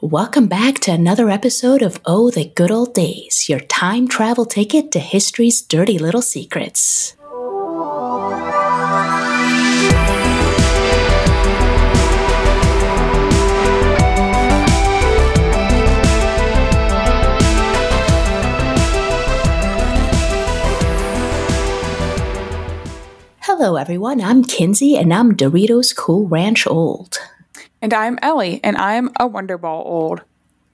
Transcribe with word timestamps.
Welcome 0.00 0.46
back 0.46 0.78
to 0.80 0.92
another 0.92 1.28
episode 1.28 1.82
of 1.82 2.00
Oh, 2.04 2.30
the 2.30 2.44
Good 2.44 2.70
Old 2.70 2.94
Days, 2.94 3.48
your 3.48 3.60
time 3.60 4.08
travel 4.08 4.44
ticket 4.44 4.92
to 4.92 4.98
history's 4.98 5.60
dirty 5.60 5.98
little 5.98 6.22
secrets. 6.22 7.16
Hello, 23.40 23.76
everyone. 23.76 24.20
I'm 24.20 24.44
Kinsey, 24.44 24.96
and 24.96 25.12
I'm 25.12 25.34
Doritos 25.34 25.96
Cool 25.96 26.28
Ranch 26.28 26.66
Old. 26.66 27.18
And 27.80 27.94
I'm 27.94 28.18
Ellie, 28.22 28.60
and 28.64 28.76
I'm 28.76 29.08
a 29.20 29.28
Wonderball 29.28 29.86
old. 29.86 30.22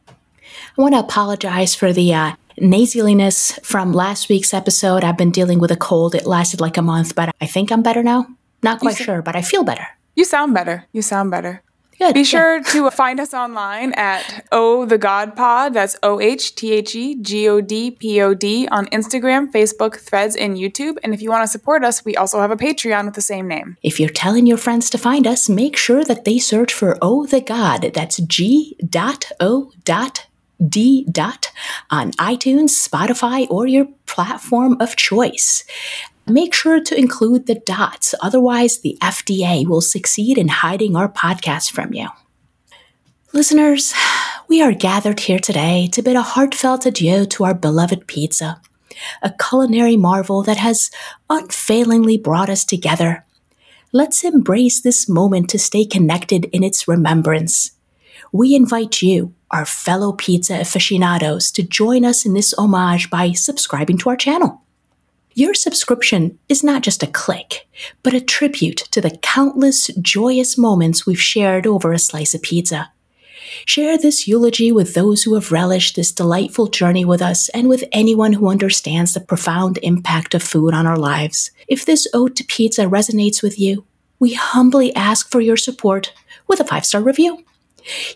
I 0.08 0.80
want 0.80 0.94
to 0.94 1.00
apologize 1.00 1.74
for 1.74 1.92
the 1.92 2.14
uh, 2.14 2.32
nasaliness 2.58 3.62
from 3.62 3.92
last 3.92 4.30
week's 4.30 4.54
episode. 4.54 5.04
I've 5.04 5.18
been 5.18 5.30
dealing 5.30 5.58
with 5.58 5.70
a 5.70 5.76
cold. 5.76 6.14
It 6.14 6.26
lasted 6.26 6.60
like 6.60 6.78
a 6.78 6.82
month, 6.82 7.14
but 7.14 7.34
I 7.40 7.46
think 7.46 7.70
I'm 7.70 7.82
better 7.82 8.02
now. 8.02 8.26
Not 8.62 8.80
quite 8.80 8.96
sure, 8.96 9.20
but 9.20 9.36
I 9.36 9.42
feel 9.42 9.64
better. 9.64 9.86
You 10.16 10.24
sound 10.24 10.54
better. 10.54 10.86
You 10.92 11.02
sound 11.02 11.30
better. 11.30 11.62
Good. 11.98 12.14
Be 12.14 12.24
sure 12.24 12.62
to 12.62 12.90
find 13.02 13.20
us 13.20 13.32
online 13.32 13.92
at 13.94 14.46
Oh 14.50 14.84
the 14.84 14.98
God 14.98 15.36
Pod. 15.36 15.74
That's 15.74 15.96
O 16.02 16.20
H 16.20 16.54
T 16.54 16.72
H 16.72 16.94
E 16.94 17.16
G 17.20 17.48
O 17.48 17.60
D 17.60 17.90
P 17.90 18.20
O 18.20 18.34
D 18.34 18.68
on 18.68 18.86
Instagram, 18.86 19.50
Facebook, 19.52 19.96
Threads, 19.96 20.36
and 20.36 20.56
YouTube. 20.56 20.96
And 21.02 21.14
if 21.14 21.22
you 21.22 21.30
want 21.30 21.42
to 21.44 21.48
support 21.48 21.84
us, 21.84 22.04
we 22.04 22.16
also 22.16 22.40
have 22.40 22.50
a 22.50 22.56
Patreon 22.56 23.06
with 23.06 23.14
the 23.14 23.22
same 23.22 23.46
name. 23.48 23.76
If 23.82 24.00
you're 24.00 24.08
telling 24.08 24.46
your 24.46 24.58
friends 24.58 24.90
to 24.90 24.98
find 24.98 25.26
us, 25.26 25.48
make 25.48 25.76
sure 25.76 26.04
that 26.04 26.24
they 26.24 26.38
search 26.38 26.72
for 26.72 26.98
Oh 27.00 27.26
the 27.26 27.40
God. 27.40 27.92
That's 27.94 28.18
G 28.18 28.76
dot 28.88 29.30
O 29.40 29.70
dot 29.84 30.26
D 30.66 31.06
dot 31.10 31.50
on 31.90 32.12
iTunes, 32.12 32.70
Spotify, 32.88 33.46
or 33.50 33.66
your 33.66 33.86
platform 34.06 34.76
of 34.80 34.96
choice. 34.96 35.64
Make 36.26 36.54
sure 36.54 36.80
to 36.80 36.98
include 36.98 37.46
the 37.46 37.54
dots, 37.54 38.14
otherwise, 38.22 38.80
the 38.80 38.96
FDA 39.02 39.66
will 39.66 39.82
succeed 39.82 40.38
in 40.38 40.48
hiding 40.48 40.96
our 40.96 41.08
podcast 41.08 41.70
from 41.70 41.92
you. 41.92 42.08
Listeners, 43.34 43.92
we 44.48 44.62
are 44.62 44.72
gathered 44.72 45.20
here 45.20 45.38
today 45.38 45.86
to 45.92 46.00
bid 46.00 46.16
a 46.16 46.22
heartfelt 46.22 46.86
adieu 46.86 47.26
to 47.26 47.44
our 47.44 47.52
beloved 47.52 48.06
pizza, 48.06 48.62
a 49.20 49.34
culinary 49.38 49.98
marvel 49.98 50.42
that 50.44 50.56
has 50.56 50.90
unfailingly 51.28 52.16
brought 52.16 52.48
us 52.48 52.64
together. 52.64 53.26
Let's 53.92 54.24
embrace 54.24 54.80
this 54.80 55.06
moment 55.06 55.50
to 55.50 55.58
stay 55.58 55.84
connected 55.84 56.46
in 56.46 56.64
its 56.64 56.88
remembrance. 56.88 57.72
We 58.32 58.54
invite 58.54 59.02
you, 59.02 59.34
our 59.50 59.66
fellow 59.66 60.12
pizza 60.12 60.58
aficionados, 60.58 61.50
to 61.52 61.62
join 61.62 62.04
us 62.04 62.24
in 62.24 62.32
this 62.32 62.54
homage 62.56 63.10
by 63.10 63.32
subscribing 63.32 63.98
to 63.98 64.08
our 64.08 64.16
channel. 64.16 64.63
Your 65.36 65.52
subscription 65.52 66.38
is 66.48 66.62
not 66.62 66.82
just 66.82 67.02
a 67.02 67.08
click, 67.08 67.66
but 68.04 68.14
a 68.14 68.20
tribute 68.20 68.76
to 68.92 69.00
the 69.00 69.18
countless 69.18 69.88
joyous 70.00 70.56
moments 70.56 71.06
we've 71.06 71.20
shared 71.20 71.66
over 71.66 71.92
a 71.92 71.98
slice 71.98 72.34
of 72.34 72.42
pizza. 72.42 72.92
Share 73.66 73.98
this 73.98 74.28
eulogy 74.28 74.70
with 74.70 74.94
those 74.94 75.24
who 75.24 75.34
have 75.34 75.50
relished 75.50 75.96
this 75.96 76.12
delightful 76.12 76.68
journey 76.68 77.04
with 77.04 77.20
us 77.20 77.48
and 77.48 77.68
with 77.68 77.82
anyone 77.90 78.34
who 78.34 78.48
understands 78.48 79.12
the 79.12 79.20
profound 79.20 79.80
impact 79.82 80.34
of 80.34 80.42
food 80.42 80.72
on 80.72 80.86
our 80.86 80.96
lives. 80.96 81.50
If 81.66 81.84
this 81.84 82.06
ode 82.14 82.36
to 82.36 82.44
pizza 82.44 82.82
resonates 82.82 83.42
with 83.42 83.58
you, 83.58 83.84
we 84.20 84.34
humbly 84.34 84.94
ask 84.94 85.32
for 85.32 85.40
your 85.40 85.56
support 85.56 86.12
with 86.46 86.60
a 86.60 86.64
five 86.64 86.86
star 86.86 87.02
review. 87.02 87.44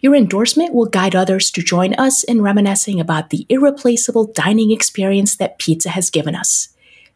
Your 0.01 0.15
endorsement 0.15 0.73
will 0.73 0.87
guide 0.87 1.17
others 1.17 1.51
to 1.51 1.63
join 1.63 1.95
us 1.95 2.23
in 2.23 2.43
reminiscing 2.43 3.01
about 3.01 3.31
the 3.31 3.45
irreplaceable 3.49 4.27
dining 4.33 4.71
experience 4.71 5.35
that 5.35 5.59
pizza 5.59 5.91
has 5.91 6.11
given 6.11 6.37
us. 6.37 6.69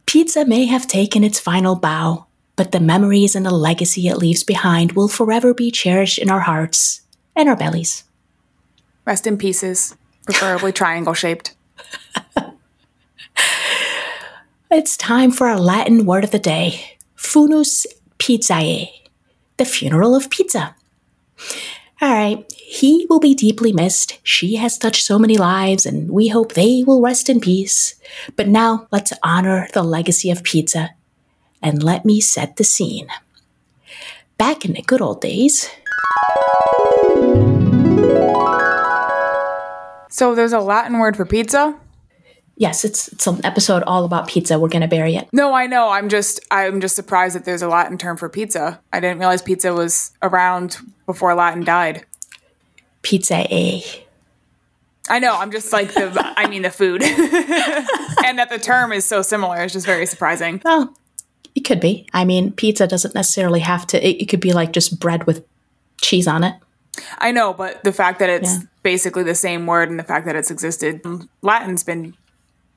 Pizza 0.07 0.45
may 0.45 0.67
have 0.67 0.87
taken 0.87 1.25
its 1.25 1.41
final 1.41 1.77
bow, 1.77 2.27
but 2.57 2.73
the 2.73 2.81
memories 2.81 3.35
and 3.35 3.47
the 3.47 3.51
legacy 3.51 4.09
it 4.09 4.19
leaves 4.19 4.45
behind 4.45 4.93
will 4.93 5.09
forever 5.09 5.55
be 5.55 5.71
cherished 5.71 6.19
in 6.19 6.31
our 6.31 6.41
hearts 6.41 7.03
and 7.35 7.49
our 7.49 7.57
bellies. 7.57 8.05
Rest 9.05 9.27
in 9.27 9.39
pieces, 9.39 9.97
preferably 10.27 10.73
triangle 10.73 11.15
shaped. 11.15 11.55
It's 14.75 14.97
time 14.97 15.33
for 15.33 15.49
our 15.49 15.59
Latin 15.61 16.07
word 16.07 16.25
of 16.25 16.31
the 16.31 16.39
day 16.39 16.97
Funus 17.15 17.85
Pizzae, 18.19 18.89
the 19.59 19.67
funeral 19.67 20.15
of 20.15 20.31
pizza. 20.31 20.75
All 22.01 22.11
right, 22.11 22.51
he 22.73 23.07
will 23.11 23.21
be 23.21 23.35
deeply 23.35 23.71
missed. 23.71 24.19
She 24.23 24.57
has 24.57 24.79
touched 24.79 25.05
so 25.05 25.19
many 25.19 25.37
lives, 25.37 25.85
and 25.85 26.11
we 26.11 26.29
hope 26.29 26.55
they 26.55 26.83
will 26.87 27.03
rest 27.03 27.29
in 27.29 27.39
peace. 27.39 27.97
But 28.35 28.49
now 28.49 28.87
let's 28.91 29.13
honor 29.23 29.69
the 29.75 29.83
legacy 29.83 30.31
of 30.31 30.43
pizza 30.43 30.91
and 31.61 31.83
let 31.83 32.07
me 32.07 32.19
set 32.19 32.57
the 32.57 32.65
scene. 32.65 33.09
Back 34.39 34.65
in 34.65 34.73
the 34.73 34.81
good 34.83 35.03
old 35.03 35.21
days, 35.21 35.69
So 40.11 40.35
there's 40.35 40.53
a 40.53 40.61
Latin 40.61 40.99
word 40.99 41.17
for 41.17 41.25
pizza? 41.27 41.75
yes, 42.57 42.85
it's, 42.85 43.09
it's 43.09 43.27
an 43.27 43.45
episode 43.45 43.83
all 43.85 44.05
about 44.05 44.29
pizza. 44.29 44.59
We're 44.59 44.69
going 44.69 44.83
to 44.83 44.89
bury 44.89 45.17
it. 45.17 45.29
No, 45.33 45.53
I 45.53 45.67
know. 45.67 45.89
I'm 45.91 46.09
just 46.09 46.39
I'm 46.51 46.81
just 46.81 46.95
surprised 46.95 47.35
that 47.35 47.45
there's 47.45 47.63
a 47.63 47.69
Latin 47.69 47.99
term 47.99 48.17
for 48.17 48.29
pizza. 48.29 48.81
I 48.93 49.01
didn't 49.01 49.19
realize 49.19 49.43
pizza 49.43 49.73
was 49.75 50.13
around 50.23 50.77
before 51.07 51.35
Latin 51.35 51.65
died. 51.65 52.05
Pizza 53.03 53.47
A. 53.53 53.83
I 55.09 55.19
know. 55.19 55.37
I'm 55.37 55.51
just 55.51 55.73
like 55.73 55.93
the. 55.95 56.13
I 56.37 56.47
mean 56.49 56.63
the 56.63 56.71
food, 56.71 57.03
and 58.25 58.39
that 58.39 58.49
the 58.51 58.59
term 58.59 58.93
is 58.93 59.05
so 59.05 59.21
similar 59.23 59.63
is 59.65 59.73
just 59.73 59.85
very 59.87 60.07
surprising. 60.07 60.63
Well, 60.65 60.95
it 61.55 61.61
could 61.63 61.81
be. 61.81 62.07
I 62.15 62.25
mean, 62.25 62.53
pizza 62.53 62.87
doesn't 62.87 63.15
necessarily 63.15 63.61
have 63.61 63.87
to, 63.89 64.07
it, 64.09 64.23
it 64.23 64.27
could 64.27 64.41
be 64.41 64.53
like 64.53 64.73
just 64.73 64.99
bread 65.01 65.27
with 65.27 65.45
cheese 66.01 66.27
on 66.27 66.45
it. 66.45 66.55
I 67.19 67.33
know, 67.33 67.53
but 67.53 67.83
the 67.85 67.93
fact 67.93 68.21
that 68.21 68.31
it's 68.31 68.53
Yeah. 68.55 68.59
basically 68.83 69.23
the 69.23 69.35
same 69.35 69.67
word 69.67 69.91
and 69.91 69.99
the 69.99 70.05
fact 70.05 70.25
that 70.27 70.37
it's 70.37 70.51
existed, 70.51 71.03
Latin's 71.43 71.83
been 71.85 72.15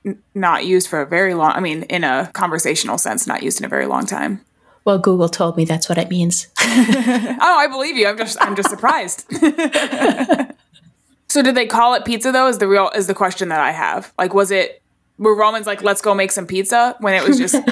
n- 0.06 0.18
not 0.34 0.66
used 0.66 0.88
for 0.88 1.02
a 1.02 1.06
very 1.06 1.34
long. 1.35 1.52
I 1.52 1.59
mean, 1.59 1.84
in 1.84 2.03
a 2.03 2.30
conversational 2.34 2.97
sense, 2.97 3.28
not 3.28 3.44
used 3.44 3.59
in 3.59 3.66
a 3.66 3.69
very 3.69 3.85
long 3.85 4.06
time. 4.06 4.41
Well, 4.85 5.00
Google 5.00 5.29
told 5.29 5.57
me 5.57 5.66
that's 5.66 5.90
what 5.90 5.97
it 5.97 6.09
means. 6.09 6.47
Oh, 6.68 7.57
I 7.57 7.68
believe 7.68 7.96
you. 7.96 8.07
I'm 8.07 8.18
just 8.18 8.41
I'm 8.41 8.56
just 8.56 8.69
surprised. 8.69 9.25
so 11.28 11.41
did 11.41 11.56
they 11.56 11.68
call 11.68 11.94
it 11.94 12.03
pizza 12.03 12.31
though? 12.31 12.47
Is 12.47 12.57
the 12.57 12.68
real 12.68 12.90
is 12.96 13.07
the 13.07 13.13
question 13.13 13.50
that 13.50 13.62
I 13.62 13.72
have. 13.72 14.12
Like 14.18 14.34
was 14.34 14.51
it 14.51 14.81
were 15.18 15.35
Romans 15.35 15.68
like 15.68 15.81
let's 15.81 16.01
go 16.01 16.13
make 16.13 16.31
some 16.31 16.47
pizza 16.47 16.96
when 17.00 17.13
it 17.13 17.25
was 17.25 17.38
just 17.38 17.56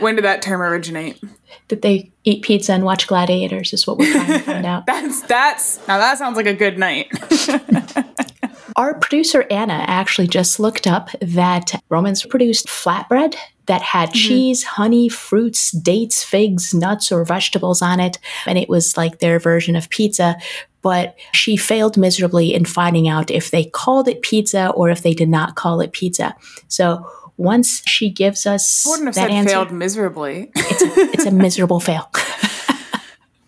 When 0.00 0.14
did 0.14 0.24
that 0.24 0.42
term 0.42 0.62
originate? 0.62 1.20
Did 1.68 1.82
they 1.82 2.10
eat 2.24 2.42
pizza 2.42 2.72
and 2.72 2.84
watch 2.84 3.06
gladiators? 3.06 3.72
Is 3.72 3.86
what 3.86 3.98
we're 3.98 4.12
trying 4.12 4.28
to 4.28 4.38
find 4.38 4.64
out. 4.64 4.86
That's 4.86 5.22
that's 5.22 5.86
now 5.88 5.98
that 5.98 6.18
sounds 6.18 6.36
like 6.36 6.46
a 6.46 6.54
good 6.54 6.78
night. 6.78 7.10
Our 8.76 8.94
producer 8.94 9.44
Anna 9.50 9.84
actually 9.86 10.28
just 10.28 10.58
looked 10.58 10.86
up 10.86 11.10
that 11.20 11.82
Romans 11.90 12.24
produced 12.24 12.68
flatbread 12.68 13.34
that 13.66 13.82
had 13.82 14.08
mm-hmm. 14.10 14.18
cheese, 14.18 14.64
honey, 14.64 15.08
fruits, 15.08 15.70
dates, 15.70 16.22
figs, 16.22 16.74
nuts, 16.74 17.12
or 17.12 17.24
vegetables 17.24 17.82
on 17.82 18.00
it. 18.00 18.18
And 18.46 18.58
it 18.58 18.68
was 18.68 18.96
like 18.96 19.18
their 19.18 19.38
version 19.38 19.76
of 19.76 19.88
pizza. 19.90 20.36
But 20.82 21.16
she 21.32 21.56
failed 21.56 21.96
miserably 21.96 22.52
in 22.54 22.64
finding 22.64 23.08
out 23.08 23.30
if 23.30 23.50
they 23.50 23.64
called 23.64 24.08
it 24.08 24.22
pizza 24.22 24.70
or 24.70 24.90
if 24.90 25.02
they 25.02 25.14
did 25.14 25.28
not 25.28 25.54
call 25.54 25.80
it 25.80 25.92
pizza. 25.92 26.34
So 26.66 27.06
once 27.36 27.82
she 27.86 28.10
gives 28.10 28.46
us 28.46 28.84
I 28.84 28.90
wouldn't 28.90 29.08
have 29.08 29.14
that 29.14 29.28
said 29.28 29.30
answer, 29.30 29.50
failed 29.50 29.72
miserably. 29.72 30.50
it's 30.54 30.82
a, 30.82 31.00
it's 31.12 31.26
a 31.26 31.30
miserable 31.32 31.78
fail. 31.78 32.10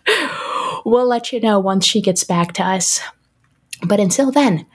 we'll 0.84 1.08
let 1.08 1.32
you 1.32 1.40
know 1.40 1.58
once 1.58 1.84
she 1.84 2.00
gets 2.00 2.22
back 2.24 2.52
to 2.54 2.62
us. 2.62 3.00
But 3.82 4.00
until 4.00 4.30
then, 4.30 4.66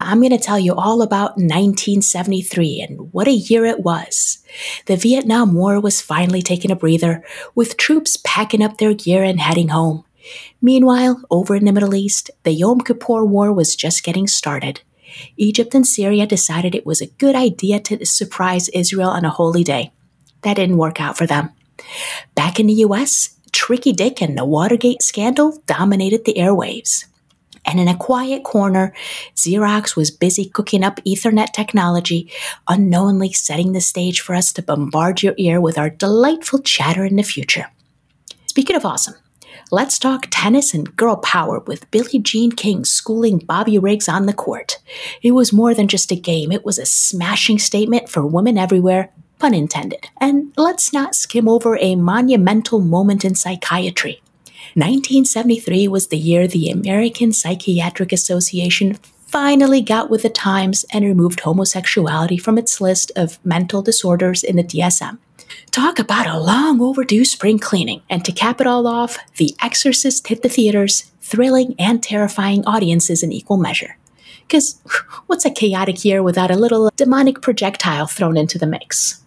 I'm 0.00 0.20
going 0.20 0.30
to 0.30 0.38
tell 0.38 0.58
you 0.58 0.74
all 0.74 1.02
about 1.02 1.36
1973 1.36 2.86
and 2.88 3.12
what 3.12 3.26
a 3.26 3.32
year 3.32 3.64
it 3.64 3.80
was. 3.80 4.38
The 4.86 4.96
Vietnam 4.96 5.54
War 5.54 5.80
was 5.80 6.00
finally 6.00 6.40
taking 6.40 6.70
a 6.70 6.76
breather, 6.76 7.24
with 7.54 7.76
troops 7.76 8.16
packing 8.24 8.62
up 8.62 8.78
their 8.78 8.94
gear 8.94 9.24
and 9.24 9.40
heading 9.40 9.68
home. 9.68 10.04
Meanwhile, 10.62 11.22
over 11.30 11.56
in 11.56 11.64
the 11.64 11.72
Middle 11.72 11.94
East, 11.94 12.30
the 12.44 12.52
Yom 12.52 12.80
Kippur 12.80 13.24
War 13.24 13.52
was 13.52 13.74
just 13.74 14.04
getting 14.04 14.28
started. 14.28 14.82
Egypt 15.36 15.74
and 15.74 15.86
Syria 15.86 16.26
decided 16.26 16.74
it 16.74 16.86
was 16.86 17.00
a 17.00 17.06
good 17.06 17.34
idea 17.34 17.80
to 17.80 18.04
surprise 18.06 18.68
Israel 18.68 19.10
on 19.10 19.24
a 19.24 19.30
holy 19.30 19.64
day. 19.64 19.90
That 20.42 20.54
didn't 20.54 20.76
work 20.76 21.00
out 21.00 21.16
for 21.16 21.26
them. 21.26 21.50
Back 22.34 22.60
in 22.60 22.66
the 22.66 22.84
US, 22.84 23.36
Tricky 23.52 23.92
Dick 23.92 24.20
and 24.20 24.36
the 24.36 24.44
Watergate 24.44 25.02
scandal 25.02 25.60
dominated 25.66 26.24
the 26.24 26.34
airwaves. 26.34 27.06
And 27.68 27.78
in 27.78 27.86
a 27.86 27.96
quiet 27.96 28.44
corner, 28.44 28.94
Xerox 29.36 29.94
was 29.94 30.10
busy 30.10 30.46
cooking 30.46 30.82
up 30.82 31.00
Ethernet 31.06 31.52
technology, 31.52 32.32
unknowingly 32.66 33.34
setting 33.34 33.72
the 33.72 33.80
stage 33.82 34.22
for 34.22 34.34
us 34.34 34.54
to 34.54 34.62
bombard 34.62 35.22
your 35.22 35.34
ear 35.36 35.60
with 35.60 35.76
our 35.76 35.90
delightful 35.90 36.60
chatter 36.60 37.04
in 37.04 37.16
the 37.16 37.22
future. 37.22 37.66
Speaking 38.46 38.74
of 38.74 38.86
awesome, 38.86 39.16
Let's 39.70 39.98
talk 39.98 40.28
tennis 40.30 40.72
and 40.72 40.96
girl 40.96 41.16
power 41.16 41.60
with 41.60 41.90
Billie 41.90 42.20
Jean 42.20 42.52
King 42.52 42.86
schooling 42.86 43.36
Bobby 43.36 43.78
Riggs 43.78 44.08
on 44.08 44.24
the 44.24 44.32
court. 44.32 44.78
It 45.20 45.32
was 45.32 45.52
more 45.52 45.74
than 45.74 45.88
just 45.88 46.10
a 46.10 46.16
game, 46.16 46.50
it 46.50 46.64
was 46.64 46.78
a 46.78 46.86
smashing 46.86 47.58
statement 47.58 48.08
for 48.08 48.26
women 48.26 48.56
everywhere, 48.56 49.10
pun 49.38 49.52
intended. 49.52 50.08
And 50.18 50.54
let's 50.56 50.90
not 50.90 51.14
skim 51.14 51.46
over 51.46 51.76
a 51.76 51.96
monumental 51.96 52.80
moment 52.80 53.26
in 53.26 53.34
psychiatry. 53.34 54.22
1973 54.78 55.88
was 55.88 56.06
the 56.06 56.16
year 56.16 56.46
the 56.46 56.70
American 56.70 57.32
Psychiatric 57.32 58.12
Association 58.12 58.96
finally 59.26 59.80
got 59.80 60.08
with 60.08 60.22
the 60.22 60.28
times 60.28 60.84
and 60.92 61.04
removed 61.04 61.40
homosexuality 61.40 62.38
from 62.38 62.56
its 62.56 62.80
list 62.80 63.10
of 63.16 63.44
mental 63.44 63.82
disorders 63.82 64.44
in 64.44 64.54
the 64.54 64.62
DSM. 64.62 65.18
Talk 65.72 65.98
about 65.98 66.28
a 66.28 66.38
long 66.38 66.80
overdue 66.80 67.24
spring 67.24 67.58
cleaning. 67.58 68.02
And 68.08 68.24
to 68.24 68.30
cap 68.30 68.60
it 68.60 68.68
all 68.68 68.86
off, 68.86 69.18
The 69.36 69.56
Exorcist 69.60 70.28
hit 70.28 70.42
the 70.42 70.48
theaters, 70.48 71.10
thrilling 71.20 71.74
and 71.76 72.00
terrifying 72.00 72.64
audiences 72.64 73.24
in 73.24 73.32
equal 73.32 73.56
measure. 73.56 73.98
Because 74.46 74.80
what's 75.26 75.44
a 75.44 75.50
chaotic 75.50 76.04
year 76.04 76.22
without 76.22 76.52
a 76.52 76.56
little 76.56 76.88
demonic 76.94 77.42
projectile 77.42 78.06
thrown 78.06 78.36
into 78.36 78.58
the 78.58 78.66
mix? 78.66 79.24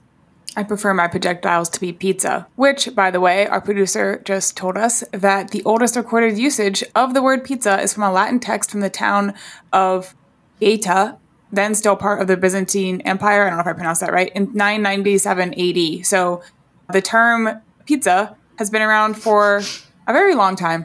I 0.56 0.64
prefer 0.64 0.94
my 0.94 1.08
projectiles 1.08 1.70
to 1.70 1.80
be 1.80 1.94
pizza, 1.94 2.46
which, 2.56 2.94
by 2.94 3.10
the 3.10 3.22
way, 3.22 3.48
our 3.48 3.62
producer 3.62 4.22
just 4.26 4.58
told 4.58 4.78
us 4.78 5.02
that 5.12 5.52
the 5.52 5.64
oldest 5.64 5.96
recorded 5.96 6.38
usage 6.38 6.84
of 6.94 7.14
the 7.14 7.22
word 7.22 7.46
pizza 7.46 7.80
is 7.80 7.94
from 7.94 8.04
a 8.04 8.12
Latin 8.12 8.40
text 8.40 8.70
from 8.70 8.82
the 8.82 8.90
town 8.90 9.34
of 9.72 10.14
Gaeta, 10.60 11.18
then 11.54 11.74
still 11.74 11.96
part 11.96 12.22
of 12.22 12.28
the 12.28 12.36
Byzantine 12.36 13.00
Empire. 13.02 13.46
I 13.46 13.50
don't 13.50 13.58
know 13.58 13.62
if 13.62 13.68
I 13.68 13.74
pronounced 13.74 14.02
that 14.02 14.12
right, 14.12 14.32
in 14.36 14.54
997 14.54 15.54
AD. 15.54 16.06
So 16.06 16.44
the 16.92 17.02
term 17.02 17.62
pizza 17.86 18.36
has 18.58 18.70
been 18.70 18.82
around 18.82 19.16
for 19.16 19.62
a 20.06 20.14
very 20.14 20.36
long 20.36 20.58
time, 20.58 20.82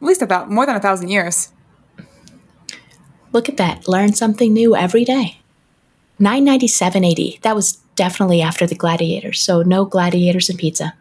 at 0.00 0.06
least 0.06 0.20
about 0.20 0.50
more 0.50 0.66
than 0.66 0.76
a 0.76 0.80
thousand 0.80 1.08
years. 1.08 1.52
Look 3.32 3.48
at 3.48 3.56
that. 3.56 3.88
Learn 3.88 4.12
something 4.12 4.52
new 4.52 4.76
every 4.76 5.04
day. 5.04 5.40
997 6.18 7.04
AD. 7.04 7.18
That 7.42 7.54
was 7.54 7.78
definitely 7.98 8.40
after 8.40 8.66
the 8.66 8.74
gladiators. 8.76 9.40
So 9.42 9.62
no 9.62 9.84
gladiators 9.84 10.48
and 10.48 10.58
pizza. 10.58 10.94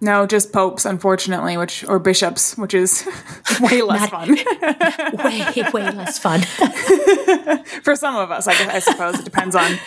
No, 0.00 0.26
just 0.26 0.52
popes, 0.52 0.84
unfortunately, 0.84 1.56
which 1.56 1.84
or 1.84 1.98
bishops, 1.98 2.56
which 2.58 2.74
is 2.74 3.06
way 3.60 3.82
less 3.82 4.10
Not- 4.10 4.26
fun 4.26 4.34
Way, 5.24 5.70
way 5.72 5.90
less 5.90 6.18
fun. 6.18 6.40
for 7.82 7.96
some 7.96 8.16
of 8.16 8.30
us. 8.30 8.46
I, 8.46 8.52
guess, 8.52 8.74
I 8.74 8.78
suppose 8.80 9.18
it 9.18 9.24
depends 9.24 9.54
on. 9.56 9.78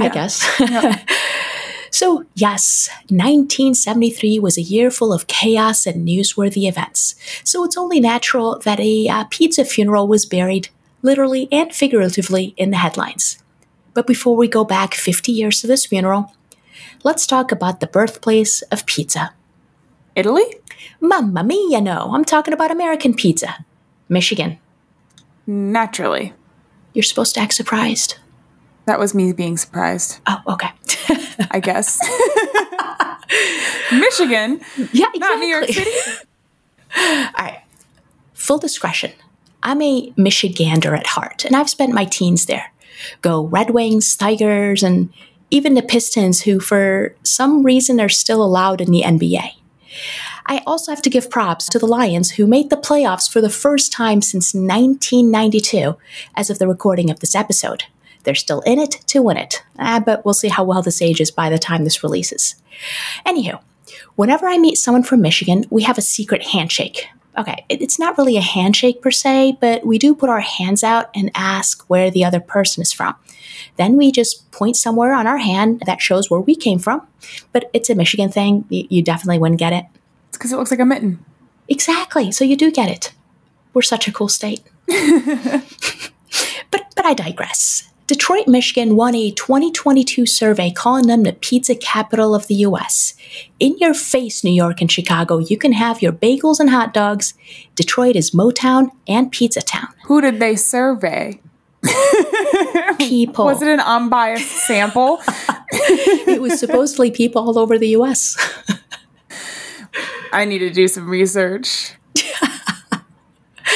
I 0.00 0.08
guess. 0.08 0.40
so, 1.90 2.24
yes, 2.34 2.88
1973 3.08 4.40
was 4.40 4.58
a 4.58 4.62
year 4.62 4.90
full 4.90 5.12
of 5.12 5.26
chaos 5.26 5.86
and 5.86 6.06
newsworthy 6.06 6.68
events. 6.68 7.14
So, 7.44 7.64
it's 7.64 7.76
only 7.76 8.00
natural 8.00 8.58
that 8.64 8.80
a 8.80 9.08
uh, 9.08 9.24
pizza 9.30 9.64
funeral 9.64 10.08
was 10.08 10.26
buried, 10.26 10.70
literally 11.02 11.48
and 11.52 11.72
figuratively, 11.72 12.54
in 12.56 12.70
the 12.70 12.78
headlines. 12.78 13.42
But 13.98 14.06
before 14.06 14.36
we 14.36 14.46
go 14.46 14.62
back 14.62 14.94
50 14.94 15.32
years 15.32 15.60
to 15.60 15.66
this 15.66 15.84
funeral, 15.84 16.32
let's 17.02 17.26
talk 17.26 17.50
about 17.50 17.80
the 17.80 17.88
birthplace 17.88 18.62
of 18.70 18.86
pizza. 18.86 19.34
Italy? 20.14 20.44
Mamma 21.00 21.42
mia, 21.42 21.80
no, 21.80 22.12
I'm 22.14 22.24
talking 22.24 22.54
about 22.54 22.70
American 22.70 23.12
pizza. 23.12 23.64
Michigan. 24.08 24.60
Naturally. 25.48 26.32
You're 26.92 27.02
supposed 27.02 27.34
to 27.34 27.40
act 27.40 27.54
surprised. 27.54 28.18
That 28.84 29.00
was 29.00 29.16
me 29.16 29.32
being 29.32 29.56
surprised, 29.56 30.20
Oh, 30.28 30.42
okay. 30.46 30.68
I 31.50 31.58
guess. 31.58 31.98
Michigan, 33.90 34.60
yeah, 34.92 35.06
exactly. 35.12 35.18
not 35.18 35.38
New 35.40 35.48
York 35.48 35.66
City. 35.66 35.90
All 36.96 37.30
right. 37.36 37.62
Full 38.34 38.58
discretion. 38.58 39.10
I'm 39.64 39.82
a 39.82 40.12
Michigander 40.12 40.96
at 40.96 41.08
heart, 41.08 41.44
and 41.44 41.56
I've 41.56 41.68
spent 41.68 41.92
my 41.92 42.04
teens 42.04 42.46
there. 42.46 42.72
Go 43.22 43.46
Red 43.46 43.70
Wings, 43.70 44.16
Tigers, 44.16 44.82
and 44.82 45.12
even 45.50 45.74
the 45.74 45.82
Pistons, 45.82 46.42
who 46.42 46.60
for 46.60 47.14
some 47.22 47.62
reason 47.62 48.00
are 48.00 48.08
still 48.08 48.42
allowed 48.42 48.80
in 48.80 48.90
the 48.90 49.02
NBA. 49.02 49.52
I 50.46 50.62
also 50.66 50.92
have 50.92 51.02
to 51.02 51.10
give 51.10 51.30
props 51.30 51.68
to 51.68 51.78
the 51.78 51.86
Lions, 51.86 52.32
who 52.32 52.46
made 52.46 52.70
the 52.70 52.76
playoffs 52.76 53.30
for 53.30 53.40
the 53.40 53.50
first 53.50 53.92
time 53.92 54.22
since 54.22 54.54
1992, 54.54 55.96
as 56.34 56.50
of 56.50 56.58
the 56.58 56.68
recording 56.68 57.10
of 57.10 57.20
this 57.20 57.34
episode. 57.34 57.84
They're 58.24 58.34
still 58.34 58.60
in 58.62 58.78
it 58.78 58.92
to 59.06 59.22
win 59.22 59.36
it, 59.36 59.62
ah, 59.78 60.02
but 60.04 60.24
we'll 60.24 60.34
see 60.34 60.48
how 60.48 60.64
well 60.64 60.82
this 60.82 61.00
ages 61.00 61.30
by 61.30 61.48
the 61.48 61.58
time 61.58 61.84
this 61.84 62.02
releases. 62.02 62.56
Anywho, 63.26 63.60
whenever 64.16 64.46
I 64.46 64.58
meet 64.58 64.76
someone 64.76 65.02
from 65.02 65.22
Michigan, 65.22 65.64
we 65.70 65.82
have 65.82 65.98
a 65.98 66.02
secret 66.02 66.48
handshake. 66.48 67.08
Okay, 67.38 67.64
it's 67.68 68.00
not 68.00 68.18
really 68.18 68.36
a 68.36 68.42
handshake 68.42 69.00
per 69.00 69.12
se, 69.12 69.58
but 69.60 69.86
we 69.86 69.96
do 69.96 70.12
put 70.12 70.28
our 70.28 70.40
hands 70.40 70.82
out 70.82 71.08
and 71.14 71.30
ask 71.36 71.84
where 71.88 72.10
the 72.10 72.24
other 72.24 72.40
person 72.40 72.82
is 72.82 72.92
from. 72.92 73.14
Then 73.76 73.96
we 73.96 74.10
just 74.10 74.50
point 74.50 74.76
somewhere 74.76 75.12
on 75.12 75.28
our 75.28 75.38
hand 75.38 75.84
that 75.86 76.02
shows 76.02 76.28
where 76.28 76.40
we 76.40 76.56
came 76.56 76.80
from. 76.80 77.06
But 77.52 77.70
it's 77.72 77.88
a 77.88 77.94
Michigan 77.94 78.30
thing. 78.30 78.64
You, 78.68 79.02
definitely 79.02 79.38
wouldn't 79.38 79.60
get 79.60 79.72
it. 79.72 79.84
It's 80.28 80.38
because 80.38 80.52
it 80.52 80.56
looks 80.56 80.72
like 80.72 80.80
a 80.80 80.84
mitten. 80.84 81.24
Exactly. 81.68 82.32
So 82.32 82.44
you 82.44 82.56
do 82.56 82.72
get 82.72 82.90
it. 82.90 83.12
We're 83.72 83.82
such 83.82 84.08
a 84.08 84.12
cool 84.12 84.28
state. 84.28 84.62
but 84.86 86.84
but 86.96 87.04
I 87.04 87.14
digress. 87.14 87.88
Detroit, 88.08 88.48
Michigan 88.48 88.96
won 88.96 89.14
a 89.14 89.30
2022 89.30 90.24
survey 90.24 90.70
calling 90.70 91.08
them 91.08 91.24
the 91.24 91.34
pizza 91.34 91.74
capital 91.74 92.34
of 92.34 92.46
the 92.46 92.54
US. 92.66 93.12
In 93.60 93.76
your 93.76 93.92
face, 93.92 94.42
New 94.42 94.50
York 94.50 94.80
and 94.80 94.90
Chicago, 94.90 95.36
you 95.36 95.58
can 95.58 95.72
have 95.72 96.00
your 96.00 96.12
bagels 96.12 96.58
and 96.58 96.70
hot 96.70 96.94
dogs. 96.94 97.34
Detroit 97.74 98.16
is 98.16 98.30
Motown 98.30 98.92
and 99.06 99.30
Pizza 99.30 99.60
Town. 99.60 99.88
Who 100.06 100.22
did 100.22 100.40
they 100.40 100.56
survey? 100.56 101.38
People. 102.98 103.44
Was 103.44 103.60
it 103.60 103.68
an 103.68 103.80
unbiased 103.80 104.66
sample? 104.66 105.18
it 105.70 106.40
was 106.40 106.58
supposedly 106.58 107.10
people 107.10 107.42
all 107.42 107.58
over 107.58 107.78
the 107.78 107.88
US. 107.88 108.36
I 110.32 110.46
need 110.46 110.60
to 110.60 110.70
do 110.70 110.88
some 110.88 111.10
research. 111.10 111.92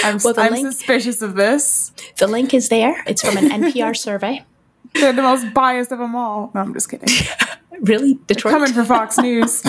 I'm, 0.04 0.18
Well, 0.24 0.34
I'm 0.38 0.52
link- 0.52 0.72
suspicious 0.72 1.20
of 1.20 1.34
this. 1.34 1.91
The 2.22 2.28
link 2.28 2.54
is 2.54 2.68
there. 2.68 3.02
It's 3.08 3.20
from 3.20 3.36
an 3.36 3.50
NPR 3.50 3.96
survey. 3.96 4.44
They're 4.94 5.12
the 5.12 5.22
most 5.22 5.52
biased 5.52 5.90
of 5.90 5.98
them 5.98 6.14
all. 6.14 6.52
No, 6.54 6.60
I'm 6.60 6.72
just 6.72 6.88
kidding. 6.88 7.08
Really? 7.80 8.16
Detroit? 8.28 8.52
Coming 8.52 8.72
for 8.72 8.84
Fox 8.84 9.18
News. 9.18 9.60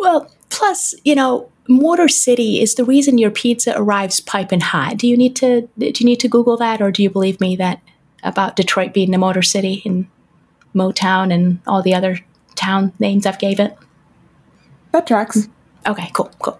Well, 0.00 0.28
plus, 0.48 0.96
you 1.04 1.14
know, 1.14 1.48
Motor 1.68 2.08
City 2.08 2.60
is 2.60 2.74
the 2.74 2.84
reason 2.84 3.18
your 3.18 3.30
pizza 3.30 3.72
arrives 3.76 4.18
piping 4.18 4.58
hot. 4.58 4.96
Do 4.96 5.06
you 5.06 5.16
need 5.16 5.36
to 5.36 5.68
do 5.78 5.92
you 5.96 6.06
need 6.06 6.18
to 6.20 6.28
Google 6.28 6.56
that 6.56 6.82
or 6.82 6.90
do 6.90 7.04
you 7.04 7.10
believe 7.10 7.40
me 7.40 7.54
that 7.54 7.80
about 8.24 8.56
Detroit 8.56 8.92
being 8.92 9.12
the 9.12 9.18
Motor 9.18 9.42
City 9.42 9.80
and 9.84 10.08
Motown 10.74 11.32
and 11.32 11.60
all 11.68 11.82
the 11.82 11.94
other 11.94 12.18
town 12.56 12.92
names 12.98 13.26
I've 13.26 13.38
gave 13.38 13.60
it? 13.60 13.76
that 14.90 15.06
tracks. 15.06 15.46
Okay, 15.86 16.10
cool, 16.14 16.32
cool. 16.40 16.59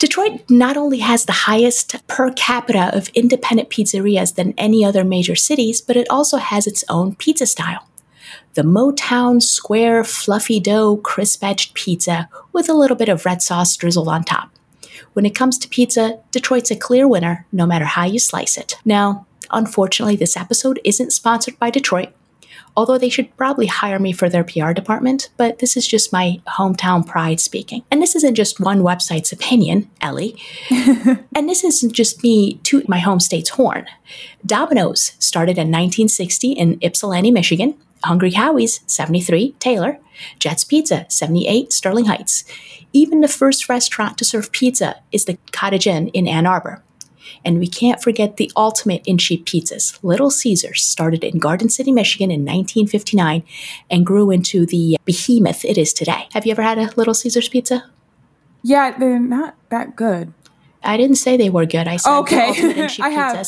Detroit 0.00 0.48
not 0.48 0.78
only 0.78 1.00
has 1.00 1.26
the 1.26 1.44
highest 1.44 1.94
per 2.06 2.32
capita 2.32 2.90
of 2.96 3.10
independent 3.10 3.68
pizzerias 3.68 4.34
than 4.34 4.54
any 4.56 4.82
other 4.82 5.04
major 5.04 5.36
cities, 5.36 5.82
but 5.82 5.94
it 5.94 6.08
also 6.08 6.38
has 6.38 6.66
its 6.66 6.82
own 6.88 7.14
pizza 7.16 7.44
style. 7.44 7.86
The 8.54 8.62
Motown 8.62 9.42
square 9.42 10.02
fluffy 10.02 10.58
dough 10.58 10.96
crisp 10.96 11.44
edged 11.44 11.74
pizza 11.74 12.30
with 12.50 12.70
a 12.70 12.72
little 12.72 12.96
bit 12.96 13.10
of 13.10 13.26
red 13.26 13.42
sauce 13.42 13.76
drizzled 13.76 14.08
on 14.08 14.24
top. 14.24 14.50
When 15.12 15.26
it 15.26 15.34
comes 15.34 15.58
to 15.58 15.68
pizza, 15.68 16.20
Detroit's 16.30 16.70
a 16.70 16.76
clear 16.76 17.06
winner 17.06 17.46
no 17.52 17.66
matter 17.66 17.84
how 17.84 18.06
you 18.06 18.18
slice 18.18 18.56
it. 18.56 18.76
Now, 18.86 19.26
unfortunately, 19.50 20.16
this 20.16 20.34
episode 20.34 20.80
isn't 20.82 21.12
sponsored 21.12 21.58
by 21.58 21.68
Detroit, 21.68 22.14
although 22.80 22.96
they 22.96 23.10
should 23.10 23.36
probably 23.36 23.66
hire 23.66 23.98
me 23.98 24.10
for 24.10 24.30
their 24.30 24.42
PR 24.42 24.72
department, 24.72 25.28
but 25.36 25.58
this 25.58 25.76
is 25.76 25.86
just 25.86 26.14
my 26.14 26.40
hometown 26.48 27.06
pride 27.06 27.38
speaking. 27.38 27.82
And 27.90 28.00
this 28.00 28.16
isn't 28.16 28.36
just 28.36 28.58
one 28.58 28.80
website's 28.80 29.32
opinion, 29.32 29.90
Ellie. 30.00 30.34
and 30.70 31.46
this 31.46 31.62
isn't 31.62 31.92
just 31.92 32.22
me 32.22 32.54
toot 32.62 32.88
my 32.88 32.98
home 32.98 33.20
state's 33.20 33.50
horn. 33.50 33.84
Domino's 34.46 35.12
started 35.18 35.58
in 35.58 35.68
1960 35.68 36.52
in 36.52 36.78
Ypsilanti, 36.80 37.30
Michigan. 37.30 37.74
Hungry 38.02 38.30
Howie's, 38.30 38.80
73, 38.86 39.56
Taylor. 39.58 39.98
Jet's 40.38 40.64
Pizza, 40.64 41.04
78, 41.10 41.74
Sterling 41.74 42.06
Heights. 42.06 42.44
Even 42.94 43.20
the 43.20 43.28
first 43.28 43.68
restaurant 43.68 44.16
to 44.16 44.24
serve 44.24 44.52
pizza 44.52 45.02
is 45.12 45.26
the 45.26 45.36
Cottage 45.52 45.86
Inn 45.86 46.08
in 46.08 46.26
Ann 46.26 46.46
Arbor. 46.46 46.82
And 47.44 47.58
we 47.58 47.66
can't 47.66 48.02
forget 48.02 48.36
the 48.36 48.50
ultimate 48.56 49.02
in 49.06 49.18
cheap 49.18 49.46
pizzas. 49.46 49.98
Little 50.02 50.30
Caesars 50.30 50.82
started 50.84 51.22
in 51.24 51.38
Garden 51.38 51.68
City, 51.68 51.92
Michigan 51.92 52.30
in 52.30 52.40
1959 52.40 53.42
and 53.90 54.06
grew 54.06 54.30
into 54.30 54.66
the 54.66 54.96
behemoth 55.04 55.64
it 55.64 55.76
is 55.78 55.92
today. 55.92 56.28
Have 56.32 56.46
you 56.46 56.52
ever 56.52 56.62
had 56.62 56.78
a 56.78 56.90
Little 56.96 57.14
Caesars 57.14 57.48
pizza? 57.48 57.84
Yeah, 58.62 58.96
they're 58.98 59.18
not 59.18 59.56
that 59.70 59.96
good. 59.96 60.32
I 60.82 60.96
didn't 60.96 61.16
say 61.16 61.36
they 61.36 61.50
were 61.50 61.66
good. 61.66 61.86
I 61.88 61.96
said 61.96 62.10
Okay. 62.20 62.36
the 62.36 62.46
ultimate 62.48 62.76
in 62.78 62.88
cheap 62.88 63.04
I 63.04 63.10
have. 63.10 63.46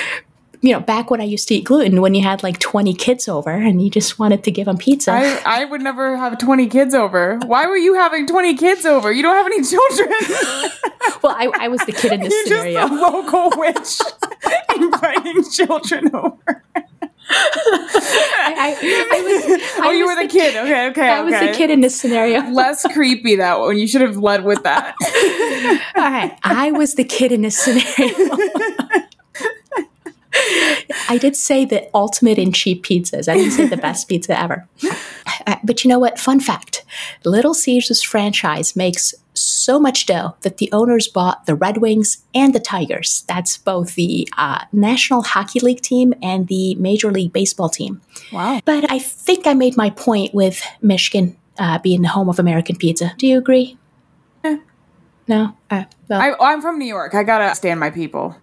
you 0.63 0.71
know, 0.71 0.79
back 0.79 1.11
when 1.11 1.19
I 1.19 1.25
used 1.25 1.49
to 1.49 1.55
eat 1.55 1.65
gluten, 1.65 1.99
when 1.99 2.15
you 2.15 2.23
had 2.23 2.41
like 2.41 2.57
20 2.57 2.93
kids 2.93 3.27
over 3.27 3.51
and 3.51 3.81
you 3.81 3.89
just 3.89 4.17
wanted 4.17 4.45
to 4.45 4.51
give 4.51 4.65
them 4.65 4.77
pizza. 4.77 5.11
I, 5.11 5.41
I 5.45 5.65
would 5.65 5.81
never 5.81 6.15
have 6.15 6.37
20 6.37 6.67
kids 6.67 6.93
over. 6.93 7.37
Why 7.45 7.65
were 7.67 7.75
you 7.75 7.95
having 7.95 8.25
20 8.25 8.55
kids 8.55 8.85
over? 8.85 9.11
You 9.11 9.21
don't 9.23 9.35
have 9.35 9.45
any 9.45 9.61
children. 9.61 10.09
well, 11.21 11.35
I, 11.37 11.51
I 11.59 11.67
was 11.67 11.81
the 11.81 11.91
kid 11.91 12.13
in 12.13 12.21
this 12.21 12.33
You're 12.49 12.59
scenario. 12.59 12.79
just 12.79 12.93
a 12.93 12.95
local 12.95 13.51
witch 13.57 13.99
inviting 14.81 15.43
children 15.51 16.15
over. 16.15 16.63
I, 17.29 18.55
I, 18.57 19.09
I 19.11 19.21
was, 19.21 19.61
Oh, 19.79 19.91
you 19.91 20.05
was 20.05 20.15
were 20.15 20.23
the 20.23 20.29
kid. 20.29 20.55
Okay, 20.55 20.87
okay, 20.91 21.09
I 21.09 21.21
was 21.21 21.33
okay. 21.33 21.47
the 21.51 21.57
kid 21.57 21.71
in 21.71 21.81
this 21.81 21.99
scenario. 21.99 22.39
Less 22.51 22.85
creepy 22.93 23.35
that 23.35 23.59
one. 23.59 23.77
You 23.77 23.87
should 23.87 24.01
have 24.01 24.15
led 24.15 24.45
with 24.45 24.63
that. 24.63 24.95
All 25.97 26.03
right. 26.03 26.37
I 26.41 26.71
was 26.71 26.93
the 26.95 27.03
kid 27.03 27.33
in 27.33 27.41
this 27.41 27.57
scenario. 27.57 28.29
I 31.09 31.17
did 31.19 31.35
say 31.35 31.65
the 31.65 31.87
ultimate 31.93 32.37
in 32.39 32.51
cheap 32.51 32.83
pizzas. 32.85 33.27
I 33.27 33.35
didn't 33.35 33.51
say 33.51 33.67
the 33.67 33.77
best 33.77 34.07
pizza 34.07 34.39
ever. 34.39 34.67
Uh, 35.47 35.55
But 35.63 35.83
you 35.83 35.89
know 35.89 35.99
what? 35.99 36.19
Fun 36.19 36.39
fact 36.39 36.85
Little 37.25 37.53
Caesars 37.53 38.01
franchise 38.03 38.75
makes 38.75 39.13
so 39.33 39.79
much 39.79 40.05
dough 40.05 40.35
that 40.41 40.57
the 40.57 40.71
owners 40.71 41.07
bought 41.07 41.45
the 41.47 41.55
Red 41.55 41.77
Wings 41.77 42.23
and 42.35 42.53
the 42.53 42.59
Tigers. 42.59 43.25
That's 43.27 43.57
both 43.57 43.95
the 43.95 44.27
uh, 44.37 44.65
National 44.71 45.21
Hockey 45.23 45.59
League 45.59 45.81
team 45.81 46.13
and 46.21 46.47
the 46.47 46.75
Major 46.75 47.11
League 47.11 47.33
Baseball 47.33 47.67
team. 47.69 47.99
Wow. 48.31 48.61
But 48.63 48.89
I 48.91 48.99
think 48.99 49.47
I 49.47 49.53
made 49.53 49.75
my 49.75 49.89
point 49.89 50.33
with 50.33 50.61
Michigan 50.81 51.35
uh, 51.57 51.79
being 51.79 52.03
the 52.03 52.09
home 52.09 52.29
of 52.29 52.39
American 52.39 52.75
pizza. 52.75 53.13
Do 53.17 53.25
you 53.27 53.37
agree? 53.37 53.77
Eh. 54.43 54.57
No? 55.27 55.57
Uh, 55.69 55.85
well, 56.09 56.21
I, 56.21 56.51
I'm 56.51 56.61
from 56.61 56.77
New 56.77 56.85
York. 56.85 57.15
I 57.15 57.23
gotta 57.23 57.53
stand 57.55 57.79
my 57.79 57.89
people. 57.89 58.35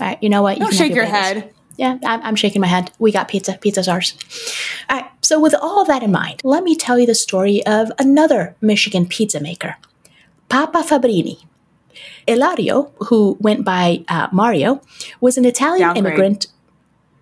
All 0.00 0.06
right, 0.08 0.22
you 0.22 0.28
know 0.28 0.42
what? 0.42 0.58
You 0.58 0.64
Don't 0.64 0.74
shake 0.74 0.94
your 0.94 1.06
bagels. 1.06 1.10
head. 1.10 1.54
Yeah, 1.76 1.98
I'm, 2.04 2.22
I'm 2.22 2.36
shaking 2.36 2.60
my 2.60 2.66
head. 2.68 2.90
We 2.98 3.12
got 3.12 3.28
pizza. 3.28 3.58
Pizza's 3.60 3.86
ours. 3.88 4.16
All 4.88 4.98
right, 4.98 5.10
so 5.22 5.38
with 5.38 5.54
all 5.60 5.84
that 5.84 6.02
in 6.02 6.10
mind, 6.10 6.40
let 6.44 6.62
me 6.64 6.74
tell 6.74 6.98
you 6.98 7.06
the 7.06 7.14
story 7.14 7.64
of 7.66 7.90
another 7.98 8.56
Michigan 8.60 9.06
pizza 9.06 9.40
maker, 9.40 9.76
Papa 10.48 10.78
Fabbrini. 10.78 11.42
Ilario, 12.26 12.92
who 13.08 13.36
went 13.40 13.64
by 13.64 14.04
uh, 14.08 14.28
Mario, 14.32 14.80
was 15.20 15.38
an 15.38 15.44
Italian 15.44 15.80
Downgrade. 15.94 16.06
immigrant. 16.06 16.46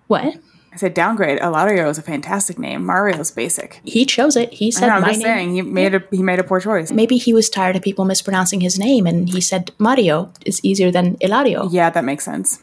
What? 0.07 0.37
I 0.75 0.77
said 0.77 0.93
downgrade. 0.93 1.39
Ilario 1.41 1.89
is 1.89 1.99
a 1.99 2.03
fantastic 2.03 2.59
name. 2.59 2.85
Mario's 2.85 3.31
basic. 3.31 3.81
He 3.85 4.05
chose 4.05 4.35
it. 4.35 4.53
He 4.53 4.73
said 4.73 4.89
know, 4.89 4.95
I'm 4.95 5.05
just 5.05 5.21
name. 5.21 5.25
saying 5.25 5.55
he 5.55 5.63
made 5.63 5.95
a 5.95 6.03
he 6.11 6.23
made 6.23 6.41
a 6.41 6.45
poor 6.45 6.59
choice. 6.61 6.91
Maybe 6.91 7.17
he 7.17 7.33
was 7.33 7.49
tired 7.49 7.77
of 7.77 7.83
people 7.83 8.05
mispronouncing 8.05 8.61
his 8.61 8.77
name, 8.79 9.07
and 9.07 9.29
he 9.29 9.41
said 9.41 9.71
Mario 9.79 10.33
is 10.45 10.61
easier 10.65 10.91
than 10.91 11.17
Ilario. 11.21 11.69
Yeah, 11.71 11.91
that 11.91 12.05
makes 12.05 12.25
sense. 12.25 12.63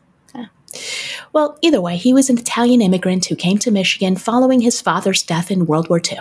Well, 1.34 1.58
either 1.62 1.82
way, 1.82 1.98
he 1.98 2.14
was 2.14 2.30
an 2.30 2.38
Italian 2.38 2.82
immigrant 2.82 3.26
who 3.26 3.36
came 3.36 3.58
to 3.60 3.72
Michigan 3.72 4.16
following 4.16 4.62
his 4.62 4.82
father's 4.82 5.24
death 5.24 5.52
in 5.52 5.66
World 5.66 5.90
War 5.90 6.00
II. 6.00 6.20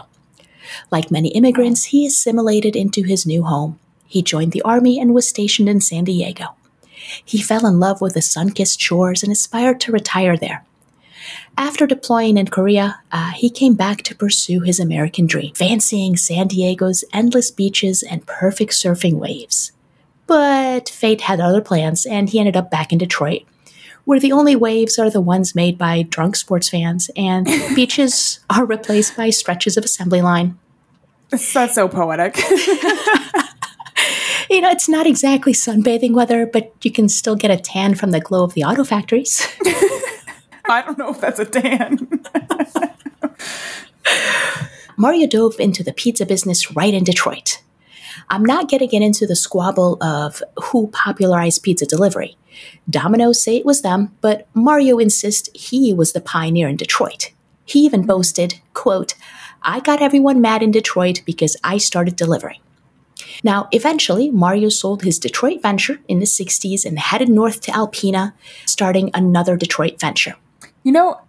Like 0.91 1.11
many 1.11 1.29
immigrants, 1.29 1.87
he 1.87 2.07
assimilated 2.07 2.77
into 2.77 3.03
his 3.03 3.27
new 3.27 3.45
home. 3.45 3.79
He 4.07 4.23
joined 4.23 4.53
the 4.53 4.63
Army 4.63 4.99
and 5.01 5.15
was 5.15 5.29
stationed 5.29 5.69
in 5.69 5.81
San 5.81 6.05
Diego. 6.05 6.57
He 7.25 7.41
fell 7.41 7.67
in 7.67 7.81
love 7.81 8.01
with 8.01 8.15
the 8.15 8.23
sun 8.23 8.51
kissed 8.51 8.81
shores 8.81 9.23
and 9.23 9.33
aspired 9.33 9.81
to 9.81 9.93
retire 9.93 10.37
there. 10.37 10.65
After 11.57 11.87
deploying 11.87 12.37
in 12.37 12.49
Korea, 12.49 13.01
uh, 13.13 13.31
he 13.33 13.51
came 13.51 13.75
back 13.75 14.03
to 14.03 14.15
pursue 14.15 14.61
his 14.61 14.81
American 14.81 15.27
dream, 15.27 15.55
fancying 15.55 16.17
San 16.17 16.49
Diego's 16.49 17.05
endless 17.13 17.51
beaches 17.51 18.03
and 18.03 18.27
perfect 18.27 18.73
surfing 18.73 19.15
waves. 19.15 19.73
But 20.27 20.89
fate 20.89 21.23
had 21.23 21.41
other 21.41 21.61
plans, 21.61 22.07
and 22.07 22.29
he 22.29 22.39
ended 22.39 22.57
up 22.57 22.71
back 22.71 22.93
in 22.93 22.99
Detroit, 22.99 23.43
where 24.05 24.21
the 24.21 24.33
only 24.33 24.57
waves 24.57 24.99
are 24.99 25.11
the 25.11 25.21
ones 25.21 25.55
made 25.55 25.77
by 25.77 26.03
drunk 26.03 26.37
sports 26.37 26.69
fans, 26.69 27.11
and 27.17 27.47
beaches 27.75 28.41
are 28.49 28.65
replaced 28.65 29.17
by 29.17 29.31
stretches 29.31 29.77
of 29.77 29.85
assembly 29.85 30.23
line. 30.23 30.59
That's 31.31 31.75
so 31.75 31.89
poetic. 31.89 32.39
You 34.51 34.61
know, 34.61 34.71
it's 34.71 34.89
not 34.89 35.07
exactly 35.07 35.53
sunbathing 35.53 36.13
weather, 36.13 36.45
but 36.45 36.75
you 36.83 36.91
can 36.91 37.09
still 37.09 37.37
get 37.37 37.53
a 37.53 37.57
tan 37.57 37.95
from 37.95 38.11
the 38.11 38.19
glow 38.19 38.43
of 38.43 38.55
the 38.55 38.65
auto 38.65 38.83
factories. 38.83 39.47
I 40.71 40.83
don't 40.83 40.99
know 40.99 41.11
if 41.11 41.21
that's 41.21 41.41
a 41.41 41.45
Dan. 41.45 42.07
Mario 44.97 45.27
dove 45.27 45.59
into 45.59 45.83
the 45.83 45.93
pizza 45.93 46.25
business 46.25 46.77
right 46.77 46.95
in 46.95 47.03
Detroit. 47.03 47.61
I'm 48.29 48.45
not 48.45 48.71
going 48.71 48.79
to 48.79 48.87
get 48.87 49.03
into 49.03 49.27
the 49.27 49.35
squabble 49.35 50.01
of 50.01 50.45
who 50.63 50.87
popularized 50.89 51.65
pizza 51.65 51.87
delivery. 51.87 52.37
Domino's 52.89 53.43
say 53.43 53.57
it 53.57 53.67
was 53.67 53.83
them, 53.83 54.17
but 54.21 54.47
Mario 54.55 54.99
insists 54.99 55.49
he 55.55 55.93
was 55.93 56.13
the 56.13 56.21
pioneer 56.21 56.69
in 56.69 56.77
Detroit. 56.77 57.33
He 57.65 57.81
even 57.81 58.07
boasted, 58.07 58.61
quote, 58.73 59.15
I 59.63 59.81
got 59.81 60.01
everyone 60.01 60.41
mad 60.41 60.63
in 60.63 60.71
Detroit 60.71 61.23
because 61.27 61.57
I 61.65 61.79
started 61.79 62.15
delivering. 62.15 62.61
Now, 63.43 63.69
eventually, 63.73 64.31
Mario 64.31 64.69
sold 64.69 65.03
his 65.03 65.19
Detroit 65.19 65.63
venture 65.63 65.99
in 66.07 66.21
the 66.21 66.27
60s 66.27 66.85
and 66.85 66.99
headed 66.99 67.29
north 67.29 67.61
to 67.63 67.73
Alpena, 67.73 68.35
starting 68.67 69.11
another 69.15 69.57
Detroit 69.57 69.99
venture. 69.99 70.37
You 70.83 70.93
know, 70.93 71.21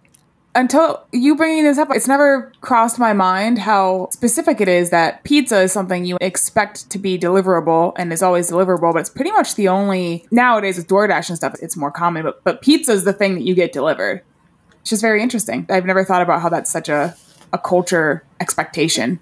until 0.54 1.02
you 1.12 1.34
bringing 1.34 1.64
this 1.64 1.78
up, 1.78 1.88
it's 1.92 2.08
never 2.08 2.52
crossed 2.60 2.98
my 2.98 3.12
mind 3.12 3.58
how 3.58 4.08
specific 4.10 4.60
it 4.60 4.68
is 4.68 4.90
that 4.90 5.24
pizza 5.24 5.60
is 5.60 5.72
something 5.72 6.04
you 6.04 6.18
expect 6.20 6.90
to 6.90 6.98
be 6.98 7.18
deliverable 7.18 7.92
and 7.96 8.12
is 8.12 8.22
always 8.22 8.50
deliverable, 8.50 8.92
but 8.92 9.00
it's 9.00 9.10
pretty 9.10 9.32
much 9.32 9.54
the 9.54 9.68
only 9.68 10.26
nowadays 10.30 10.76
with 10.76 10.88
DoorDash 10.88 11.28
and 11.30 11.36
stuff, 11.38 11.54
it's 11.62 11.76
more 11.76 11.90
common, 11.90 12.22
but 12.22 12.42
but 12.44 12.60
pizza 12.60 12.92
is 12.92 13.04
the 13.04 13.12
thing 13.14 13.34
that 13.34 13.42
you 13.44 13.54
get 13.54 13.72
delivered. 13.72 14.22
It's 14.80 14.90
just 14.90 15.02
very 15.02 15.22
interesting. 15.22 15.64
I've 15.70 15.86
never 15.86 16.04
thought 16.04 16.22
about 16.22 16.42
how 16.42 16.48
that's 16.48 16.70
such 16.70 16.88
a, 16.88 17.16
a 17.52 17.58
culture 17.58 18.24
expectation. 18.40 19.20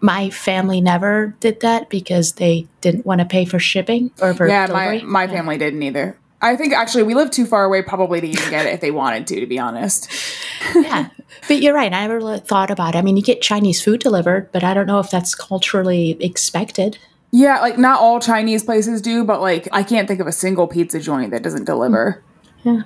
My 0.00 0.30
family 0.30 0.80
never 0.80 1.34
did 1.40 1.60
that 1.60 1.90
because 1.90 2.34
they 2.34 2.66
didn't 2.80 3.04
want 3.04 3.20
to 3.20 3.24
pay 3.26 3.44
for 3.44 3.58
shipping 3.58 4.10
or 4.22 4.32
for 4.32 4.48
Yeah, 4.48 4.66
delivery. 4.66 5.02
my, 5.02 5.26
my 5.26 5.32
family 5.32 5.58
didn't 5.58 5.82
either. 5.82 6.16
I 6.40 6.56
think 6.56 6.72
actually 6.72 7.02
we 7.02 7.14
live 7.14 7.30
too 7.30 7.46
far 7.46 7.64
away 7.64 7.82
probably 7.82 8.20
to 8.20 8.26
even 8.26 8.50
get 8.50 8.66
it 8.66 8.74
if 8.74 8.80
they 8.80 8.92
wanted 8.92 9.26
to, 9.28 9.40
to 9.40 9.46
be 9.46 9.58
honest. 9.58 10.08
yeah, 10.74 11.08
but 11.48 11.60
you're 11.60 11.74
right. 11.74 11.92
I 11.92 12.06
never 12.06 12.38
thought 12.38 12.70
about 12.70 12.94
it. 12.94 12.98
I 12.98 13.02
mean, 13.02 13.16
you 13.16 13.22
get 13.22 13.42
Chinese 13.42 13.82
food 13.82 14.00
delivered, 14.00 14.50
but 14.52 14.62
I 14.62 14.72
don't 14.72 14.86
know 14.86 15.00
if 15.00 15.10
that's 15.10 15.34
culturally 15.34 16.16
expected. 16.20 16.98
Yeah, 17.30 17.60
like 17.60 17.76
not 17.76 18.00
all 18.00 18.20
Chinese 18.20 18.62
places 18.62 19.02
do, 19.02 19.24
but 19.24 19.40
like 19.40 19.68
I 19.72 19.82
can't 19.82 20.06
think 20.06 20.20
of 20.20 20.26
a 20.26 20.32
single 20.32 20.66
pizza 20.66 21.00
joint 21.00 21.32
that 21.32 21.42
doesn't 21.42 21.64
deliver. 21.64 22.22
Yeah. 22.62 22.82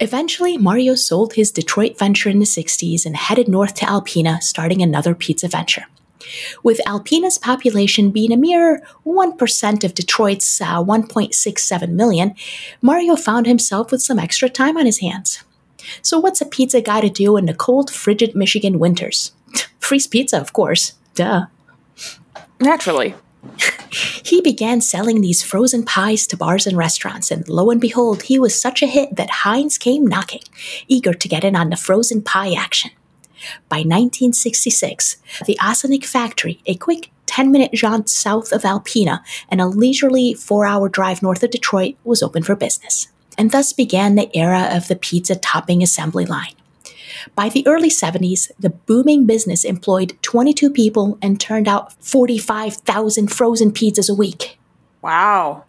Eventually, 0.00 0.58
Mario 0.58 0.94
sold 0.94 1.34
his 1.34 1.50
Detroit 1.50 1.98
venture 1.98 2.28
in 2.28 2.38
the 2.38 2.44
60s 2.44 3.06
and 3.06 3.16
headed 3.16 3.48
north 3.48 3.74
to 3.74 3.86
Alpena, 3.86 4.42
starting 4.42 4.82
another 4.82 5.14
pizza 5.14 5.48
venture. 5.48 5.86
With 6.62 6.80
Alpena's 6.86 7.38
population 7.38 8.10
being 8.10 8.32
a 8.32 8.36
mere 8.36 8.82
1% 9.04 9.84
of 9.84 9.94
Detroit's 9.94 10.60
uh, 10.60 10.82
1.67 10.82 11.88
million, 11.90 12.34
Mario 12.82 13.16
found 13.16 13.46
himself 13.46 13.90
with 13.90 14.02
some 14.02 14.18
extra 14.18 14.48
time 14.48 14.76
on 14.76 14.86
his 14.86 15.00
hands. 15.00 15.42
So, 16.02 16.18
what's 16.18 16.40
a 16.40 16.46
pizza 16.46 16.80
guy 16.80 17.00
to 17.00 17.08
do 17.08 17.36
in 17.36 17.46
the 17.46 17.54
cold, 17.54 17.90
frigid 17.90 18.34
Michigan 18.34 18.78
winters? 18.78 19.32
Freeze 19.78 20.06
pizza, 20.06 20.40
of 20.40 20.52
course. 20.52 20.94
Duh. 21.14 21.46
Naturally. 22.60 23.14
He 24.22 24.40
began 24.40 24.80
selling 24.80 25.20
these 25.20 25.42
frozen 25.42 25.84
pies 25.84 26.26
to 26.26 26.36
bars 26.36 26.66
and 26.66 26.76
restaurants, 26.76 27.30
and 27.30 27.48
lo 27.48 27.70
and 27.70 27.80
behold, 27.80 28.22
he 28.22 28.38
was 28.38 28.60
such 28.60 28.82
a 28.82 28.86
hit 28.86 29.16
that 29.16 29.30
Heinz 29.30 29.78
came 29.78 30.06
knocking, 30.06 30.42
eager 30.88 31.14
to 31.14 31.28
get 31.28 31.44
in 31.44 31.54
on 31.54 31.70
the 31.70 31.76
frozen 31.76 32.22
pie 32.22 32.52
action. 32.52 32.90
By 33.68 33.78
1966, 33.78 35.16
the 35.46 35.58
Ossineke 35.60 36.04
factory, 36.04 36.60
a 36.66 36.74
quick 36.74 37.10
10 37.26 37.50
minute 37.50 37.72
jaunt 37.72 38.08
south 38.08 38.52
of 38.52 38.62
Alpena 38.62 39.20
and 39.48 39.60
a 39.60 39.66
leisurely 39.66 40.34
four 40.34 40.64
hour 40.64 40.88
drive 40.88 41.22
north 41.22 41.42
of 41.42 41.50
Detroit, 41.50 41.96
was 42.04 42.22
open 42.22 42.42
for 42.42 42.54
business. 42.56 43.08
And 43.38 43.50
thus 43.50 43.72
began 43.72 44.14
the 44.14 44.34
era 44.34 44.68
of 44.72 44.88
the 44.88 44.96
pizza 44.96 45.36
topping 45.36 45.82
assembly 45.82 46.24
line. 46.24 46.54
By 47.34 47.48
the 47.48 47.66
early 47.66 47.90
70s, 47.90 48.50
the 48.58 48.70
booming 48.70 49.26
business 49.26 49.64
employed 49.64 50.16
22 50.22 50.70
people 50.70 51.18
and 51.20 51.40
turned 51.40 51.68
out 51.68 51.92
45,000 52.04 53.28
frozen 53.32 53.72
pizzas 53.72 54.10
a 54.10 54.14
week. 54.14 54.58
Wow. 55.02 55.64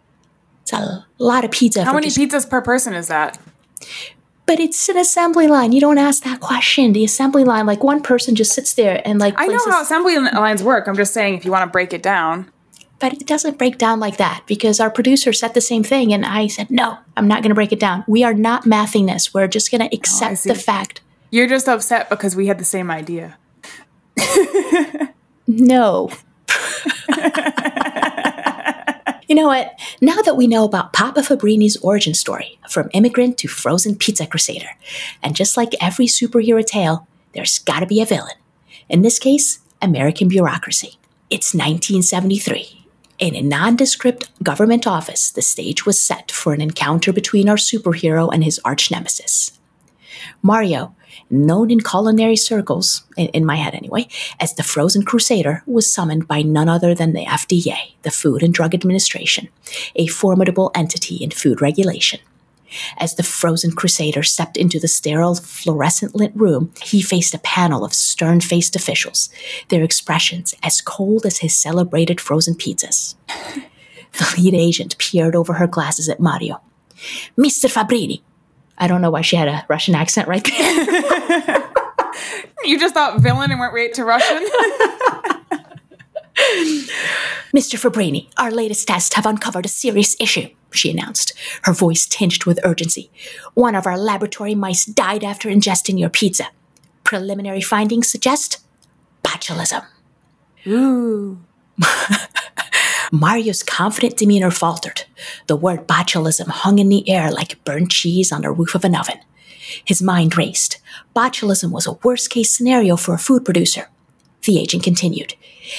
It's 0.62 0.74
a 0.74 1.06
lot 1.18 1.46
of 1.46 1.52
pizza. 1.52 1.84
How 1.84 1.94
many 1.94 2.08
just- 2.08 2.18
pizzas 2.18 2.50
per 2.50 2.62
person 2.62 2.94
is 2.94 3.08
that? 3.08 3.40
But 4.48 4.60
it's 4.60 4.88
an 4.90 4.98
assembly 4.98 5.48
line. 5.48 5.74
You 5.74 5.82
don't 5.82 5.98
ask 5.98 6.24
that 6.24 6.40
question. 6.40 6.94
The 6.94 7.04
assembly 7.04 7.44
line, 7.44 7.66
like 7.66 7.84
one 7.84 8.02
person 8.02 8.34
just 8.34 8.54
sits 8.54 8.74
there 8.74 9.02
and 9.06 9.20
like 9.20 9.36
I 9.38 9.46
know 9.46 9.60
how 9.66 9.82
assembly 9.82 10.18
lines 10.18 10.64
work. 10.64 10.88
I'm 10.88 10.96
just 10.96 11.14
saying 11.14 11.36
if 11.36 11.46
you 11.46 11.52
want 11.52 11.64
to 11.64 11.72
break 11.72 11.94
it 11.94 12.02
down. 12.02 12.50
but 13.00 13.14
it 13.14 13.28
doesn't 13.28 13.58
break 13.58 13.78
down 13.78 14.00
like 14.00 14.18
that 14.18 14.44
because 14.48 14.80
our 14.80 14.90
producer 14.90 15.32
said 15.34 15.54
the 15.54 15.62
same 15.62 15.84
thing 15.84 16.14
and 16.14 16.26
I 16.26 16.48
said, 16.48 16.72
no, 16.72 16.98
I'm 17.16 17.28
not 17.28 17.44
going 17.44 17.50
to 17.50 17.56
break 17.56 17.72
it 17.72 17.80
down. 17.80 18.04
We 18.08 18.24
are 18.24 18.34
not 18.34 18.64
mathing 18.64 19.08
this. 19.08 19.34
We're 19.34 19.48
just 19.48 19.70
going 19.70 19.82
oh, 19.82 19.88
to 19.88 19.96
accept 19.96 20.40
see. 20.40 20.50
the 20.50 20.56
fact. 20.56 21.02
You're 21.30 21.48
just 21.48 21.68
upset 21.68 22.10
because 22.10 22.36
we 22.36 22.48
had 22.48 22.58
the 22.58 22.66
same 22.66 22.90
idea. 22.90 23.38
No. 25.48 26.10
You 29.28 29.36
know 29.36 29.48
what? 29.48 29.78
Now 30.00 30.22
that 30.22 30.38
we 30.38 30.48
know 30.48 30.64
about 30.64 30.94
Papa 30.94 31.22
Fabbrini's 31.22 31.76
origin 31.78 32.14
story, 32.14 32.58
from 32.70 32.90
immigrant 32.94 33.38
to 33.40 33.50
frozen 33.50 33.96
pizza 33.96 34.26
crusader, 34.26 34.70
and 35.22 35.36
just 35.36 35.58
like 35.58 35.74
every 35.82 36.08
superhero 36.08 36.66
tale, 36.66 37.08
there's 37.34 37.60
gotta 37.60 37.86
be 37.86 38.02
a 38.02 38.06
villain. 38.06 38.36
In 38.88 39.02
this 39.02 39.20
case, 39.20 39.60
American 39.82 40.30
bureaucracy. 40.30 40.98
It's 41.30 41.54
1973. 41.54 42.86
In 43.20 43.36
a 43.36 43.42
nondescript 43.42 44.32
government 44.44 44.88
office, 44.88 45.30
the 45.30 45.42
stage 45.42 45.86
was 45.86 46.00
set 46.00 46.32
for 46.32 46.54
an 46.54 46.62
encounter 46.62 47.12
between 47.12 47.50
our 47.50 47.58
superhero 47.58 48.32
and 48.32 48.46
his 48.46 48.62
arch 48.64 48.90
nemesis. 48.92 49.60
Mario, 50.42 50.96
known 51.30 51.72
in 51.72 51.80
culinary 51.80 52.36
circles, 52.36 53.04
in, 53.16 53.28
in, 53.28 53.46
my 53.46 53.56
head 53.56 53.76
anyway, 53.76 54.08
as 54.40 54.56
the 54.56 54.64
Frozen 54.64 55.04
Crusader, 55.04 55.64
was 55.66 55.94
summoned 55.94 56.28
by 56.28 56.42
none 56.42 56.70
other 56.70 56.94
than 56.94 57.14
the 57.14 57.26
FDA, 57.26 57.94
the 58.04 58.12
Food 58.12 58.44
and 58.44 58.54
Drug 58.54 58.74
Administration, 58.74 59.50
a 59.96 60.08
formidable 60.08 60.72
entity 60.76 61.18
in 61.18 61.32
food 61.32 61.62
regulation. 61.62 62.20
As 62.98 63.16
the 63.16 63.24
frozen 63.24 63.72
crusader 63.72 64.24
stepped 64.24 64.58
into 64.58 64.80
the 64.80 64.88
sterile, 64.88 65.36
fluorescent 65.36 66.16
lit 66.16 66.34
room, 66.36 66.72
he 66.82 67.02
faced 67.02 67.34
a 67.34 67.40
panel 67.40 67.86
of 67.86 67.94
stern 67.94 68.42
faced 68.42 68.76
officials, 68.76 69.30
their 69.70 69.84
expressions 69.84 70.54
as 70.64 70.82
cold 70.82 71.26
as 71.26 71.40
his 71.40 71.58
celebrated 71.58 72.20
frozen 72.20 72.56
pizzas. 72.56 73.16
the 73.28 74.36
lead 74.38 74.54
agent 74.54 74.98
peered 74.98 75.36
over 75.36 75.54
her 75.54 75.68
glasses 75.68 76.10
at 76.10 76.20
Mario. 76.20 76.62
Mr. 77.38 77.72
Fabbrini, 77.72 78.22
I 78.78 78.88
don't 78.88 79.02
know 79.02 79.10
why 79.12 79.22
she 79.22 79.36
had 79.36 79.48
a 79.48 79.66
Russian 79.68 79.96
accent 79.96 80.28
right 80.28 80.44
there. 80.44 80.54
you 82.64 82.80
just 82.80 82.94
thought 82.94 83.22
villain 83.22 83.52
and 83.52 83.60
went 83.60 83.74
right 83.74 83.94
to 83.94 84.04
Russian? 84.04 84.38
Mr. 87.56 87.78
Fabbrini, 87.80 88.30
our 88.38 88.52
latest 88.52 88.88
tests 88.88 89.16
have 89.16 89.26
uncovered 89.26 89.66
a 89.66 89.70
serious 89.70 90.16
issue, 90.20 90.50
she 90.72 90.92
announced, 90.92 91.34
her 91.64 91.74
voice 91.74 92.06
tinged 92.06 92.46
with 92.46 92.60
urgency. 92.64 93.10
One 93.56 93.74
of 93.74 93.88
our 93.88 93.98
laboratory 93.98 94.54
mice 94.54 94.86
died 94.86 95.24
after 95.24 95.50
ingesting 95.50 96.00
your 96.00 96.10
pizza. 96.10 96.50
Preliminary 97.04 97.62
findings 97.62 98.08
suggest 98.08 98.60
botulism. 99.24 99.86
Ooh. 100.68 101.40
Mario's 103.12 103.64
confident 103.64 104.18
demeanor 104.18 104.52
faltered. 104.52 105.04
The 105.48 105.56
word 105.56 105.88
botulism 105.88 106.48
hung 106.48 106.80
in 106.80 106.90
the 106.90 107.10
air 107.10 107.32
like 107.32 107.64
burnt 107.64 107.92
cheese 107.92 108.32
on 108.32 108.42
the 108.42 108.52
roof 108.52 108.76
of 108.76 108.84
an 108.84 108.96
oven. 108.96 109.20
His 109.86 110.02
mind 110.02 110.38
raced. 110.38 110.80
Botulism 111.16 111.72
was 111.72 111.88
a 111.88 111.94
worst 112.04 112.30
case 112.30 112.56
scenario 112.56 112.96
for 112.96 113.14
a 113.14 113.20
food 113.20 113.46
producer. 113.46 113.90
The 114.44 114.60
agent 114.60 114.84
continued. 114.84 115.36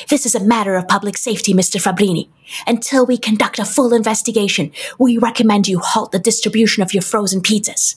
This 0.08 0.26
is 0.26 0.34
a 0.34 0.44
matter 0.44 0.76
of 0.76 0.88
public 0.88 1.16
safety, 1.16 1.54
Mr. 1.54 1.80
Fabbrini. 1.80 2.28
Until 2.66 3.06
we 3.06 3.16
conduct 3.16 3.58
a 3.58 3.64
full 3.64 3.94
investigation, 3.94 4.72
we 4.98 5.16
recommend 5.16 5.68
you 5.68 5.78
halt 5.78 6.12
the 6.12 6.18
distribution 6.18 6.82
of 6.82 6.92
your 6.92 7.02
frozen 7.02 7.40
pizzas. 7.40 7.96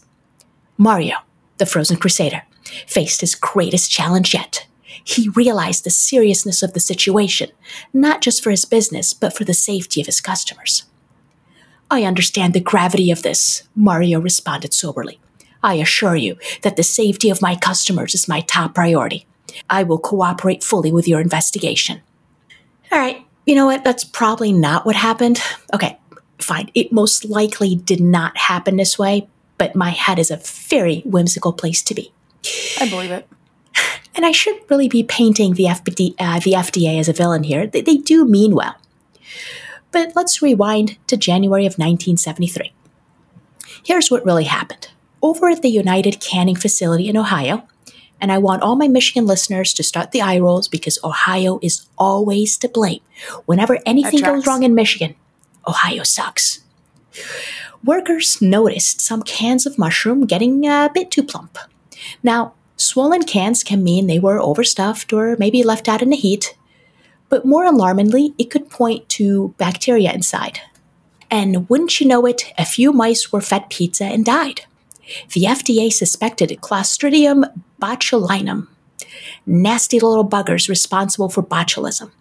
Mario, 0.77 1.17
the 1.57 1.65
frozen 1.65 1.97
crusader, 1.97 2.43
faced 2.87 3.21
his 3.21 3.35
greatest 3.35 3.91
challenge 3.91 4.33
yet 4.33 4.65
he 5.03 5.29
realized 5.29 5.83
the 5.83 5.89
seriousness 5.89 6.63
of 6.63 6.73
the 6.73 6.79
situation, 6.79 7.49
not 7.93 8.21
just 8.21 8.43
for 8.43 8.51
his 8.51 8.65
business, 8.65 9.13
but 9.13 9.35
for 9.35 9.43
the 9.43 9.53
safety 9.53 10.01
of 10.01 10.07
his 10.07 10.21
customers. 10.21 10.83
I 11.89 12.03
understand 12.03 12.53
the 12.53 12.59
gravity 12.59 13.11
of 13.11 13.23
this, 13.23 13.63
Mario 13.75 14.19
responded 14.19 14.73
soberly. 14.73 15.19
I 15.63 15.75
assure 15.75 16.15
you 16.15 16.37
that 16.61 16.75
the 16.75 16.83
safety 16.83 17.29
of 17.29 17.41
my 17.41 17.55
customers 17.55 18.15
is 18.15 18.27
my 18.27 18.41
top 18.41 18.73
priority. 18.73 19.27
I 19.69 19.83
will 19.83 19.99
cooperate 19.99 20.63
fully 20.63 20.91
with 20.91 21.07
your 21.07 21.19
investigation. 21.19 22.01
All 22.91 22.99
right, 22.99 23.25
you 23.45 23.55
know 23.55 23.65
what? 23.65 23.83
That's 23.83 24.03
probably 24.03 24.53
not 24.53 24.85
what 24.85 24.95
happened. 24.95 25.41
Okay, 25.73 25.99
fine. 26.39 26.71
It 26.73 26.91
most 26.91 27.25
likely 27.25 27.75
did 27.75 27.99
not 27.99 28.37
happen 28.37 28.77
this 28.77 28.97
way, 28.97 29.27
but 29.57 29.75
my 29.75 29.89
head 29.89 30.17
is 30.17 30.31
a 30.31 30.37
very 30.37 31.01
whimsical 31.01 31.53
place 31.53 31.81
to 31.83 31.93
be. 31.93 32.11
I 32.79 32.89
believe 32.89 33.11
it. 33.11 33.27
And 34.15 34.25
I 34.25 34.31
shouldn't 34.31 34.69
really 34.69 34.89
be 34.89 35.03
painting 35.03 35.53
the, 35.53 35.65
FBD, 35.65 36.15
uh, 36.19 36.39
the 36.39 36.53
FDA 36.53 36.99
as 36.99 37.07
a 37.07 37.13
villain 37.13 37.43
here. 37.43 37.67
They, 37.67 37.81
they 37.81 37.97
do 37.97 38.25
mean 38.25 38.53
well. 38.53 38.75
But 39.91 40.13
let's 40.15 40.41
rewind 40.41 40.97
to 41.07 41.17
January 41.17 41.65
of 41.65 41.73
1973. 41.73 42.73
Here's 43.83 44.11
what 44.11 44.25
really 44.25 44.45
happened. 44.45 44.89
Over 45.21 45.49
at 45.49 45.61
the 45.61 45.69
United 45.69 46.19
Canning 46.19 46.55
Facility 46.55 47.07
in 47.07 47.17
Ohio, 47.17 47.67
and 48.19 48.31
I 48.31 48.37
want 48.37 48.61
all 48.61 48.75
my 48.75 48.87
Michigan 48.87 49.25
listeners 49.25 49.73
to 49.73 49.83
start 49.83 50.11
the 50.11 50.21
eye 50.21 50.39
rolls 50.39 50.67
because 50.67 50.99
Ohio 51.03 51.59
is 51.61 51.87
always 51.97 52.57
to 52.59 52.69
blame. 52.69 53.01
Whenever 53.45 53.79
anything 53.85 54.21
goes 54.21 54.45
wrong 54.45 54.63
in 54.63 54.75
Michigan, 54.75 55.15
Ohio 55.67 56.03
sucks. 56.03 56.63
Workers 57.83 58.41
noticed 58.41 59.01
some 59.01 59.23
cans 59.23 59.65
of 59.65 59.77
mushroom 59.77 60.25
getting 60.25 60.67
a 60.67 60.91
bit 60.93 61.09
too 61.09 61.23
plump. 61.23 61.57
Now, 62.21 62.53
Swollen 62.81 63.23
cans 63.23 63.63
can 63.63 63.83
mean 63.83 64.07
they 64.07 64.19
were 64.19 64.39
overstuffed 64.39 65.13
or 65.13 65.35
maybe 65.37 65.63
left 65.63 65.87
out 65.87 66.01
in 66.01 66.09
the 66.09 66.15
heat, 66.15 66.57
but 67.29 67.45
more 67.45 67.63
alarmingly, 67.63 68.33
it 68.37 68.49
could 68.49 68.69
point 68.69 69.07
to 69.09 69.53
bacteria 69.57 70.11
inside. 70.11 70.59
And 71.29 71.69
wouldn't 71.69 72.01
you 72.01 72.07
know 72.07 72.25
it, 72.25 72.51
a 72.57 72.65
few 72.65 72.91
mice 72.91 73.31
were 73.31 73.39
fed 73.39 73.69
pizza 73.69 74.05
and 74.05 74.25
died. 74.25 74.61
The 75.33 75.43
FDA 75.43 75.93
suspected 75.93 76.57
Clostridium 76.61 77.45
botulinum, 77.81 78.67
nasty 79.45 79.99
little 79.99 80.27
buggers 80.27 80.67
responsible 80.67 81.29
for 81.29 81.43
botulism. 81.43 82.11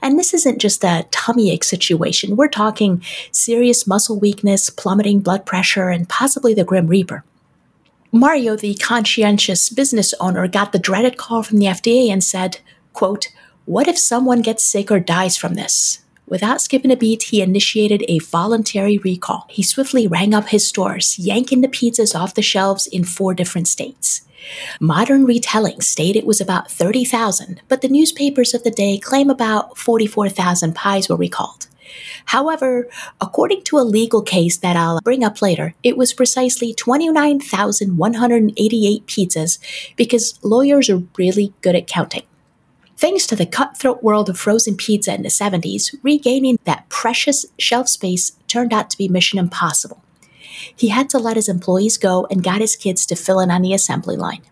And 0.00 0.18
this 0.18 0.34
isn't 0.34 0.58
just 0.58 0.84
a 0.84 1.06
tummy 1.10 1.50
ache 1.50 1.64
situation. 1.64 2.36
We're 2.36 2.48
talking 2.48 3.02
serious 3.30 3.86
muscle 3.86 4.18
weakness, 4.18 4.68
plummeting 4.68 5.20
blood 5.20 5.46
pressure, 5.46 5.88
and 5.88 6.08
possibly 6.08 6.54
the 6.54 6.64
Grim 6.64 6.88
Reaper. 6.88 7.24
Mario, 8.14 8.56
the 8.56 8.74
conscientious 8.74 9.70
business 9.70 10.12
owner, 10.20 10.46
got 10.46 10.72
the 10.72 10.78
dreaded 10.78 11.16
call 11.16 11.42
from 11.42 11.56
the 11.56 11.64
FDA 11.64 12.10
and 12.10 12.22
said, 12.22 12.58
quote, 12.92 13.28
What 13.64 13.88
if 13.88 13.96
someone 13.98 14.42
gets 14.42 14.62
sick 14.62 14.90
or 14.90 15.00
dies 15.00 15.38
from 15.38 15.54
this? 15.54 16.00
Without 16.26 16.60
skipping 16.60 16.90
a 16.90 16.96
beat, 16.96 17.22
he 17.24 17.40
initiated 17.40 18.04
a 18.08 18.18
voluntary 18.18 18.98
recall. 18.98 19.46
He 19.48 19.62
swiftly 19.62 20.06
rang 20.06 20.34
up 20.34 20.50
his 20.50 20.68
stores, 20.68 21.18
yanking 21.18 21.62
the 21.62 21.68
pizzas 21.68 22.14
off 22.14 22.34
the 22.34 22.42
shelves 22.42 22.86
in 22.86 23.04
four 23.04 23.32
different 23.32 23.66
states. 23.66 24.20
Modern 24.78 25.24
retelling 25.24 25.80
state 25.80 26.14
it 26.14 26.26
was 26.26 26.38
about 26.38 26.70
30,000, 26.70 27.62
but 27.66 27.80
the 27.80 27.88
newspapers 27.88 28.52
of 28.52 28.62
the 28.62 28.70
day 28.70 28.98
claim 28.98 29.30
about 29.30 29.78
44,000 29.78 30.74
pies 30.74 31.08
were 31.08 31.16
recalled. 31.16 31.66
However, 32.26 32.88
according 33.20 33.64
to 33.64 33.78
a 33.78 33.80
legal 33.80 34.22
case 34.22 34.56
that 34.58 34.76
I'll 34.76 35.00
bring 35.00 35.24
up 35.24 35.42
later, 35.42 35.74
it 35.82 35.96
was 35.96 36.12
precisely 36.12 36.74
29,188 36.74 39.06
pizzas 39.06 39.58
because 39.96 40.38
lawyers 40.42 40.90
are 40.90 41.02
really 41.16 41.54
good 41.60 41.74
at 41.74 41.86
counting. 41.86 42.22
Thanks 42.96 43.26
to 43.26 43.36
the 43.36 43.46
cutthroat 43.46 44.02
world 44.02 44.28
of 44.28 44.38
frozen 44.38 44.76
pizza 44.76 45.14
in 45.14 45.22
the 45.22 45.28
70s, 45.28 45.96
regaining 46.02 46.58
that 46.64 46.88
precious 46.88 47.46
shelf 47.58 47.88
space 47.88 48.32
turned 48.46 48.72
out 48.72 48.90
to 48.90 48.98
be 48.98 49.08
mission 49.08 49.40
impossible. 49.40 50.00
He 50.76 50.88
had 50.88 51.10
to 51.10 51.18
let 51.18 51.36
his 51.36 51.48
employees 51.48 51.98
go 51.98 52.26
and 52.30 52.44
got 52.44 52.60
his 52.60 52.76
kids 52.76 53.04
to 53.06 53.16
fill 53.16 53.40
in 53.40 53.50
on 53.50 53.62
the 53.62 53.74
assembly 53.74 54.16
line. 54.16 54.42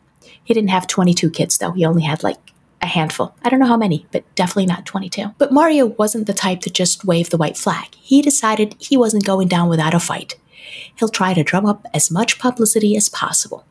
He 0.42 0.52
didn't 0.52 0.70
have 0.70 0.88
22 0.88 1.30
kids, 1.30 1.58
though. 1.58 1.70
He 1.70 1.84
only 1.84 2.02
had 2.02 2.24
like 2.24 2.38
a 2.82 2.86
handful. 2.86 3.34
I 3.42 3.48
don't 3.48 3.60
know 3.60 3.66
how 3.66 3.76
many, 3.76 4.06
but 4.10 4.24
definitely 4.34 4.66
not 4.66 4.86
22. 4.86 5.34
But 5.38 5.52
Mario 5.52 5.86
wasn't 5.86 6.26
the 6.26 6.32
type 6.32 6.60
to 6.60 6.70
just 6.70 7.04
wave 7.04 7.30
the 7.30 7.36
white 7.36 7.56
flag. 7.56 7.94
He 7.96 8.22
decided 8.22 8.76
he 8.78 8.96
wasn't 8.96 9.26
going 9.26 9.48
down 9.48 9.68
without 9.68 9.94
a 9.94 10.00
fight. 10.00 10.36
He'll 10.96 11.08
try 11.08 11.34
to 11.34 11.42
drum 11.42 11.66
up 11.66 11.86
as 11.92 12.10
much 12.10 12.38
publicity 12.38 12.96
as 12.96 13.08
possible. 13.08 13.64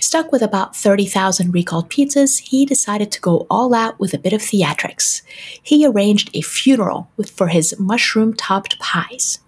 Stuck 0.00 0.30
with 0.30 0.42
about 0.42 0.76
30,000 0.76 1.52
recalled 1.52 1.88
pizzas, 1.88 2.40
he 2.40 2.66
decided 2.66 3.10
to 3.12 3.20
go 3.20 3.46
all 3.48 3.74
out 3.74 3.98
with 3.98 4.12
a 4.12 4.18
bit 4.18 4.34
of 4.34 4.42
theatrics. 4.42 5.22
He 5.62 5.86
arranged 5.86 6.30
a 6.34 6.42
funeral 6.42 7.10
with, 7.16 7.30
for 7.30 7.48
his 7.48 7.74
mushroom 7.78 8.34
topped 8.34 8.78
pies. 8.78 9.38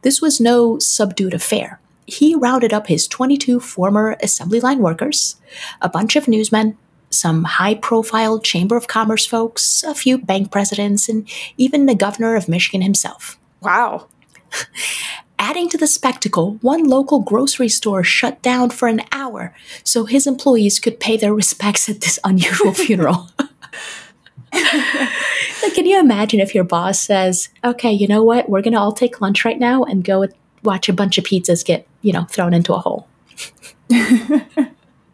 This 0.00 0.22
was 0.22 0.40
no 0.40 0.78
subdued 0.78 1.34
affair. 1.34 1.78
He 2.06 2.34
rounded 2.34 2.72
up 2.72 2.86
his 2.86 3.06
22 3.06 3.60
former 3.60 4.16
assembly 4.22 4.60
line 4.60 4.78
workers, 4.78 5.36
a 5.80 5.88
bunch 5.88 6.16
of 6.16 6.26
newsmen, 6.26 6.78
some 7.12 7.44
high 7.44 7.74
profile 7.74 8.40
Chamber 8.40 8.76
of 8.76 8.88
Commerce 8.88 9.26
folks, 9.26 9.82
a 9.82 9.94
few 9.94 10.18
bank 10.18 10.50
presidents, 10.50 11.08
and 11.08 11.28
even 11.56 11.86
the 11.86 11.94
governor 11.94 12.34
of 12.36 12.48
Michigan 12.48 12.82
himself. 12.82 13.38
Wow. 13.60 14.08
Adding 15.38 15.68
to 15.70 15.78
the 15.78 15.86
spectacle, 15.86 16.58
one 16.60 16.84
local 16.84 17.20
grocery 17.20 17.68
store 17.68 18.04
shut 18.04 18.40
down 18.42 18.70
for 18.70 18.86
an 18.86 19.00
hour 19.10 19.54
so 19.82 20.04
his 20.04 20.26
employees 20.26 20.78
could 20.78 21.00
pay 21.00 21.16
their 21.16 21.34
respects 21.34 21.88
at 21.88 22.00
this 22.00 22.18
unusual 22.22 22.72
funeral. 22.74 23.28
like, 24.52 25.74
can 25.74 25.86
you 25.86 25.98
imagine 25.98 26.38
if 26.38 26.54
your 26.54 26.64
boss 26.64 27.00
says, 27.00 27.48
okay, 27.64 27.90
you 27.90 28.06
know 28.06 28.22
what? 28.22 28.48
We're 28.48 28.62
going 28.62 28.74
to 28.74 28.78
all 28.78 28.92
take 28.92 29.20
lunch 29.20 29.44
right 29.44 29.58
now 29.58 29.82
and 29.82 30.04
go 30.04 30.26
watch 30.62 30.88
a 30.88 30.92
bunch 30.92 31.18
of 31.18 31.24
pizzas 31.24 31.64
get, 31.64 31.86
you 32.02 32.12
know, 32.12 32.24
thrown 32.24 32.54
into 32.54 32.74
a 32.74 32.78
hole. 32.78 33.08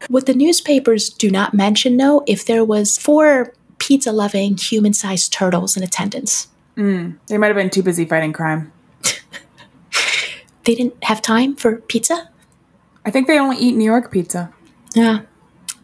What 0.09 0.27
the 0.27 0.35
newspapers 0.35 1.11
do 1.11 1.31
not 1.31 1.55
mention, 1.55 1.97
though, 1.97 2.23
if 2.27 2.47
there 2.47 2.65
was 2.65 2.97
four 2.97 3.53
pizza-loving, 3.79 4.57
human-sized 4.57 5.33
turtles 5.33 5.77
in 5.77 5.83
attendance. 5.83 6.49
Mm, 6.77 7.19
they 7.27 7.39
might 7.39 7.49
have 7.49 7.57
been 7.57 7.71
too 7.71 7.83
busy 7.83 8.05
fighting 8.05 8.33
crime. 8.33 8.73
They 10.69 10.75
didn't 10.75 11.03
have 11.05 11.23
time 11.23 11.57
for 11.57 11.77
pizza? 11.77 12.29
I 13.07 13.11
think 13.11 13.27
they 13.27 13.39
only 13.39 13.57
eat 13.57 13.75
New 13.75 13.87
York 13.87 14.11
pizza. 14.11 14.53
Yeah. 14.95 15.21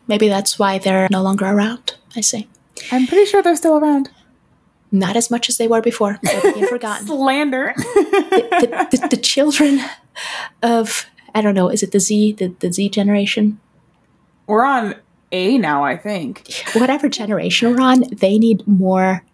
Maybe 0.06 0.28
that's 0.28 0.58
why 0.58 0.76
they're 0.76 1.08
no 1.10 1.22
longer 1.22 1.46
around. 1.46 1.94
I 2.14 2.20
see. 2.20 2.48
I'm 2.92 3.06
pretty 3.06 3.24
sure 3.24 3.40
they're 3.40 3.56
still 3.56 3.78
around. 3.78 4.10
Not 4.92 5.16
as 5.16 5.30
much 5.30 5.48
as 5.48 5.56
they 5.56 5.66
were 5.66 5.80
before. 5.80 6.18
They're 6.22 6.52
being 6.52 6.66
forgotten. 6.66 7.06
Slander. 7.06 7.72
the, 7.76 8.88
the, 8.90 9.08
the 9.12 9.16
children 9.16 9.80
of 10.62 11.06
I 11.34 11.40
don't 11.40 11.54
know, 11.54 11.70
is 11.70 11.82
it 11.82 11.92
the 11.92 11.98
Z, 11.98 12.32
the, 12.32 12.48
the 12.60 12.70
Z 12.70 12.90
generation? 12.90 13.58
We're 14.46 14.64
on 14.64 14.94
A 15.32 15.58
now, 15.58 15.84
I 15.84 15.96
think. 15.96 16.52
Whatever 16.74 17.08
generation 17.08 17.70
we're 17.70 17.80
on, 17.80 18.04
they 18.12 18.38
need 18.38 18.66
more 18.66 19.24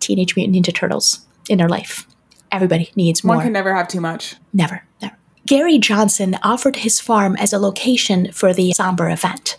Teenage 0.00 0.36
Mutant 0.36 0.56
Ninja 0.56 0.74
Turtles 0.74 1.26
in 1.48 1.58
their 1.58 1.68
life. 1.68 2.06
Everybody 2.52 2.90
needs 2.96 3.24
more. 3.24 3.36
One 3.36 3.44
can 3.44 3.52
never 3.52 3.74
have 3.74 3.88
too 3.88 4.00
much. 4.00 4.36
Never, 4.52 4.84
never. 5.02 5.16
Gary 5.46 5.78
Johnson 5.78 6.36
offered 6.42 6.76
his 6.76 7.00
farm 7.00 7.36
as 7.36 7.52
a 7.52 7.58
location 7.58 8.32
for 8.32 8.52
the 8.52 8.72
somber 8.72 9.08
event. 9.08 9.58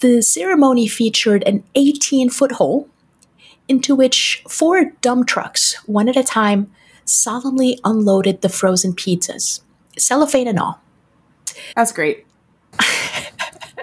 The 0.00 0.22
ceremony 0.22 0.88
featured 0.88 1.44
an 1.44 1.62
18 1.74 2.30
foot 2.30 2.52
hole 2.52 2.88
into 3.68 3.94
which 3.94 4.42
four 4.48 4.92
dump 5.00 5.28
trucks, 5.28 5.74
one 5.86 6.08
at 6.08 6.16
a 6.16 6.24
time, 6.24 6.72
solemnly 7.04 7.78
unloaded 7.84 8.40
the 8.40 8.48
frozen 8.48 8.92
pizzas, 8.92 9.60
cellophane 9.96 10.48
and 10.48 10.58
all. 10.58 10.80
That's 11.76 11.92
great. 11.92 12.26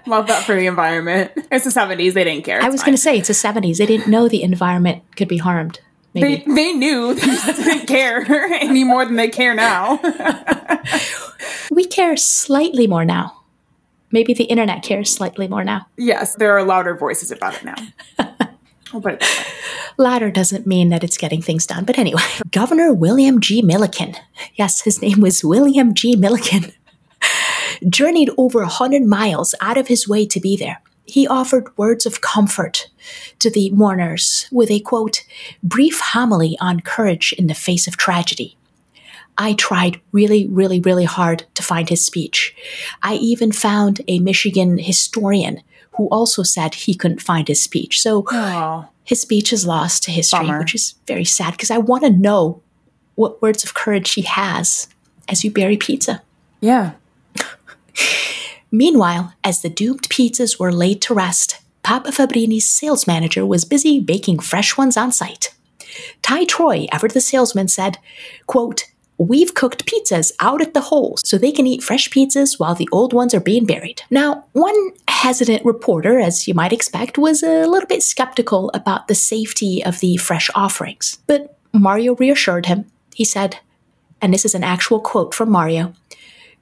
Love 0.05 0.27
that 0.27 0.43
for 0.43 0.55
the 0.55 0.65
environment. 0.67 1.31
It's 1.51 1.65
the 1.65 1.71
70s. 1.71 2.13
They 2.13 2.23
didn't 2.23 2.43
care. 2.45 2.61
I 2.61 2.69
was 2.69 2.81
going 2.83 2.95
to 2.95 3.01
say, 3.01 3.17
it's 3.17 3.27
the 3.27 3.33
70s. 3.33 3.77
They 3.77 3.85
didn't 3.85 4.07
know 4.07 4.27
the 4.27 4.43
environment 4.43 5.03
could 5.15 5.27
be 5.27 5.37
harmed. 5.37 5.79
They, 6.13 6.21
Maybe. 6.21 6.53
they 6.53 6.73
knew 6.73 7.13
they 7.15 7.21
didn't 7.53 7.85
care 7.87 8.21
any 8.61 8.83
more 8.83 9.05
than 9.05 9.15
they 9.15 9.29
care 9.29 9.53
now. 9.53 9.99
we 11.71 11.85
care 11.85 12.17
slightly 12.17 12.87
more 12.87 13.05
now. 13.05 13.43
Maybe 14.11 14.33
the 14.33 14.45
internet 14.45 14.81
cares 14.81 15.13
slightly 15.15 15.47
more 15.47 15.63
now. 15.63 15.85
yes, 15.97 16.33
there 16.35 16.57
are 16.57 16.63
louder 16.63 16.95
voices 16.95 17.31
about 17.31 17.55
it 17.55 17.63
now. 17.63 17.75
We'll 18.91 19.03
put 19.03 19.13
it 19.13 19.19
that 19.19 19.45
way. 19.45 20.03
Ladder 20.03 20.31
doesn't 20.31 20.65
mean 20.65 20.89
that 20.89 21.03
it's 21.03 21.17
getting 21.17 21.43
things 21.43 21.67
done. 21.67 21.85
But 21.85 21.99
anyway, 21.99 22.23
Governor 22.49 22.91
William 22.91 23.39
G. 23.39 23.61
Milliken, 23.61 24.15
yes, 24.55 24.81
his 24.81 24.99
name 24.99 25.21
was 25.21 25.43
William 25.43 25.93
G. 25.93 26.15
Milliken, 26.15 26.71
journeyed 27.87 28.29
over 28.37 28.59
a 28.59 28.63
100 28.63 29.03
miles 29.03 29.55
out 29.61 29.77
of 29.77 29.87
his 29.87 30.07
way 30.07 30.25
to 30.27 30.39
be 30.39 30.57
there. 30.57 30.81
He 31.05 31.27
offered 31.27 31.75
words 31.77 32.05
of 32.05 32.21
comfort 32.21 32.87
to 33.39 33.49
the 33.49 33.71
mourners 33.71 34.47
with 34.51 34.69
a 34.69 34.79
quote, 34.79 35.23
brief 35.63 35.99
homily 35.99 36.57
on 36.61 36.81
courage 36.81 37.33
in 37.37 37.47
the 37.47 37.55
face 37.55 37.87
of 37.87 37.97
tragedy. 37.97 38.55
I 39.37 39.53
tried 39.53 40.01
really, 40.11 40.47
really, 40.47 40.79
really 40.81 41.05
hard 41.05 41.45
to 41.55 41.63
find 41.63 41.87
his 41.89 42.05
speech. 42.05 42.53
I 43.01 43.15
even 43.15 43.51
found 43.51 44.01
a 44.07 44.19
Michigan 44.19 44.77
historian 44.77 45.61
who 45.95 46.07
also 46.09 46.43
said 46.43 46.73
he 46.75 46.93
couldn't 46.93 47.21
find 47.21 47.47
his 47.47 47.61
speech. 47.61 48.01
So 48.01 48.25
Oh, 48.31 48.87
his 49.03 49.21
speech 49.21 49.51
is 49.53 49.65
lost 49.65 50.03
to 50.03 50.11
history, 50.11 50.41
Bummer. 50.45 50.59
which 50.59 50.75
is 50.75 50.95
very 51.07 51.25
sad 51.25 51.51
because 51.53 51.71
I 51.71 51.77
want 51.77 52.03
to 52.03 52.09
know 52.09 52.61
what 53.15 53.41
words 53.41 53.63
of 53.63 53.73
courage 53.73 54.11
he 54.13 54.21
has 54.23 54.87
as 55.27 55.43
you 55.43 55.51
bury 55.51 55.77
pizza. 55.77 56.21
yeah. 56.61 56.91
Meanwhile, 58.71 59.33
as 59.43 59.61
the 59.61 59.69
doomed 59.69 60.09
pizzas 60.09 60.59
were 60.59 60.71
laid 60.71 61.01
to 61.03 61.13
rest, 61.13 61.61
Papa 61.83 62.11
Fabbrini's 62.11 62.69
sales 62.69 63.07
manager 63.07 63.45
was 63.45 63.65
busy 63.65 63.99
baking 63.99 64.39
fresh 64.39 64.77
ones 64.77 64.95
on 64.95 65.11
site. 65.11 65.55
Ty 66.21 66.45
Troy, 66.45 66.85
ever 66.91 67.07
the 67.07 67.21
salesman, 67.21 67.67
said, 67.67 67.97
quote, 68.45 68.85
We've 69.17 69.53
cooked 69.53 69.85
pizzas 69.85 70.31
out 70.39 70.61
at 70.61 70.73
the 70.73 70.81
hole 70.81 71.17
so 71.25 71.37
they 71.37 71.51
can 71.51 71.67
eat 71.67 71.83
fresh 71.83 72.09
pizzas 72.09 72.57
while 72.57 72.73
the 72.73 72.87
old 72.93 73.11
ones 73.11 73.33
are 73.33 73.41
being 73.41 73.65
buried. 73.65 74.01
Now, 74.09 74.45
one 74.53 74.91
hesitant 75.09 75.65
reporter, 75.65 76.19
as 76.19 76.47
you 76.47 76.53
might 76.53 76.71
expect, 76.71 77.17
was 77.17 77.43
a 77.43 77.67
little 77.67 77.87
bit 77.87 78.01
skeptical 78.01 78.71
about 78.73 79.09
the 79.09 79.15
safety 79.15 79.83
of 79.83 79.99
the 79.99 80.15
fresh 80.15 80.49
offerings. 80.55 81.17
But 81.27 81.57
Mario 81.73 82.15
reassured 82.15 82.67
him. 82.67 82.85
He 83.13 83.25
said, 83.25 83.57
and 84.21 84.33
this 84.33 84.45
is 84.45 84.55
an 84.55 84.63
actual 84.63 85.01
quote 85.01 85.33
from 85.33 85.51
Mario 85.51 85.93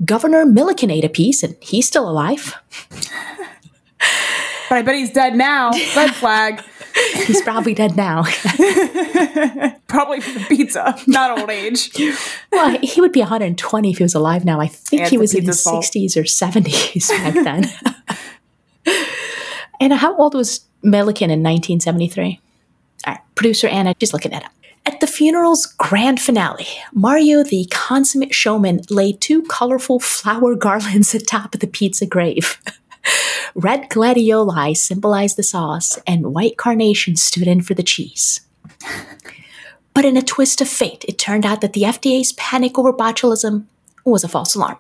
Governor 0.06 0.46
Milliken 0.46 0.92
ate 0.92 1.06
a 1.06 1.10
piece 1.10 1.44
and 1.44 1.56
he's 1.62 1.88
still 1.88 2.08
alive. 2.10 2.56
But 4.70 4.80
I 4.80 4.82
bet 4.82 4.96
he's 4.96 5.12
dead 5.12 5.36
now. 5.36 5.72
Red 5.96 6.14
flag. 6.14 6.62
He's 7.28 7.42
probably 7.44 7.74
dead 7.76 7.96
now. 7.96 8.24
Probably 9.88 10.20
from 10.20 10.34
the 10.34 10.46
pizza, 10.50 10.98
not 11.06 11.40
old 11.40 11.50
age. 11.50 11.92
well, 12.52 12.78
he 12.82 13.00
would 13.00 13.12
be 13.12 13.20
120 13.20 13.92
if 13.92 13.98
he 14.00 14.04
was 14.04 14.16
alive 14.16 14.44
now. 14.44 14.60
I 14.60 14.68
think 14.68 15.04
Yeah, 15.04 15.10
he 15.10 15.18
was 15.18 15.36
in 15.36 15.46
his 15.46 15.62
fault. 15.62 15.86
60s 15.86 16.18
or 16.18 16.24
70s 16.24 17.10
back 17.10 17.34
then. 17.36 17.66
and 19.80 19.94
how 19.94 20.18
old 20.18 20.34
was 20.34 20.62
Milliken 20.82 21.30
in 21.30 21.44
1973? 21.44 22.40
All 23.06 23.14
right, 23.14 23.22
producer 23.36 23.68
Anna, 23.68 23.94
she's 24.00 24.12
looking 24.12 24.34
at 24.34 24.42
him. 24.44 24.52
Funeral's 25.18 25.66
grand 25.66 26.22
finale, 26.22 26.68
Mario, 26.94 27.44
the 27.44 27.66
consummate 27.72 28.36
showman, 28.36 28.82
laid 28.92 29.20
two 29.20 29.42
colorful 29.42 30.00
flower 30.00 30.54
garlands 30.66 31.16
atop 31.16 31.54
the 31.54 31.66
pizza 31.66 32.06
grave. 32.06 32.60
Red 33.56 33.90
gladioli 33.90 34.78
symbolized 34.78 35.36
the 35.36 35.42
sauce, 35.42 35.98
and 36.06 36.36
white 36.36 36.56
carnations 36.58 37.24
stood 37.24 37.48
in 37.48 37.62
for 37.62 37.74
the 37.74 37.84
cheese. 37.84 38.42
But 39.96 40.06
in 40.06 40.16
a 40.16 40.22
twist 40.22 40.62
of 40.62 40.68
fate, 40.68 41.04
it 41.08 41.18
turned 41.18 41.44
out 41.44 41.62
that 41.62 41.74
the 41.74 41.82
FDA's 41.82 42.34
panic 42.34 42.78
over 42.78 42.94
botulism 42.94 43.66
was 44.06 44.24
a 44.24 44.28
false 44.28 44.54
alarm. 44.54 44.78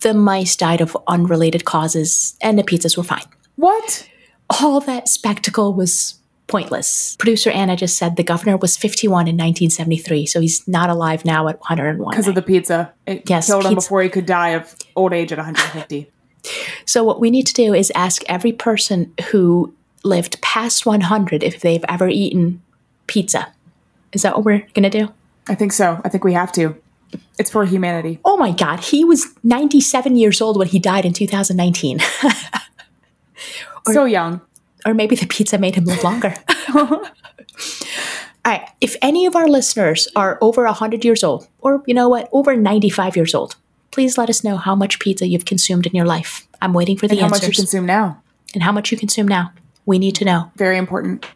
The 0.00 0.14
mice 0.14 0.56
died 0.56 0.80
of 0.80 0.96
unrelated 1.06 1.66
causes, 1.66 2.34
and 2.40 2.58
the 2.58 2.62
pizzas 2.62 2.96
were 2.96 3.04
fine. 3.04 3.26
What? 3.56 4.08
All 4.48 4.80
that 4.80 5.08
spectacle 5.08 5.74
was 5.74 6.17
pointless. 6.48 7.14
Producer 7.16 7.50
Anna 7.50 7.76
just 7.76 7.96
said 7.96 8.16
the 8.16 8.24
governor 8.24 8.56
was 8.56 8.76
51 8.76 9.28
in 9.28 9.36
1973, 9.36 10.26
so 10.26 10.40
he's 10.40 10.66
not 10.66 10.90
alive 10.90 11.24
now 11.24 11.46
at 11.48 11.60
101. 11.60 12.10
Because 12.10 12.26
of 12.26 12.34
the 12.34 12.42
pizza. 12.42 12.92
It 13.06 13.28
Yes, 13.30 13.46
killed 13.46 13.66
him 13.66 13.74
before 13.74 14.02
he 14.02 14.08
could 14.08 14.26
die 14.26 14.50
of 14.50 14.74
old 14.96 15.12
age 15.12 15.30
at 15.30 15.38
150. 15.38 16.10
So 16.86 17.04
what 17.04 17.20
we 17.20 17.30
need 17.30 17.46
to 17.46 17.54
do 17.54 17.74
is 17.74 17.92
ask 17.94 18.22
every 18.26 18.52
person 18.52 19.12
who 19.30 19.74
lived 20.02 20.40
past 20.40 20.86
100 20.86 21.42
if 21.42 21.60
they've 21.60 21.84
ever 21.88 22.08
eaten 22.08 22.62
pizza. 23.06 23.52
Is 24.12 24.22
that 24.22 24.34
what 24.34 24.44
we're 24.44 24.66
going 24.74 24.84
to 24.84 24.90
do? 24.90 25.12
I 25.48 25.54
think 25.54 25.72
so. 25.72 26.00
I 26.04 26.08
think 26.08 26.24
we 26.24 26.32
have 26.32 26.52
to. 26.52 26.76
It's 27.38 27.50
for 27.50 27.64
humanity. 27.64 28.20
Oh 28.24 28.36
my 28.36 28.52
god, 28.52 28.80
he 28.80 29.04
was 29.04 29.34
97 29.42 30.16
years 30.16 30.40
old 30.40 30.58
when 30.58 30.68
he 30.68 30.78
died 30.78 31.04
in 31.04 31.12
2019. 31.12 32.00
so 33.92 34.04
young. 34.04 34.40
Or 34.86 34.94
maybe 34.94 35.16
the 35.16 35.26
pizza 35.26 35.58
made 35.58 35.74
him 35.74 35.84
live 35.84 36.02
longer. 36.04 36.34
All 38.44 38.54
right, 38.54 38.68
if 38.80 38.96
any 39.02 39.26
of 39.26 39.36
our 39.36 39.48
listeners 39.48 40.08
are 40.16 40.38
over 40.40 40.64
100 40.64 41.04
years 41.04 41.22
old 41.22 41.48
or 41.60 41.82
you 41.86 41.94
know 41.94 42.08
what, 42.08 42.28
over 42.32 42.56
95 42.56 43.16
years 43.16 43.34
old, 43.34 43.56
please 43.90 44.16
let 44.16 44.30
us 44.30 44.42
know 44.44 44.56
how 44.56 44.74
much 44.74 44.98
pizza 45.00 45.26
you've 45.26 45.44
consumed 45.44 45.86
in 45.86 45.94
your 45.94 46.06
life. 46.06 46.46
I'm 46.62 46.72
waiting 46.72 46.96
for 46.96 47.06
the 47.08 47.14
And 47.14 47.22
how 47.22 47.28
much 47.28 47.46
you 47.46 47.52
consume 47.52 47.86
now. 47.86 48.22
and 48.54 48.62
how 48.62 48.72
much 48.72 48.90
you 48.90 48.96
consume 48.98 49.28
now. 49.28 49.52
We 49.86 49.98
need 49.98 50.14
to 50.16 50.24
know. 50.24 50.50
Very 50.56 50.78
important. 50.78 51.26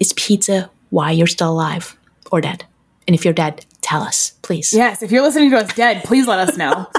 Is 0.00 0.12
pizza 0.14 0.70
why 0.90 1.10
you're 1.10 1.26
still 1.26 1.50
alive 1.52 1.96
or 2.30 2.40
dead? 2.40 2.64
And 3.06 3.14
if 3.14 3.24
you're 3.24 3.34
dead, 3.34 3.64
tell 3.82 4.02
us, 4.02 4.32
please. 4.42 4.72
Yes, 4.72 5.02
if 5.02 5.10
you're 5.12 5.22
listening 5.22 5.50
to 5.50 5.58
us 5.58 5.72
dead, 5.74 6.04
please 6.04 6.26
let 6.26 6.48
us 6.48 6.56
know. 6.56 6.90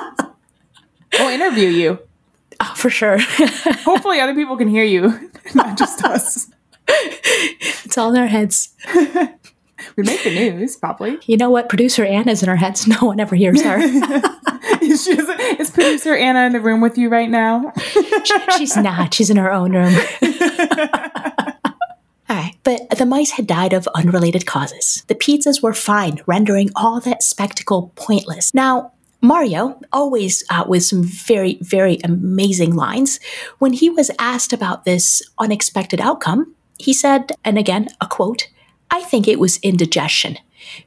we'll 1.13 1.29
interview 1.29 1.69
you. 1.69 1.99
Oh, 2.59 2.73
for 2.77 2.89
sure. 2.89 3.17
Hopefully, 3.85 4.19
other 4.19 4.35
people 4.35 4.57
can 4.57 4.67
hear 4.67 4.83
you, 4.83 5.29
not 5.55 5.77
just 5.77 6.03
us. 6.03 6.47
it's 6.87 7.97
all 7.97 8.13
in 8.13 8.19
our 8.21 8.27
heads. 8.27 8.69
We 9.95 10.03
make 10.03 10.23
the 10.23 10.33
news, 10.33 10.75
probably. 10.75 11.17
You 11.25 11.37
know 11.37 11.49
what? 11.49 11.69
Producer 11.69 12.03
Anna's 12.05 12.41
in 12.43 12.49
our 12.49 12.55
heads. 12.55 12.87
No 12.87 12.97
one 13.01 13.19
ever 13.19 13.35
hears 13.35 13.61
her. 13.61 13.77
is, 14.81 15.03
she- 15.03 15.11
is 15.11 15.69
producer 15.71 16.15
Anna 16.15 16.45
in 16.45 16.53
the 16.53 16.59
room 16.61 16.81
with 16.81 16.97
you 16.97 17.09
right 17.09 17.29
now? 17.29 17.71
She's 18.57 18.75
not. 18.77 19.13
She's 19.13 19.29
in 19.29 19.37
her 19.37 19.51
own 19.51 19.73
room. 19.73 19.93
All 22.29 22.35
right, 22.35 22.55
but 22.63 22.89
the 22.97 23.05
mice 23.05 23.31
had 23.31 23.47
died 23.47 23.71
of 23.73 23.87
unrelated 23.95 24.45
causes. 24.45 25.03
The 25.07 25.15
pizzas 25.15 25.63
were 25.63 25.73
fine, 25.73 26.19
rendering 26.25 26.69
all 26.75 26.99
that 27.01 27.23
spectacle 27.23 27.93
pointless. 27.95 28.53
Now, 28.53 28.91
Mario, 29.21 29.79
always 29.91 30.43
uh, 30.49 30.63
with 30.67 30.83
some 30.83 31.03
very, 31.03 31.57
very 31.61 31.99
amazing 32.03 32.75
lines, 32.75 33.19
when 33.57 33.73
he 33.73 33.89
was 33.89 34.11
asked 34.19 34.53
about 34.53 34.85
this 34.85 35.21
unexpected 35.39 35.99
outcome, 35.99 36.53
he 36.77 36.93
said, 36.93 37.31
and 37.43 37.57
again, 37.57 37.87
a 37.99 38.07
quote, 38.07 38.47
I 38.91 39.01
think 39.01 39.27
it 39.27 39.39
was 39.39 39.57
indigestion. 39.57 40.37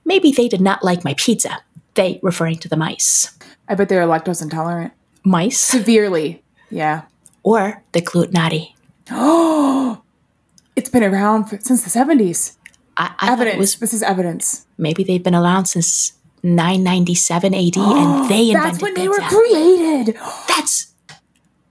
Maybe 0.05 0.31
they 0.31 0.49
did 0.49 0.61
not 0.61 0.85
like 0.85 1.05
my 1.05 1.14
pizza. 1.14 1.59
They, 1.95 2.21
referring 2.23 2.59
to 2.59 2.69
the 2.69 2.77
mice. 2.77 3.37
I 3.69 3.75
bet 3.75 3.88
they're 3.88 4.07
lactose 4.07 4.43
intolerant. 4.43 4.93
Mice 5.25 5.59
Severely. 5.59 6.43
Yeah. 6.71 7.03
or 7.43 7.83
the 7.93 8.01
glutenati. 8.01 8.75
Oh, 9.11 10.03
it's 10.77 10.88
been 10.88 11.03
around 11.05 11.47
for, 11.47 11.59
since 11.61 11.83
the 11.83 11.90
70s. 11.90 12.57
I, 12.97 13.14
I 13.19 13.33
Evidence. 13.33 13.59
Was 13.59 13.77
this 13.77 13.93
is 13.95 14.03
evidence. 14.03 14.66
maybe 14.79 15.05
they've 15.05 15.23
been 15.23 15.35
around 15.35 15.66
since 15.66 16.12
997 16.42 17.55
AD, 17.55 17.76
and 17.76 18.31
they 18.31 18.50
invented 18.50 18.72
That's 18.72 18.83
when 18.83 18.94
they 18.94 19.09
were 19.09 19.18
created. 19.18 20.16
That's 20.48 20.94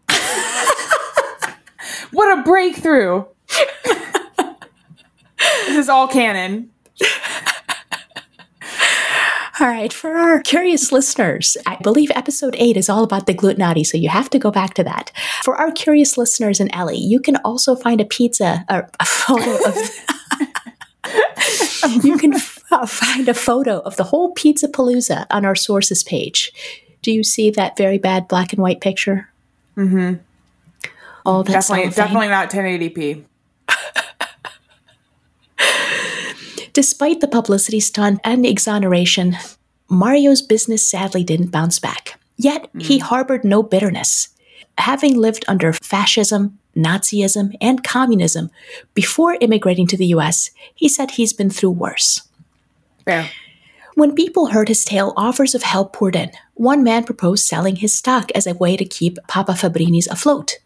What 2.12 2.40
a 2.40 2.44
breakthrough. 2.44 3.26
this 5.68 5.78
is 5.78 5.90
all 5.90 6.08
canon. 6.08 6.72
All 9.62 9.68
right, 9.68 9.92
for 9.92 10.16
our 10.16 10.40
curious 10.40 10.94
listeners, 10.94 11.58
I 11.66 11.76
believe 11.84 12.12
episode 12.16 12.56
eight 12.58 12.78
is 12.78 12.88
all 12.88 13.04
about 13.04 13.26
the 13.26 13.34
glutenati, 13.34 13.86
so 13.86 13.98
you 13.98 14.08
have 14.08 14.30
to 14.30 14.40
go 14.40 14.52
back 14.52 14.74
to 14.76 14.86
that. 14.86 15.12
For 15.44 15.58
our 15.58 15.70
curious 15.72 16.18
listeners 16.18 16.62
and 16.62 16.74
Ellie, 16.74 16.98
you 16.98 17.20
can 17.20 17.36
also 17.44 17.76
find 17.76 18.00
a 18.00 18.06
pizza 18.06 18.64
or 18.70 18.90
a 19.02 19.06
photo 19.06 19.68
of. 19.68 19.76
you 22.06 22.18
can 22.18 22.36
find 22.88 23.28
a 23.28 23.34
photo 23.34 23.80
of 23.80 23.96
the 23.96 24.06
whole 24.06 24.32
Pizza 24.32 24.68
Palooza 24.68 25.26
on 25.30 25.46
our 25.46 25.56
sources 25.56 26.04
page. 26.04 26.52
Do 27.02 27.12
you 27.12 27.24
see 27.24 27.50
that 27.52 27.78
very 27.78 27.98
bad 27.98 28.28
black 28.28 28.54
and 28.54 28.62
white 28.62 28.82
picture? 28.82 29.30
Mm-hmm. 29.78 30.16
Oh, 31.26 31.44
that's 31.44 31.68
Definitely, 31.68 31.94
definitely 31.94 32.28
not 32.30 32.50
1080p. 32.50 33.24
Despite 36.74 37.20
the 37.20 37.28
publicity 37.28 37.80
stunt 37.80 38.20
and 38.24 38.46
exoneration, 38.46 39.38
Mario's 39.90 40.42
business 40.42 40.90
sadly 40.90 41.24
didn't 41.24 41.52
bounce 41.52 41.80
back. 41.80 42.20
Yet 42.38 42.70
he 42.78 43.00
harbored 43.00 43.44
no 43.44 43.64
bitterness. 43.64 44.30
Having 44.78 45.18
lived 45.18 45.44
under 45.48 45.74
fascism, 45.74 46.58
Nazism, 46.74 47.54
and 47.60 47.84
communism 47.84 48.50
before 48.94 49.38
immigrating 49.42 49.88
to 49.88 49.98
the 49.98 50.06
US, 50.08 50.52
he 50.74 50.88
said 50.88 51.12
he's 51.12 51.34
been 51.34 51.50
through 51.50 51.72
worse. 51.72 52.29
Fair. 53.10 53.30
When 53.96 54.14
people 54.16 54.48
heard 54.48 54.68
his 54.70 54.86
tale, 54.86 55.14
offers 55.18 55.54
of 55.56 55.64
help 55.64 55.94
poured 55.94 56.16
in. 56.16 56.32
One 56.54 56.84
man 56.84 57.04
proposed 57.04 57.46
selling 57.46 57.78
his 57.78 57.94
stock 57.94 58.32
as 58.34 58.48
a 58.48 58.54
way 58.54 58.78
to 58.78 58.86
keep 58.86 59.18
Papa 59.28 59.54
Fabbrini's 59.54 60.08
afloat. 60.08 60.60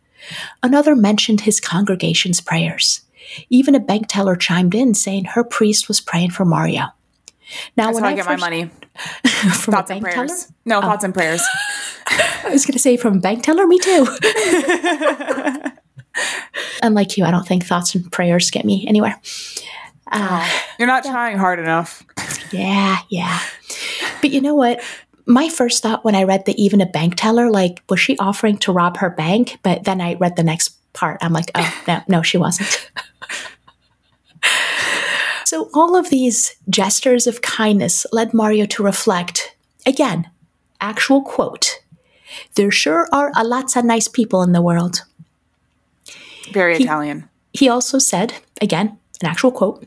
Another 0.61 0.95
mentioned 0.95 1.41
his 1.41 1.59
congregation's 1.59 2.41
prayers. 2.41 3.01
Even 3.49 3.73
a 3.75 3.79
bank 3.79 4.05
teller 4.07 4.35
chimed 4.35 4.75
in 4.75 4.93
saying 4.93 5.25
her 5.25 5.43
priest 5.43 5.87
was 5.87 5.99
praying 6.01 6.29
for 6.31 6.45
Mario. 6.45 6.81
Now, 7.75 7.85
That's 7.91 7.95
when 7.95 8.03
how 8.03 8.09
I, 8.09 8.11
I 8.11 8.15
get 8.15 8.25
first, 8.25 8.41
my 8.41 8.49
money. 8.49 8.69
from 9.55 9.73
Thoughts 9.73 9.91
and 9.91 10.01
prayers. 10.01 10.15
teller, 10.15 10.53
No, 10.65 10.81
thoughts 10.81 11.03
and 11.03 11.13
prayers. 11.13 11.41
I 12.07 12.49
was 12.51 12.65
going 12.65 12.73
to 12.73 12.79
say 12.79 12.97
from 12.97 13.17
a 13.17 13.19
bank 13.19 13.43
teller. 13.43 13.65
Me 13.65 13.79
too. 13.79 14.05
Unlike 16.83 17.17
you, 17.17 17.25
I 17.25 17.31
don't 17.31 17.47
think 17.47 17.65
thoughts 17.65 17.95
and 17.95 18.11
prayers 18.11 18.51
get 18.51 18.65
me 18.65 18.85
anywhere. 18.87 19.19
Uh, 20.11 20.47
You're 20.77 20.87
not 20.87 21.03
trying 21.03 21.37
hard 21.37 21.59
enough. 21.59 22.03
Yeah, 22.53 22.97
yeah. 23.09 23.39
But 24.21 24.31
you 24.31 24.41
know 24.41 24.55
what? 24.55 24.81
My 25.25 25.49
first 25.49 25.81
thought 25.81 26.03
when 26.05 26.15
I 26.15 26.23
read 26.23 26.45
the 26.45 26.61
even 26.61 26.81
a 26.81 26.85
bank 26.85 27.15
teller, 27.15 27.49
like, 27.49 27.81
was 27.89 27.99
she 27.99 28.17
offering 28.17 28.57
to 28.59 28.71
rob 28.71 28.97
her 28.97 29.09
bank? 29.09 29.57
But 29.63 29.85
then 29.85 30.01
I 30.01 30.15
read 30.15 30.35
the 30.35 30.43
next 30.43 30.69
part. 30.93 31.17
I'm 31.21 31.33
like, 31.33 31.49
oh, 31.55 31.83
no, 31.87 32.01
no, 32.07 32.21
she 32.21 32.37
wasn't. 32.37 32.91
so 35.45 35.69
all 35.73 35.95
of 35.95 36.09
these 36.09 36.55
gestures 36.69 37.25
of 37.25 37.41
kindness 37.41 38.05
led 38.11 38.33
Mario 38.33 38.65
to 38.67 38.83
reflect 38.83 39.55
again, 39.85 40.29
actual 40.81 41.21
quote. 41.21 41.79
There 42.55 42.71
sure 42.71 43.07
are 43.11 43.31
a 43.35 43.43
lots 43.43 43.75
of 43.75 43.85
nice 43.85 44.07
people 44.07 44.43
in 44.43 44.51
the 44.51 44.61
world. 44.61 45.03
Very 46.51 46.77
Italian. 46.77 47.29
He 47.53 47.69
also 47.69 47.99
said, 47.99 48.33
again, 48.61 48.97
an 49.21 49.27
actual 49.27 49.51
quote, 49.51 49.85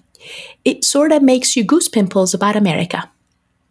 it 0.65 0.85
sort 0.85 1.13
of 1.13 1.23
makes 1.23 1.57
you 1.57 1.65
goose 1.65 1.89
pimples 1.89 2.35
about 2.35 2.57
America. 2.57 3.11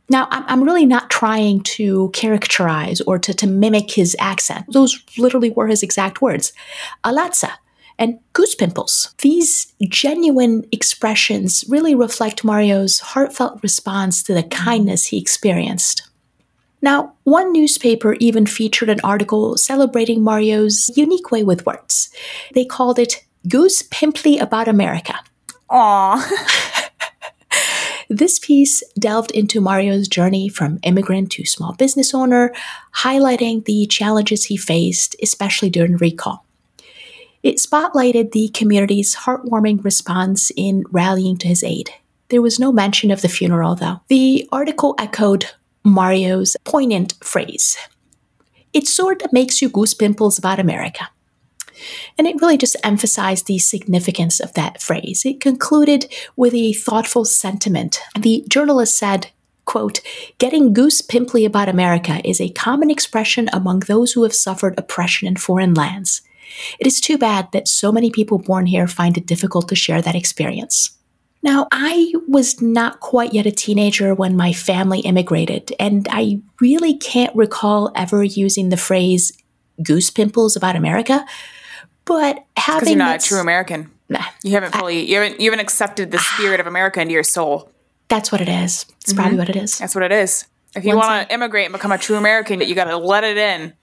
Now, 0.07 0.27
I'm, 0.29 0.63
really 0.63 0.85
not 0.85 1.09
trying 1.09 1.61
to 1.61 2.11
characterize 2.13 3.01
or 3.01 3.17
to, 3.17 3.33
to 3.33 3.47
mimic 3.47 3.89
his 3.89 4.15
accent. 4.19 4.65
Those 4.71 5.03
literally 5.17 5.49
were 5.49 5.67
his 5.67 5.81
exact 5.81 6.21
words. 6.21 6.53
Alatza 7.03 7.49
and 7.97 8.19
goose 8.33 8.53
pimples. 8.53 9.15
These 9.19 9.73
genuine 9.81 10.65
expressions 10.71 11.65
really 11.67 11.95
reflect 11.95 12.43
Mario's 12.43 12.99
heartfelt 12.99 13.63
response 13.63 14.21
to 14.23 14.33
the 14.33 14.43
kindness 14.43 15.07
he 15.07 15.17
experienced. 15.17 16.07
Now, 16.81 17.13
one 17.23 17.51
newspaper 17.51 18.13
even 18.19 18.45
featured 18.45 18.89
an 18.89 18.99
article 19.03 19.57
celebrating 19.57 20.23
Mario's 20.23 20.91
unique 20.95 21.31
way 21.31 21.43
with 21.43 21.65
words. 21.65 22.11
They 22.53 22.65
called 22.65 22.99
it 22.99 23.23
Goose 23.47 23.81
Pimply 23.81 24.37
About 24.37 24.67
America. 24.67 25.15
Aw. 25.69 26.91
This 28.09 28.37
piece 28.37 28.83
delved 28.99 29.31
into 29.31 29.59
Mario's 29.59 30.07
journey 30.07 30.47
from 30.47 30.79
immigrant 30.83 31.31
to 31.33 31.45
small 31.45 31.73
business 31.73 32.13
owner, 32.13 32.53
highlighting 32.97 33.65
the 33.65 33.87
challenges 33.87 34.45
he 34.45 34.57
faced, 34.57 35.15
especially 35.21 35.69
during 35.69 35.97
recall. 35.97 36.45
It 37.41 37.57
spotlighted 37.57 38.31
the 38.31 38.49
community's 38.49 39.15
heartwarming 39.15 39.83
response 39.83 40.51
in 40.55 40.83
rallying 40.91 41.37
to 41.37 41.47
his 41.47 41.63
aid. 41.63 41.91
There 42.29 42.41
was 42.41 42.59
no 42.59 42.71
mention 42.71 43.11
of 43.11 43.21
the 43.21 43.29
funeral, 43.29 43.75
though. 43.75 44.01
The 44.07 44.47
article 44.51 44.95
echoed 44.99 45.51
Mario's 45.83 46.57
poignant 46.63 47.13
phrase 47.23 47.77
It 48.73 48.87
sort 48.87 49.21
of 49.23 49.33
makes 49.33 49.61
you 49.61 49.69
goose 49.69 49.93
pimples 49.93 50.37
about 50.37 50.59
America. 50.59 51.09
And 52.17 52.27
it 52.27 52.41
really 52.41 52.57
just 52.57 52.75
emphasized 52.83 53.47
the 53.47 53.57
significance 53.57 54.39
of 54.39 54.53
that 54.53 54.81
phrase. 54.81 55.23
It 55.25 55.41
concluded 55.41 56.11
with 56.35 56.53
a 56.53 56.73
thoughtful 56.73 57.25
sentiment. 57.25 57.99
The 58.17 58.45
journalist 58.49 58.97
said, 58.97 59.31
quote, 59.65 60.01
getting 60.37 60.73
goose 60.73 61.01
pimply 61.01 61.45
about 61.45 61.69
America 61.69 62.21
is 62.23 62.39
a 62.39 62.49
common 62.49 62.89
expression 62.89 63.49
among 63.51 63.81
those 63.81 64.13
who 64.13 64.23
have 64.23 64.33
suffered 64.33 64.77
oppression 64.77 65.27
in 65.27 65.35
foreign 65.35 65.73
lands. 65.73 66.21
It 66.79 66.87
is 66.87 67.01
too 67.01 67.17
bad 67.17 67.51
that 67.51 67.67
so 67.67 67.91
many 67.91 68.11
people 68.11 68.37
born 68.37 68.67
here 68.67 68.87
find 68.87 69.17
it 69.17 69.25
difficult 69.25 69.67
to 69.69 69.75
share 69.75 70.01
that 70.01 70.15
experience. 70.15 70.91
Now, 71.43 71.67
I 71.71 72.11
was 72.27 72.59
not 72.59 73.01
quite 73.01 73.33
yet 73.33 73.45
a 73.45 73.51
teenager 73.51 74.15
when 74.15 74.35
my 74.35 74.51
family 74.51 75.01
immigrated, 75.01 75.73
and 75.79 76.07
I 76.09 76.41
really 76.59 76.97
can't 76.97 77.35
recall 77.35 77.91
ever 77.95 78.23
using 78.23 78.69
the 78.69 78.77
phrase 78.77 79.31
goose 79.83 80.09
pimples 80.09 80.55
about 80.55 80.75
America. 80.75 81.23
But 82.05 82.45
Because 82.55 82.65
having 82.65 82.89
you're 82.89 82.97
not 82.97 83.23
a 83.23 83.27
true 83.27 83.39
American. 83.39 83.91
Nah, 84.07 84.23
You 84.43 84.51
haven't 84.51 84.73
fully 84.75 85.09
you 85.09 85.15
haven't 85.15 85.39
you 85.39 85.49
haven't 85.49 85.63
accepted 85.63 86.11
the 86.11 86.19
spirit 86.19 86.59
of 86.59 86.67
America 86.67 87.01
into 87.01 87.13
your 87.13 87.23
soul. 87.23 87.71
that's 88.07 88.31
what 88.31 88.39
it 88.41 88.49
is. 88.49 88.85
It's 89.01 89.11
mm-hmm. 89.11 89.19
probably 89.19 89.37
what 89.37 89.49
it 89.49 89.55
is. 89.55 89.79
That's 89.79 89.95
what 89.95 90.03
it 90.03 90.11
is. 90.11 90.45
If 90.75 90.85
you 90.85 90.95
want 90.95 91.27
to 91.27 91.33
immigrate 91.33 91.65
and 91.65 91.73
become 91.73 91.91
a 91.91 91.97
true 91.97 92.17
American, 92.17 92.59
you 92.61 92.75
got 92.75 92.85
to 92.85 92.97
let 92.97 93.23
it 93.23 93.37
in. 93.37 93.73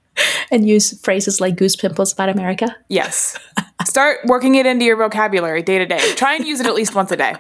And 0.51 0.69
use 0.69 1.01
phrases 1.01 1.41
like 1.41 1.57
goose 1.57 1.75
pimples 1.75 2.13
about 2.13 2.29
America. 2.29 2.77
Yes. 2.89 3.39
Start 3.87 4.19
working 4.27 4.57
it 4.57 4.67
into 4.67 4.85
your 4.85 4.97
vocabulary 4.97 5.63
day 5.63 5.79
to 5.79 5.87
day. 5.87 6.13
Try 6.17 6.35
and 6.35 6.47
use 6.47 6.61
it 6.61 6.67
at 6.67 6.75
least 6.75 6.95
once 6.95 7.11
a 7.11 7.17
day. 7.17 7.37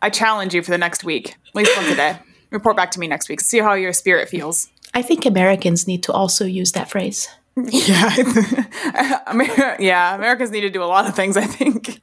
I 0.00 0.08
challenge 0.08 0.54
you 0.54 0.62
for 0.62 0.70
the 0.70 0.78
next 0.78 1.02
week, 1.02 1.36
at 1.48 1.54
least 1.56 1.76
once 1.76 1.90
a 1.90 1.96
day. 1.96 2.16
Report 2.50 2.76
back 2.76 2.92
to 2.92 3.00
me 3.00 3.08
next 3.08 3.28
week. 3.28 3.40
See 3.40 3.58
how 3.58 3.74
your 3.74 3.92
spirit 3.92 4.28
feels. 4.28 4.68
I 4.94 5.02
think 5.02 5.26
Americans 5.26 5.88
need 5.88 6.04
to 6.04 6.12
also 6.12 6.44
use 6.44 6.72
that 6.72 6.88
phrase. 6.88 7.28
Yeah. 7.56 8.14
Amer- 9.28 9.76
yeah, 9.80 10.14
Americans 10.14 10.50
need 10.50 10.62
to 10.62 10.70
do 10.70 10.82
a 10.82 10.84
lot 10.84 11.06
of 11.06 11.14
things, 11.14 11.36
I 11.36 11.44
think. 11.44 12.00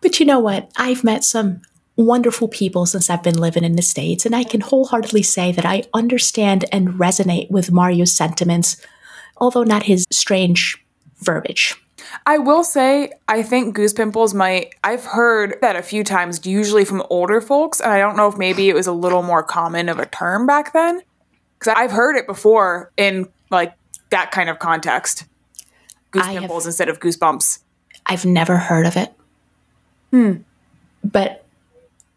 But 0.00 0.18
you 0.18 0.26
know 0.26 0.40
what? 0.40 0.70
I've 0.76 1.04
met 1.04 1.24
some 1.24 1.62
wonderful 1.96 2.48
people 2.48 2.86
since 2.86 3.08
I've 3.08 3.22
been 3.22 3.38
living 3.38 3.64
in 3.64 3.76
the 3.76 3.82
States, 3.82 4.26
and 4.26 4.34
I 4.34 4.44
can 4.44 4.60
wholeheartedly 4.60 5.22
say 5.22 5.52
that 5.52 5.64
I 5.64 5.84
understand 5.94 6.64
and 6.72 6.88
resonate 6.94 7.50
with 7.50 7.70
Mario's 7.70 8.12
sentiments, 8.12 8.84
although 9.36 9.62
not 9.62 9.84
his 9.84 10.06
strange 10.10 10.84
verbiage. 11.18 11.76
I 12.26 12.38
will 12.38 12.64
say, 12.64 13.12
I 13.28 13.42
think 13.42 13.74
goose 13.74 13.92
pimples 13.92 14.34
might. 14.34 14.74
I've 14.82 15.04
heard 15.04 15.56
that 15.62 15.76
a 15.76 15.82
few 15.82 16.02
times, 16.02 16.44
usually 16.44 16.84
from 16.84 17.04
older 17.08 17.40
folks, 17.40 17.80
and 17.80 17.92
I 17.92 17.98
don't 17.98 18.16
know 18.16 18.28
if 18.28 18.36
maybe 18.36 18.68
it 18.68 18.74
was 18.74 18.88
a 18.88 18.92
little 18.92 19.22
more 19.22 19.42
common 19.42 19.88
of 19.88 19.98
a 19.98 20.06
term 20.06 20.46
back 20.46 20.72
then. 20.72 21.02
Because 21.62 21.74
I've 21.78 21.92
heard 21.92 22.16
it 22.16 22.26
before 22.26 22.90
in 22.96 23.28
like 23.50 23.72
that 24.10 24.32
kind 24.32 24.50
of 24.50 24.58
context. 24.58 25.24
Goose 26.10 26.24
I 26.26 26.32
have- 26.32 26.40
pimples 26.42 26.66
instead 26.66 26.88
of 26.88 26.98
goosebumps. 26.98 27.60
I've 28.04 28.26
never 28.26 28.56
heard 28.56 28.84
of 28.84 28.96
it. 28.96 29.12
Hmm. 30.10 30.32
But 31.04 31.44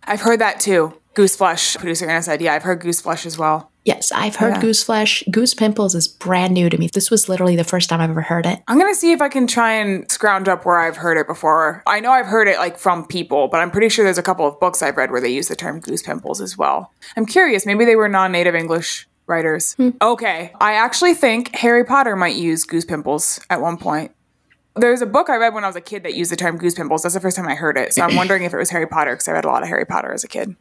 I've 0.03 0.21
heard 0.21 0.41
that 0.41 0.59
too. 0.59 0.93
Goose 1.13 1.35
flesh. 1.35 1.75
Producer 1.77 2.09
Anna 2.09 2.23
said, 2.23 2.41
"Yeah, 2.41 2.53
I've 2.55 2.63
heard 2.63 2.81
goose 2.81 3.01
flesh 3.01 3.25
as 3.25 3.37
well." 3.37 3.69
yes, 3.87 4.11
I've 4.11 4.37
heard 4.37 4.55
Yeah. 4.55 4.61
goose 4.61 4.81
flesh. 4.81 5.23
Goose 5.29 5.53
pimples 5.53 5.93
is 5.93 6.07
brand 6.07 6.55
new 6.55 6.71
to 6.71 6.77
me. 6.79 6.89
This 6.91 7.11
was 7.11 7.29
literally 7.29 7.55
the 7.55 7.63
first 7.63 7.87
time 7.87 8.01
I've 8.01 8.09
ever 8.09 8.21
heard 8.21 8.47
it. 8.47 8.63
I'm 8.67 8.79
gonna 8.79 8.95
see 8.95 9.11
if 9.11 9.21
I 9.21 9.29
can 9.29 9.45
try 9.45 9.73
and 9.73 10.11
scrounge 10.11 10.47
up 10.47 10.65
where 10.65 10.79
I've 10.79 10.97
heard 10.97 11.17
it 11.19 11.27
before. 11.27 11.83
I 11.85 11.99
know 11.99 12.11
I've 12.11 12.25
heard 12.25 12.47
it 12.47 12.57
like 12.57 12.79
from 12.79 13.05
people, 13.05 13.47
but 13.47 13.61
I'm 13.61 13.69
pretty 13.69 13.89
sure 13.89 14.03
there's 14.03 14.17
a 14.17 14.23
couple 14.23 14.47
of 14.47 14.59
books 14.59 14.81
I've 14.81 14.97
read 14.97 15.11
where 15.11 15.21
they 15.21 15.29
use 15.29 15.49
the 15.49 15.55
term 15.55 15.79
goose 15.79 16.01
pimples 16.01 16.41
as 16.41 16.57
well. 16.57 16.91
I'm 17.15 17.27
curious, 17.27 17.67
maybe 17.67 17.85
they 17.85 17.95
were 17.95 18.09
non-native 18.09 18.55
English 18.55 19.07
writers. 19.27 19.73
Hmm. 19.73 19.91
Okay, 20.01 20.51
I 20.59 20.73
actually 20.73 21.13
think 21.13 21.55
Harry 21.55 21.83
Potter 21.83 22.15
might 22.15 22.35
use 22.35 22.63
goose 22.63 22.85
pimples 22.85 23.39
at 23.49 23.61
one 23.61 23.77
point. 23.77 24.11
There's 24.75 25.01
a 25.01 25.05
book 25.05 25.29
I 25.29 25.37
read 25.37 25.53
when 25.53 25.63
I 25.63 25.67
was 25.67 25.75
a 25.77 25.81
kid 25.81 26.03
that 26.03 26.15
used 26.15 26.31
the 26.31 26.35
term 26.35 26.57
goose 26.57 26.75
pimples. 26.75 27.03
That's 27.03 27.15
the 27.15 27.21
first 27.21 27.37
time 27.37 27.47
I 27.47 27.55
heard 27.55 27.77
it. 27.77 27.93
So 27.93 28.01
I'm 28.03 28.15
wondering 28.17 28.43
if 28.43 28.53
it 28.53 28.57
was 28.57 28.69
Harry 28.71 28.87
Potter 28.87 29.11
because 29.13 29.27
I 29.27 29.31
read 29.31 29.45
a 29.45 29.47
lot 29.47 29.63
of 29.63 29.69
Harry 29.69 29.85
Potter 29.85 30.11
as 30.11 30.23
a 30.23 30.27
kid. 30.27 30.55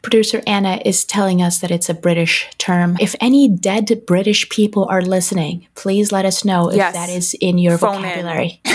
Producer 0.00 0.40
Anna 0.46 0.80
is 0.84 1.04
telling 1.04 1.42
us 1.42 1.58
that 1.58 1.72
it's 1.72 1.88
a 1.88 1.94
British 1.94 2.48
term. 2.56 2.96
If 3.00 3.16
any 3.20 3.48
dead 3.48 4.06
British 4.06 4.48
people 4.48 4.86
are 4.88 5.02
listening, 5.02 5.66
please 5.74 6.12
let 6.12 6.24
us 6.24 6.44
know 6.44 6.70
if 6.70 6.76
Yes. 6.76 6.94
that 6.94 7.08
is 7.10 7.34
in 7.34 7.58
your 7.58 7.76
Phone 7.78 7.96
in. 7.96 8.02
vocabulary. 8.02 8.60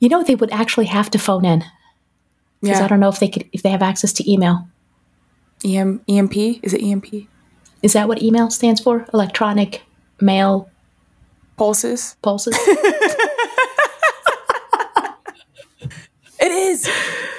you 0.00 0.08
know, 0.08 0.22
they 0.24 0.34
would 0.34 0.50
actually 0.50 0.86
have 0.86 1.10
to 1.10 1.18
phone 1.18 1.44
in 1.44 1.62
because 2.62 2.80
I 2.80 2.88
don't 2.88 3.00
know 3.00 3.10
if 3.10 3.20
they 3.20 3.28
could 3.28 3.46
if 3.52 3.62
they 3.62 3.70
have 3.70 3.82
access 3.82 4.12
to 4.14 4.30
email. 4.30 4.66
EM, 5.64 6.00
EMP? 6.08 6.36
Is 6.62 6.72
it 6.74 6.82
EMP? 6.82 7.28
Is 7.82 7.92
that 7.94 8.08
what 8.08 8.22
email 8.22 8.50
stands 8.50 8.80
for? 8.80 9.06
Electronic 9.12 9.82
mail 10.20 10.68
Pulses? 11.56 12.16
pulses? 12.22 12.56
It 16.42 16.50
is. 16.52 16.88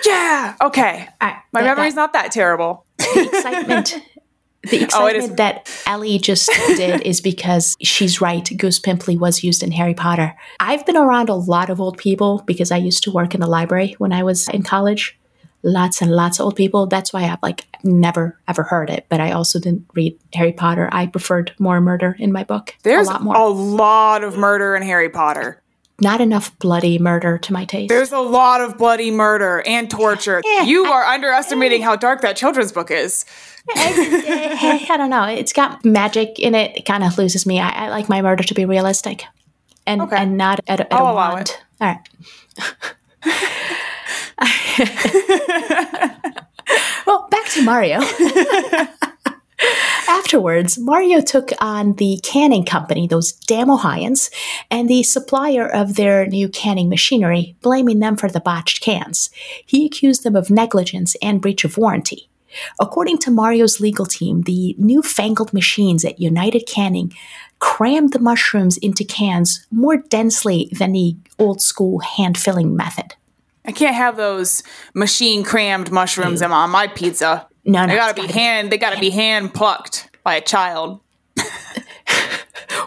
Yeah. 0.05 0.55
Okay. 0.61 1.07
Right, 1.21 1.35
My 1.51 1.61
that- 1.61 1.75
memory's 1.75 1.95
not 1.95 2.13
that 2.13 2.31
terrible. 2.31 2.85
the 2.99 3.29
excitement 3.33 3.95
the 4.69 4.77
Oh, 4.93 5.07
excitement 5.07 5.37
that 5.37 5.67
Ellie 5.87 6.19
just 6.19 6.47
did 6.75 7.01
is 7.01 7.19
because 7.19 7.75
she's 7.81 8.21
right. 8.21 8.47
Goose 8.57 8.79
Pimply 8.79 9.17
was 9.17 9.43
used 9.43 9.63
in 9.63 9.71
Harry 9.71 9.95
Potter. 9.95 10.35
I've 10.59 10.85
been 10.85 10.97
around 10.97 11.29
a 11.29 11.33
lot 11.33 11.71
of 11.71 11.81
old 11.81 11.97
people 11.97 12.43
because 12.45 12.71
I 12.71 12.77
used 12.77 13.01
to 13.05 13.11
work 13.11 13.33
in 13.33 13.41
the 13.41 13.47
library 13.47 13.95
when 13.97 14.13
I 14.13 14.21
was 14.21 14.47
in 14.49 14.61
college. 14.61 15.17
Lots 15.63 16.01
and 16.01 16.11
lots 16.11 16.39
of 16.39 16.45
old 16.45 16.55
people. 16.55 16.87
That's 16.87 17.13
why 17.13 17.23
I've 17.25 17.41
like 17.43 17.65
never 17.83 18.39
ever 18.47 18.63
heard 18.63 18.89
it. 18.89 19.05
But 19.09 19.19
I 19.19 19.31
also 19.31 19.59
didn't 19.59 19.85
read 19.93 20.17
Harry 20.33 20.53
Potter. 20.53 20.89
I 20.91 21.05
preferred 21.07 21.53
more 21.59 21.79
murder 21.79 22.15
in 22.17 22.31
my 22.31 22.43
book. 22.43 22.75
There's 22.83 23.07
a 23.07 23.11
lot 23.11 23.21
more. 23.23 23.35
a 23.35 23.45
lot 23.47 24.23
of 24.23 24.37
murder 24.37 24.75
in 24.75 24.81
Harry 24.83 25.09
Potter. 25.09 25.61
Not 25.99 26.19
enough 26.19 26.57
bloody 26.57 26.97
murder 26.97 27.37
to 27.37 27.53
my 27.53 27.63
taste. 27.65 27.89
There's 27.89 28.11
a 28.11 28.19
lot 28.19 28.59
of 28.61 28.75
bloody 28.79 29.11
murder 29.11 29.61
and 29.67 29.87
torture. 29.87 30.41
Yeah, 30.43 30.63
you 30.63 30.87
I- 30.87 30.89
are 30.89 31.03
underestimating 31.05 31.83
eh. 31.83 31.85
how 31.85 31.95
dark 31.95 32.21
that 32.21 32.35
children's 32.35 32.71
book 32.71 32.89
is. 32.89 33.23
I, 33.75 34.87
I 34.89 34.97
don't 34.97 35.11
know. 35.11 35.25
It's 35.25 35.53
got 35.53 35.85
magic 35.85 36.39
in 36.39 36.55
it. 36.55 36.75
It 36.77 36.85
kind 36.87 37.03
of 37.03 37.19
loses 37.19 37.45
me. 37.45 37.59
I, 37.59 37.85
I 37.85 37.89
like 37.89 38.09
my 38.09 38.23
murder 38.23 38.41
to 38.43 38.53
be 38.55 38.65
realistic, 38.65 39.25
and 39.85 40.01
Okay. 40.01 40.15
and 40.17 40.37
not 40.37 40.59
at, 40.67 40.79
at 40.79 40.91
a 40.91 40.95
it. 40.95 40.99
All 40.99 41.87
right. 41.87 42.09
well, 47.05 47.27
back 47.29 47.47
to 47.51 47.63
Mario. 47.63 47.99
Afterwards, 50.07 50.79
Mario 50.79 51.21
took 51.21 51.51
on 51.59 51.93
the 51.93 52.19
canning 52.23 52.65
company, 52.65 53.07
those 53.07 53.31
damn 53.31 53.69
Ohioans, 53.69 54.31
and 54.71 54.89
the 54.89 55.03
supplier 55.03 55.67
of 55.67 55.95
their 55.95 56.25
new 56.25 56.49
canning 56.49 56.89
machinery, 56.89 57.55
blaming 57.61 57.99
them 57.99 58.17
for 58.17 58.29
the 58.29 58.39
botched 58.39 58.81
cans. 58.81 59.29
He 59.65 59.85
accused 59.85 60.23
them 60.23 60.35
of 60.35 60.49
negligence 60.49 61.15
and 61.21 61.41
breach 61.41 61.63
of 61.63 61.77
warranty. 61.77 62.29
According 62.79 63.19
to 63.19 63.31
Mario's 63.31 63.79
legal 63.79 64.05
team, 64.05 64.41
the 64.41 64.75
newfangled 64.77 65.53
machines 65.53 66.03
at 66.03 66.19
United 66.19 66.67
Canning 66.67 67.13
crammed 67.59 68.11
the 68.11 68.19
mushrooms 68.19 68.77
into 68.77 69.05
cans 69.05 69.65
more 69.71 69.97
densely 69.97 70.69
than 70.71 70.91
the 70.91 71.15
old 71.39 71.61
school 71.61 71.99
hand 71.99 72.37
filling 72.37 72.75
method. 72.75 73.15
I 73.65 73.71
can't 73.71 73.95
have 73.95 74.17
those 74.17 74.63
machine 74.93 75.43
crammed 75.43 75.91
mushrooms 75.91 76.41
on 76.41 76.69
my 76.69 76.87
pizza. 76.87 77.47
No, 77.63 77.81
no, 77.81 77.87
They 77.87 77.95
gotta 77.95 78.19
it's 78.21 78.27
be 78.27 78.33
hand. 78.33 78.71
They 78.71 78.77
gotta 78.77 78.99
be 78.99 79.11
hand 79.11 79.53
plucked 79.53 80.09
by 80.23 80.35
a 80.35 80.41
child. 80.41 80.99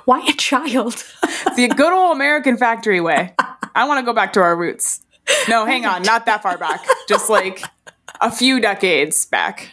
Why 0.04 0.24
a 0.28 0.32
child? 0.32 1.04
The 1.56 1.68
good 1.68 1.92
old 1.92 2.16
American 2.16 2.56
factory 2.56 3.00
way. 3.00 3.32
I 3.76 3.84
want 3.86 4.00
to 4.00 4.04
go 4.04 4.12
back 4.12 4.32
to 4.32 4.40
our 4.40 4.56
roots. 4.56 5.00
No, 5.48 5.64
hang 5.66 5.86
on, 5.86 6.02
not 6.02 6.26
that 6.26 6.42
far 6.42 6.58
back. 6.58 6.84
Just 7.08 7.30
like 7.30 7.62
a 8.20 8.28
few 8.28 8.58
decades 8.58 9.24
back. 9.26 9.70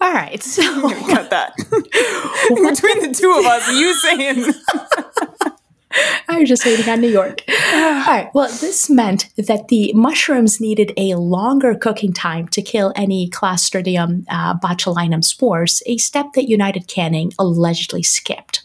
All 0.00 0.12
right, 0.12 0.42
so 0.42 0.62
Cut 0.90 1.30
that. 1.30 1.54
Between 1.56 3.02
the 3.02 3.14
two 3.16 3.36
of 3.38 3.46
us, 3.46 3.68
you 3.72 3.94
saying 3.94 5.53
I 6.28 6.40
was 6.40 6.48
just 6.48 6.64
waiting 6.64 6.88
on 6.88 7.00
New 7.00 7.08
York. 7.08 7.42
All 7.48 8.06
right. 8.06 8.30
Well, 8.34 8.48
this 8.48 8.90
meant 8.90 9.30
that 9.36 9.68
the 9.68 9.92
mushrooms 9.92 10.60
needed 10.60 10.92
a 10.96 11.14
longer 11.14 11.74
cooking 11.74 12.12
time 12.12 12.48
to 12.48 12.62
kill 12.62 12.92
any 12.96 13.28
Clostridium 13.28 14.24
uh, 14.28 14.58
botulinum 14.58 15.24
spores, 15.24 15.82
a 15.86 15.98
step 15.98 16.32
that 16.34 16.48
United 16.48 16.88
Canning 16.88 17.32
allegedly 17.38 18.02
skipped. 18.02 18.62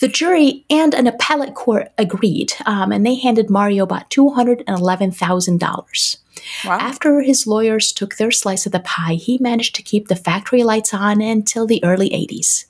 The 0.00 0.08
jury 0.08 0.64
and 0.70 0.94
an 0.94 1.06
appellate 1.06 1.54
court 1.54 1.92
agreed, 1.98 2.54
um, 2.64 2.90
and 2.90 3.04
they 3.04 3.16
handed 3.16 3.50
Mario 3.50 3.84
about 3.84 4.08
$211,000. 4.08 6.16
Wow. 6.64 6.78
After 6.80 7.20
his 7.20 7.46
lawyers 7.46 7.92
took 7.92 8.16
their 8.16 8.30
slice 8.30 8.64
of 8.64 8.72
the 8.72 8.80
pie, 8.80 9.12
he 9.14 9.36
managed 9.38 9.74
to 9.74 9.82
keep 9.82 10.08
the 10.08 10.16
factory 10.16 10.62
lights 10.62 10.94
on 10.94 11.20
until 11.20 11.66
the 11.66 11.84
early 11.84 12.08
80s. 12.08 12.64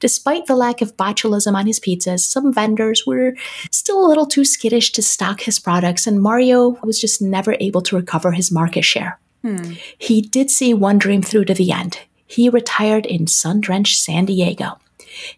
Despite 0.00 0.46
the 0.46 0.56
lack 0.56 0.80
of 0.82 0.96
botulism 0.96 1.54
on 1.54 1.66
his 1.66 1.80
pizzas, 1.80 2.20
some 2.20 2.52
vendors 2.52 3.06
were 3.06 3.34
still 3.70 4.04
a 4.04 4.08
little 4.08 4.26
too 4.26 4.44
skittish 4.44 4.92
to 4.92 5.02
stock 5.02 5.42
his 5.42 5.58
products, 5.58 6.06
and 6.06 6.20
Mario 6.20 6.78
was 6.82 7.00
just 7.00 7.22
never 7.22 7.56
able 7.60 7.82
to 7.82 7.96
recover 7.96 8.32
his 8.32 8.52
market 8.52 8.84
share. 8.84 9.18
Hmm. 9.42 9.74
He 9.98 10.22
did 10.22 10.50
see 10.50 10.72
one 10.72 10.98
dream 10.98 11.22
through 11.22 11.46
to 11.46 11.54
the 11.54 11.72
end. 11.72 12.00
He 12.26 12.48
retired 12.48 13.06
in 13.06 13.26
sun 13.26 13.60
drenched 13.60 13.96
San 13.96 14.24
Diego. 14.24 14.78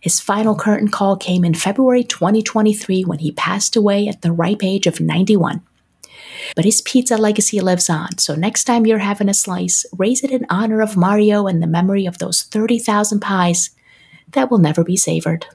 His 0.01 0.21
final 0.21 0.55
curtain 0.55 0.89
call 0.89 1.17
came 1.17 1.45
in 1.45 1.55
February 1.55 2.05
2023 2.05 3.03
when 3.03 3.19
he 3.19 3.33
passed 3.33 3.77
away 3.77 4.09
at 4.09 4.23
the 4.23 4.33
ripe 4.33 4.63
age 4.63 4.87
of 4.87 5.01
91. 5.01 5.61
But 6.55 6.65
his 6.65 6.81
pizza 6.81 7.17
legacy 7.17 7.61
lives 7.61 7.91
on, 7.91 8.19
so 8.19 8.35
next 8.35 8.65
time 8.65 8.87
you're 8.87 8.99
having 8.99 9.29
a 9.29 9.35
slice, 9.35 9.85
raise 9.97 10.23
it 10.23 10.31
in 10.31 10.47
honor 10.49 10.81
of 10.81 10.97
Mario 10.97 11.47
and 11.47 11.63
the 11.63 11.67
memory 11.67 12.07
of 12.07 12.19
those 12.19 12.43
30,000 12.43 13.21
pies 13.21 13.71
that 14.33 14.51
will 14.51 14.59
never 14.59 14.83
be 14.85 14.97
savored. 14.97 15.47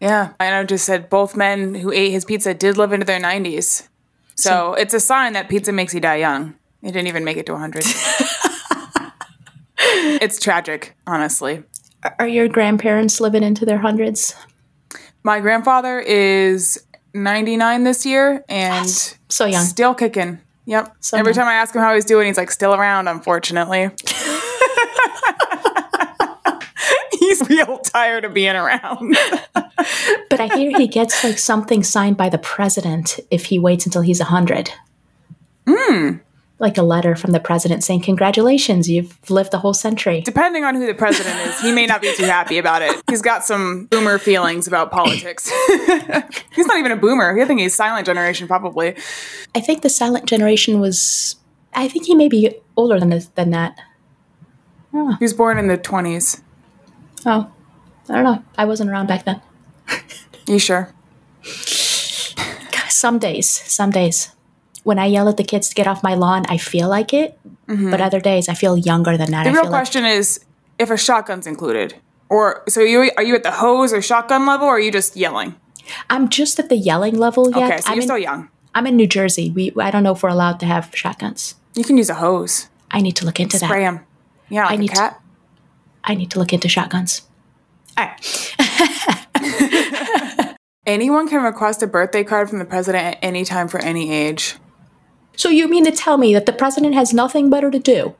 Yeah, 0.00 0.32
I 0.40 0.50
know. 0.50 0.64
Just 0.64 0.84
said 0.84 1.08
both 1.10 1.36
men 1.36 1.74
who 1.76 1.92
ate 1.92 2.10
his 2.10 2.24
pizza 2.24 2.54
did 2.54 2.76
live 2.76 2.92
into 2.92 3.06
their 3.06 3.20
nineties. 3.20 3.88
So, 4.34 4.72
it's 4.74 4.94
a 4.94 4.98
sign 5.00 5.34
that 5.34 5.48
pizza 5.48 5.70
makes 5.72 5.94
you 5.94 6.00
die 6.00 6.16
young. 6.16 6.54
It 6.82 6.92
didn't 6.92 7.06
even 7.06 7.22
make 7.22 7.36
it 7.36 7.46
to 7.46 7.56
hundred. 7.56 7.84
it's 9.78 10.40
tragic, 10.40 10.96
honestly. 11.06 11.62
Are 12.18 12.26
your 12.26 12.48
grandparents 12.48 13.20
living 13.20 13.42
into 13.44 13.64
their 13.64 13.78
hundreds? 13.78 14.34
My 15.22 15.38
grandfather 15.40 16.00
is 16.00 16.82
ninety 17.14 17.56
nine 17.56 17.84
this 17.84 18.04
year 18.04 18.44
and 18.48 18.88
So 19.28 19.44
young. 19.44 19.64
still 19.64 19.94
kicking. 19.94 20.40
Yep. 20.64 20.96
So 21.00 21.16
Every 21.18 21.30
young. 21.32 21.44
time 21.44 21.48
I 21.48 21.54
ask 21.54 21.74
him 21.74 21.82
how 21.82 21.94
he's 21.94 22.04
doing, 22.04 22.26
he's 22.26 22.36
like 22.38 22.50
still 22.50 22.74
around. 22.74 23.06
Unfortunately. 23.08 23.90
He's 27.32 27.48
real 27.48 27.78
tired 27.78 28.24
of 28.24 28.34
being 28.34 28.56
around. 28.56 29.16
But 30.30 30.40
I 30.40 30.56
hear 30.56 30.78
he 30.78 30.86
gets 30.86 31.24
like 31.24 31.38
something 31.38 31.82
signed 31.82 32.16
by 32.16 32.28
the 32.28 32.38
president 32.38 33.20
if 33.30 33.46
he 33.46 33.58
waits 33.58 33.84
until 33.84 34.00
he's 34.00 34.20
100. 34.20 34.70
Hmm. 35.66 36.16
Like 36.58 36.78
a 36.78 36.82
letter 36.82 37.16
from 37.16 37.32
the 37.32 37.40
president 37.40 37.84
saying, 37.84 38.02
Congratulations, 38.02 38.88
you've 38.88 39.18
lived 39.28 39.52
a 39.52 39.58
whole 39.58 39.74
century. 39.74 40.20
Depending 40.22 40.64
on 40.64 40.76
who 40.76 40.86
the 40.86 40.94
president 40.94 41.36
is, 41.40 41.60
he 41.60 41.72
may 41.72 41.86
not 41.86 42.00
be 42.00 42.14
too 42.14 42.24
happy 42.24 42.58
about 42.58 42.80
it. 42.80 43.02
He's 43.10 43.20
got 43.20 43.44
some 43.44 43.86
boomer 43.86 44.18
feelings 44.18 44.66
about 44.66 44.90
politics. 44.90 45.50
he's 46.54 46.66
not 46.66 46.78
even 46.78 46.92
a 46.92 46.96
boomer. 46.96 47.38
I 47.38 47.44
think 47.44 47.60
he's 47.60 47.74
silent 47.74 48.06
generation, 48.06 48.46
probably. 48.46 48.94
I 49.54 49.60
think 49.60 49.82
the 49.82 49.90
silent 49.90 50.26
generation 50.26 50.80
was, 50.80 51.36
I 51.74 51.88
think 51.88 52.06
he 52.06 52.14
may 52.14 52.28
be 52.28 52.54
older 52.76 52.98
than, 53.00 53.20
than 53.34 53.50
that. 53.50 53.78
He 54.92 55.24
was 55.24 55.34
born 55.34 55.58
in 55.58 55.66
the 55.66 55.76
20s. 55.76 56.40
Oh, 57.26 57.50
I 58.08 58.14
don't 58.14 58.24
know. 58.24 58.44
I 58.58 58.64
wasn't 58.64 58.90
around 58.90 59.06
back 59.06 59.24
then. 59.24 59.40
You 60.46 60.58
sure? 60.58 60.92
Some 62.88 63.18
days, 63.18 63.50
some 63.50 63.90
days. 63.90 64.30
When 64.84 64.98
I 64.98 65.06
yell 65.06 65.28
at 65.28 65.36
the 65.36 65.42
kids 65.44 65.68
to 65.70 65.74
get 65.74 65.86
off 65.88 66.02
my 66.04 66.14
lawn, 66.14 66.44
I 66.48 66.56
feel 66.56 66.88
like 66.88 67.12
it. 67.12 67.38
But 67.66 68.00
other 68.00 68.20
days, 68.20 68.48
I 68.48 68.54
feel 68.54 68.76
younger 68.76 69.16
than 69.16 69.30
that. 69.30 69.44
Mm-hmm. 69.46 69.54
The 69.54 69.58
I 69.58 69.62
real 69.62 69.62
feel 69.64 69.72
like 69.72 69.80
question 69.80 70.04
is 70.04 70.44
if 70.78 70.90
a 70.90 70.96
shotgun's 70.96 71.46
included. 71.46 71.94
Or, 72.28 72.62
so 72.68 72.80
you, 72.80 73.10
are 73.16 73.22
you 73.22 73.34
at 73.34 73.42
the 73.42 73.50
hose 73.50 73.92
or 73.92 74.02
shotgun 74.02 74.46
level, 74.46 74.66
or 74.66 74.76
are 74.76 74.80
you 74.80 74.92
just 74.92 75.16
yelling? 75.16 75.56
I'm 76.10 76.28
just 76.28 76.58
at 76.58 76.68
the 76.68 76.76
yelling 76.76 77.18
level 77.18 77.50
yet. 77.50 77.70
Okay, 77.70 77.80
so 77.80 77.88
I'm, 77.88 77.94
you're 77.94 78.02
in, 78.02 78.08
still 78.08 78.18
young. 78.18 78.48
I'm 78.74 78.86
in 78.86 78.96
New 78.96 79.06
Jersey. 79.06 79.50
We 79.50 79.72
I 79.78 79.90
don't 79.90 80.02
know 80.02 80.12
if 80.12 80.22
we're 80.22 80.28
allowed 80.28 80.60
to 80.60 80.66
have 80.66 80.90
shotguns. 80.94 81.56
You 81.74 81.84
can 81.84 81.96
use 81.96 82.10
a 82.10 82.14
hose. 82.14 82.68
I 82.90 83.00
need 83.00 83.16
to 83.16 83.24
look 83.24 83.40
into 83.40 83.58
that. 83.58 83.66
Spray 83.66 83.82
him. 83.82 84.00
Yeah, 84.48 84.62
like 84.64 84.72
I 84.72 84.74
a 84.74 84.78
need 84.78 84.88
to- 84.88 84.94
cat. 84.94 85.21
I 86.04 86.14
need 86.14 86.30
to 86.32 86.38
look 86.38 86.52
into 86.52 86.68
shotguns. 86.68 87.22
All 87.96 88.06
right. 88.06 88.56
Anyone 90.86 91.28
can 91.28 91.42
request 91.42 91.82
a 91.82 91.86
birthday 91.86 92.24
card 92.24 92.48
from 92.50 92.58
the 92.58 92.64
president 92.64 93.04
at 93.04 93.18
any 93.22 93.44
time 93.44 93.68
for 93.68 93.78
any 93.78 94.12
age. 94.12 94.56
So 95.36 95.48
you 95.48 95.68
mean 95.68 95.84
to 95.84 95.92
tell 95.92 96.18
me 96.18 96.34
that 96.34 96.46
the 96.46 96.52
president 96.52 96.94
has 96.94 97.14
nothing 97.14 97.50
better 97.50 97.70
to 97.70 97.78
do 97.78 98.14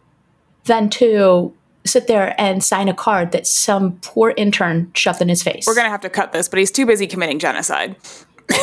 than 0.64 0.89
to 0.91 1.53
sit 1.85 2.07
there 2.07 2.35
and 2.41 2.62
sign 2.62 2.89
a 2.89 2.95
card 2.95 3.33
that 3.33 3.47
some 3.47 3.99
poor 4.03 4.33
intern 4.37 4.93
shoved 4.95 5.20
in 5.20 5.28
his 5.28 5.43
face? 5.43 5.66
We're 5.66 5.74
gonna 5.74 5.91
have 5.91 6.03
to 6.03 6.11
cut 6.11 6.33
this, 6.33 6.49
but 6.49 6.61
he's 6.61 6.70
too 6.70 6.87
busy 6.87 7.07
committing 7.09 7.39
genocide. 7.41 7.97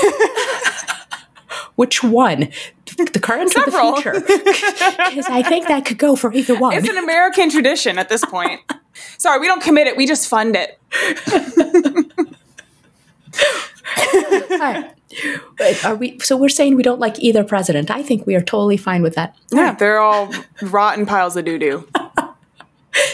Which 1.76 2.04
one? 2.04 2.50
The 2.98 3.20
current 3.22 3.52
Several. 3.52 3.94
or 3.94 3.96
the 3.96 4.02
future? 4.02 4.20
Because 5.10 5.28
I 5.30 5.42
think 5.44 5.68
that 5.68 5.86
could 5.86 5.98
go 5.98 6.16
for 6.16 6.34
either 6.34 6.58
one. 6.58 6.74
It's 6.74 6.90
an 6.90 6.98
American 6.98 7.50
tradition 7.50 7.98
at 7.98 8.10
this 8.10 8.24
point. 8.26 8.62
Sorry, 9.18 9.39
we 9.39 9.47
don't 9.47 9.62
commit 9.62 9.88
it, 9.88 9.97
we 9.97 10.06
just 10.06 10.28
fund 10.28 10.56
it. 10.56 10.80
Wait, 15.60 15.86
Are 15.86 15.95
we? 15.95 16.20
So 16.20 16.38
we're 16.38 16.50
saying 16.50 16.76
we 16.76 16.84
don't 16.84 17.00
like 17.00 17.20
either 17.20 17.43
president. 17.43 17.89
I 17.91 18.04
think 18.04 18.26
we 18.28 18.36
are 18.36 18.41
totally 18.41 18.78
fine 18.78 19.02
with 19.02 19.16
that. 19.16 19.36
Yeah, 19.52 19.74
they're 19.74 20.00
all 20.00 20.32
rotten 20.62 21.06
piles 21.06 21.36
of 21.36 21.45
doo 21.45 21.58
doo. 21.58 21.88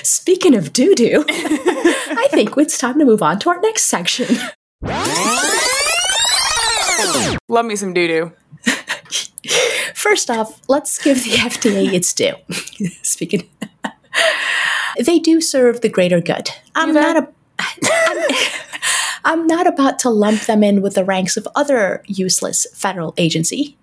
Speaking 0.04 0.56
of 0.56 0.74
doo 0.74 0.96
doo, 0.96 1.24
I 1.28 2.28
think 2.32 2.58
it's 2.58 2.78
time 2.78 3.00
to 3.00 3.06
move 3.06 3.22
on 3.22 3.40
to 3.40 3.50
our 3.50 3.60
next 3.62 3.84
section. 3.86 4.36
Love 7.48 7.66
me 7.66 7.76
some 7.76 7.94
doo 7.94 8.08
doo. 8.08 8.32
First 9.94 10.30
off, 10.30 10.62
let's 10.68 11.02
give 11.02 11.24
the 11.24 11.32
FDA 11.32 11.94
its 11.94 12.14
due. 12.14 12.34
Speaking, 13.02 13.50
they 15.04 15.20
do 15.20 15.42
serve 15.42 15.82
the 15.82 15.90
greater 15.90 16.22
good. 16.22 16.50
I'm 16.76 16.94
not 16.94 17.18
a. 17.18 17.28
I'm, 17.60 18.18
I'm 19.26 19.48
not 19.48 19.66
about 19.66 19.98
to 20.00 20.10
lump 20.10 20.42
them 20.42 20.64
in 20.64 20.82
with 20.82 20.96
the 20.96 21.04
ranks 21.04 21.36
of 21.36 21.48
other 21.56 22.04
useless 22.08 22.68
federal 22.74 23.14
agency. 23.18 23.78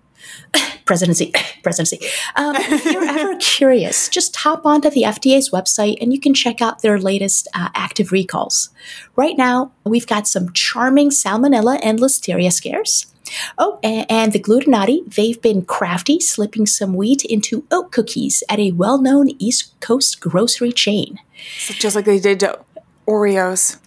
Presidency, 0.85 1.33
presidency. 1.63 1.99
Um, 2.35 2.55
if 2.57 2.85
you're 2.85 3.03
ever 3.03 3.35
curious, 3.39 4.09
just 4.09 4.35
hop 4.35 4.65
onto 4.65 4.89
the 4.89 5.03
FDA's 5.03 5.49
website 5.49 5.97
and 6.01 6.13
you 6.13 6.19
can 6.19 6.33
check 6.33 6.61
out 6.61 6.81
their 6.81 6.99
latest 6.99 7.47
uh, 7.53 7.69
active 7.73 8.11
recalls. 8.11 8.69
Right 9.15 9.37
now, 9.37 9.71
we've 9.85 10.07
got 10.07 10.27
some 10.27 10.51
charming 10.53 11.09
salmonella 11.09 11.79
and 11.83 11.99
listeria 11.99 12.51
scares. 12.51 13.12
Oh, 13.57 13.79
and, 13.83 14.05
and 14.09 14.33
the 14.33 14.39
glutenati, 14.39 15.13
they've 15.15 15.41
been 15.41 15.63
crafty, 15.63 16.19
slipping 16.19 16.65
some 16.65 16.93
wheat 16.93 17.23
into 17.25 17.65
oat 17.71 17.91
cookies 17.91 18.43
at 18.49 18.59
a 18.59 18.71
well 18.71 19.01
known 19.01 19.29
East 19.39 19.79
Coast 19.79 20.19
grocery 20.19 20.71
chain. 20.71 21.19
So 21.59 21.73
just 21.73 21.95
like 21.95 22.05
they 22.05 22.19
did 22.19 22.39
to 22.41 22.59
Oreos. 23.07 23.77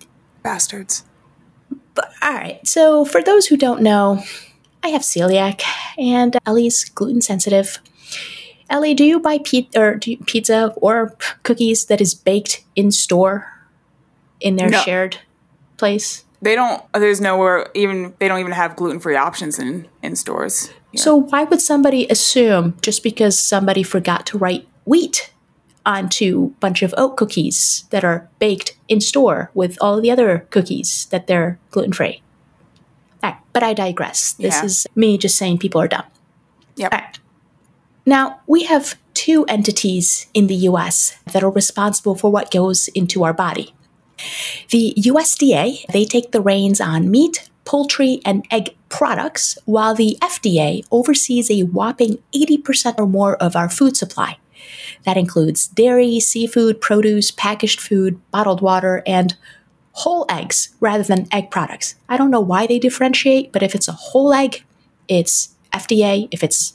Bastards. 0.42 1.04
All 2.22 2.32
right, 2.32 2.60
so 2.66 3.04
for 3.04 3.22
those 3.22 3.46
who 3.46 3.56
don't 3.56 3.80
know, 3.82 4.22
I 4.82 4.88
have 4.88 5.00
celiac 5.02 5.62
and 5.98 6.36
Ellie's 6.46 6.84
gluten 6.84 7.22
sensitive. 7.22 7.78
Ellie, 8.68 8.94
do 8.94 9.04
you 9.04 9.18
buy 9.18 9.38
pe- 9.38 9.68
or 9.74 9.94
do 9.94 10.10
you- 10.12 10.18
pizza 10.18 10.72
or 10.76 11.16
cookies 11.42 11.86
that 11.86 12.00
is 12.00 12.14
baked 12.14 12.64
in 12.74 12.90
store 12.90 13.46
in 14.40 14.56
their 14.56 14.68
No. 14.68 14.80
shared 14.82 15.18
place? 15.78 16.24
They 16.46 16.54
don't 16.54 16.80
there's 16.92 17.20
nowhere 17.20 17.70
even 17.74 18.14
they 18.20 18.28
don't 18.28 18.38
even 18.38 18.52
have 18.52 18.76
gluten 18.76 19.00
free 19.00 19.16
options 19.16 19.58
in, 19.58 19.88
in 20.00 20.14
stores. 20.14 20.68
here. 20.92 21.02
So 21.02 21.16
why 21.16 21.42
would 21.42 21.60
somebody 21.60 22.06
assume 22.08 22.76
just 22.82 23.02
because 23.02 23.36
somebody 23.36 23.82
forgot 23.82 24.26
to 24.26 24.38
write 24.38 24.68
wheat 24.84 25.32
onto 25.84 26.52
a 26.54 26.60
bunch 26.60 26.82
of 26.82 26.94
oat 26.96 27.16
cookies 27.16 27.86
that 27.90 28.04
are 28.04 28.28
baked 28.38 28.76
in 28.86 29.00
store 29.00 29.50
with 29.54 29.76
all 29.80 30.00
the 30.00 30.08
other 30.08 30.46
cookies 30.50 31.06
that 31.10 31.26
they're 31.26 31.58
gluten 31.72 31.92
free? 31.92 32.22
but 33.52 33.62
I 33.62 33.72
digress. 33.72 34.34
This 34.34 34.54
Yeah. 34.54 34.64
is 34.66 34.86
me 34.94 35.18
just 35.18 35.36
saying 35.36 35.58
people 35.58 35.80
are 35.80 35.88
dumb. 35.88 36.04
Yep. 36.76 36.92
Right. 36.92 37.18
Now, 38.04 38.40
we 38.46 38.64
have 38.64 38.96
two 39.14 39.46
entities 39.46 40.26
in 40.34 40.46
the 40.46 40.68
US 40.70 41.16
that 41.32 41.42
are 41.42 41.50
responsible 41.50 42.14
for 42.14 42.30
what 42.30 42.50
goes 42.50 42.88
into 42.88 43.24
our 43.24 43.32
body. 43.32 43.74
The 44.70 44.94
USDA, 44.96 45.86
they 45.88 46.04
take 46.04 46.32
the 46.32 46.40
reins 46.40 46.80
on 46.80 47.10
meat, 47.10 47.48
poultry, 47.64 48.20
and 48.24 48.46
egg 48.50 48.76
products, 48.88 49.58
while 49.64 49.94
the 49.94 50.16
FDA 50.22 50.84
oversees 50.90 51.50
a 51.50 51.64
whopping 51.64 52.18
80% 52.34 52.98
or 52.98 53.06
more 53.06 53.36
of 53.36 53.56
our 53.56 53.68
food 53.68 53.96
supply. 53.96 54.38
That 55.04 55.16
includes 55.16 55.68
dairy, 55.68 56.18
seafood, 56.20 56.80
produce, 56.80 57.30
packaged 57.30 57.80
food, 57.80 58.20
bottled 58.30 58.60
water, 58.60 59.02
and 59.06 59.36
whole 59.92 60.26
eggs 60.28 60.74
rather 60.80 61.02
than 61.02 61.26
egg 61.32 61.50
products. 61.50 61.94
I 62.08 62.16
don't 62.16 62.30
know 62.30 62.40
why 62.40 62.66
they 62.66 62.78
differentiate, 62.78 63.52
but 63.52 63.62
if 63.62 63.74
it's 63.74 63.88
a 63.88 63.92
whole 63.92 64.32
egg, 64.32 64.64
it's 65.08 65.54
FDA. 65.72 66.28
If 66.30 66.42
it's 66.42 66.74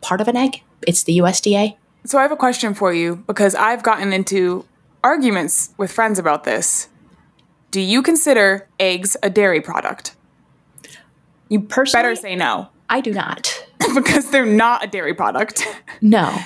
part 0.00 0.20
of 0.20 0.28
an 0.28 0.36
egg, 0.36 0.62
it's 0.86 1.02
the 1.02 1.18
USDA. 1.18 1.76
So 2.04 2.18
I 2.18 2.22
have 2.22 2.32
a 2.32 2.36
question 2.36 2.74
for 2.74 2.92
you 2.92 3.16
because 3.26 3.54
I've 3.54 3.82
gotten 3.82 4.12
into 4.12 4.64
arguments 5.02 5.70
with 5.76 5.92
friends 5.92 6.18
about 6.18 6.44
this. 6.44 6.88
Do 7.70 7.80
you 7.80 8.02
consider 8.02 8.68
eggs 8.80 9.16
a 9.22 9.30
dairy 9.30 9.60
product? 9.60 10.16
You 11.48 11.60
personally, 11.60 12.02
Better 12.02 12.16
say 12.16 12.36
no 12.36 12.68
I 12.88 13.00
do 13.00 13.12
not. 13.12 13.66
because 13.94 14.30
they're 14.30 14.46
not 14.46 14.84
a 14.84 14.86
dairy 14.86 15.14
product. 15.14 15.66
No. 16.00 16.36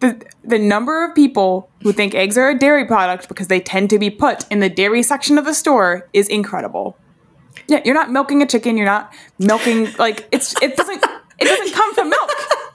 the 0.00 0.24
the 0.44 0.58
number 0.58 1.04
of 1.04 1.14
people 1.14 1.70
who 1.82 1.92
think 1.92 2.14
eggs 2.14 2.38
are 2.38 2.50
a 2.50 2.58
dairy 2.58 2.86
product 2.86 3.28
because 3.28 3.48
they 3.48 3.60
tend 3.60 3.90
to 3.90 3.98
be 3.98 4.10
put 4.10 4.50
in 4.50 4.60
the 4.60 4.68
dairy 4.68 5.02
section 5.02 5.38
of 5.38 5.44
the 5.44 5.54
store 5.54 6.08
is 6.12 6.28
incredible. 6.28 6.96
Yeah, 7.68 7.80
you're 7.84 7.94
not 7.94 8.10
milking 8.10 8.42
a 8.42 8.46
chicken. 8.46 8.76
You're 8.76 8.86
not 8.86 9.12
milking 9.38 9.92
like 9.98 10.28
it's 10.32 10.54
it 10.62 10.76
doesn't 10.76 11.04
it 11.38 11.44
doesn't 11.44 11.72
come 11.72 11.94
from 11.94 12.10
milk. 12.10 12.30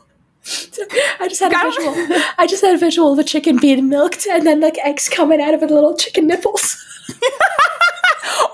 I 1.20 1.28
just 1.28 1.42
had 1.42 1.52
a 1.54 1.58
visual. 1.72 1.94
I 2.38 2.46
just 2.48 2.64
had 2.64 2.76
a 2.76 2.78
visual 2.78 3.14
of 3.14 3.20
a 3.20 3.24
chicken 3.24 3.58
being 3.58 3.90
milked 3.90 4.28
and 4.28 4.46
then 4.46 4.60
like 4.62 4.78
eggs 4.80 5.10
coming 5.10 5.42
out 5.42 5.54
of 5.54 5.64
it, 5.64 5.72
little 5.72 5.96
chicken 5.98 6.28
nipples. 6.28 6.78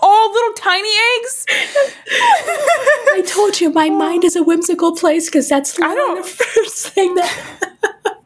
All 0.01 0.31
little 0.31 0.53
tiny 0.53 0.89
eggs. 1.19 1.45
I 1.49 3.23
told 3.27 3.59
you 3.61 3.71
my 3.71 3.89
mind 3.89 4.23
is 4.23 4.35
a 4.35 4.43
whimsical 4.43 4.95
place 4.95 5.25
because 5.27 5.49
that's 5.49 5.77
literally 5.77 5.95
don't- 5.97 6.17
the 6.23 6.27
first 6.29 6.87
thing 6.89 7.15
that. 7.15 8.17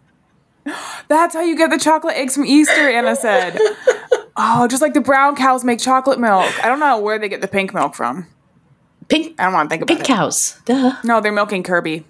That's 1.07 1.35
how 1.35 1.41
you 1.41 1.55
get 1.55 1.69
the 1.69 1.77
chocolate 1.77 2.15
eggs 2.15 2.33
from 2.35 2.45
Easter. 2.45 2.89
Anna 2.89 3.15
said. 3.15 3.57
Oh, 4.35 4.67
just 4.67 4.81
like 4.81 4.93
the 4.95 5.01
brown 5.01 5.35
cows 5.35 5.63
make 5.63 5.79
chocolate 5.79 6.19
milk. 6.19 6.51
I 6.63 6.67
don't 6.67 6.79
know 6.79 6.99
where 6.99 7.19
they 7.19 7.29
get 7.29 7.41
the 7.41 7.47
pink 7.47 7.73
milk 7.73 7.93
from. 7.95 8.27
Pink, 9.07 9.39
I 9.39 9.43
don't 9.45 9.53
want 9.53 9.69
to 9.69 9.73
think 9.73 9.83
about 9.83 9.87
pink 9.95 10.01
it. 10.01 10.07
cows. 10.07 10.59
Duh. 10.65 10.95
No, 11.03 11.21
they're 11.21 11.31
milking 11.31 11.61
Kirby. 11.61 12.03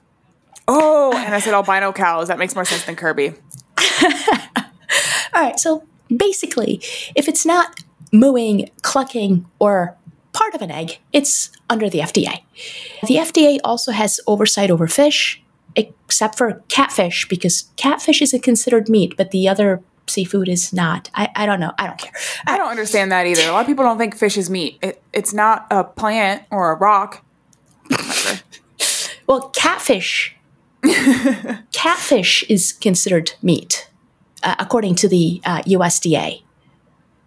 Oh, 0.68 1.14
and 1.16 1.34
I 1.36 1.40
said 1.40 1.54
albino 1.54 1.92
cows. 1.94 2.28
That 2.28 2.40
makes 2.40 2.56
more 2.56 2.66
sense 2.66 2.86
than 2.86 2.96
Kirby. 2.96 3.34
All 5.34 5.42
right, 5.42 5.60
so 5.60 5.84
basically, 6.16 6.82
if 7.16 7.28
it's 7.28 7.46
not 7.46 7.82
mooing, 8.12 8.70
clucking, 8.82 9.46
or 9.60 9.96
part 10.34 10.56
of 10.56 10.62
an 10.62 10.72
egg, 10.72 11.00
it's 11.14 11.52
under 11.70 11.90
the 11.90 12.00
FDA. 12.00 12.42
The 13.08 13.16
FDA 13.16 13.60
also 13.64 13.92
has 13.92 14.20
oversight 14.28 14.72
over 14.72 14.88
fish, 14.88 15.44
except 15.76 16.38
for 16.38 16.64
catfish, 16.68 17.28
because 17.28 17.70
catfish 17.76 18.22
isn't 18.22 18.44
considered 18.44 18.90
meat, 18.90 19.16
but 19.18 19.32
the 19.32 19.48
other 19.48 19.82
seafood 20.08 20.48
is 20.48 20.72
not. 20.72 21.10
I, 21.16 21.30
I 21.36 21.46
don't 21.46 21.60
know. 21.60 21.74
I 21.78 21.88
don't 21.88 22.00
care. 22.00 22.14
I 22.48 22.58
don't 22.58 22.70
understand 22.70 23.12
that 23.12 23.26
either. 23.26 23.42
A 23.50 23.52
lot 23.52 23.62
of 23.62 23.68
people 23.68 23.84
don't 23.84 23.98
think 23.98 24.16
fish 24.16 24.38
is 24.38 24.50
meat. 24.50 24.80
It, 24.82 25.02
it's 25.14 25.34
not 25.34 25.68
a 25.70 25.84
plant 25.84 26.44
or 26.50 26.72
a 26.72 26.76
rock. 26.76 27.24
Well, 29.28 29.50
catfish. 29.50 30.35
Catfish 31.72 32.44
is 32.50 32.74
considered 32.74 33.34
meat, 33.42 33.90
uh, 34.44 34.56
according 34.60 34.96
to 34.96 35.08
the 35.08 35.42
uh, 35.46 35.62
USDA. 35.64 36.44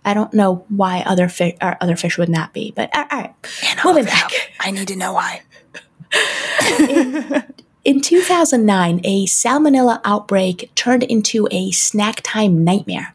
I 0.04 0.14
don't 0.14 0.32
know 0.32 0.64
why 0.68 1.02
other 1.04 1.28
fish 1.28 1.54
or 1.60 1.76
other 1.80 1.96
fish 1.96 2.16
would 2.18 2.28
not 2.28 2.52
be, 2.52 2.72
but 2.74 2.90
all 2.94 3.04
right. 3.12 3.34
Moving 3.84 4.04
back. 4.04 4.30
I 4.60 4.70
need 4.70 4.88
to 4.88 4.96
know 4.96 5.12
why. 5.12 5.42
In 7.84 8.02
2009, 8.02 9.00
a 9.04 9.24
salmonella 9.24 10.00
outbreak 10.04 10.70
turned 10.74 11.04
into 11.04 11.48
a 11.50 11.70
snack 11.70 12.20
time 12.22 12.62
nightmare, 12.62 13.14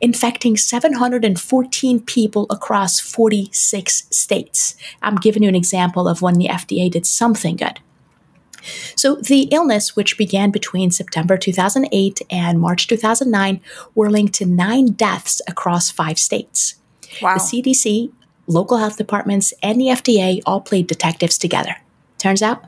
infecting 0.00 0.56
714 0.56 2.00
people 2.00 2.46
across 2.48 3.00
46 3.00 4.04
states. 4.10 4.76
I'm 5.02 5.16
giving 5.16 5.42
you 5.42 5.48
an 5.48 5.56
example 5.56 6.06
of 6.06 6.22
when 6.22 6.34
the 6.34 6.46
FDA 6.46 6.88
did 6.88 7.04
something 7.04 7.56
good. 7.56 7.80
So, 8.96 9.16
the 9.16 9.42
illness, 9.50 9.96
which 9.96 10.18
began 10.18 10.50
between 10.50 10.90
September 10.90 11.36
2008 11.36 12.22
and 12.30 12.60
March 12.60 12.86
2009, 12.86 13.60
were 13.94 14.10
linked 14.10 14.34
to 14.34 14.46
nine 14.46 14.92
deaths 14.92 15.40
across 15.48 15.90
five 15.90 16.18
states. 16.18 16.76
Wow. 17.20 17.34
The 17.34 17.40
CDC, 17.40 18.12
local 18.46 18.78
health 18.78 18.96
departments, 18.96 19.52
and 19.62 19.80
the 19.80 19.86
FDA 19.86 20.40
all 20.46 20.60
played 20.60 20.86
detectives 20.86 21.38
together. 21.38 21.76
Turns 22.18 22.42
out, 22.42 22.64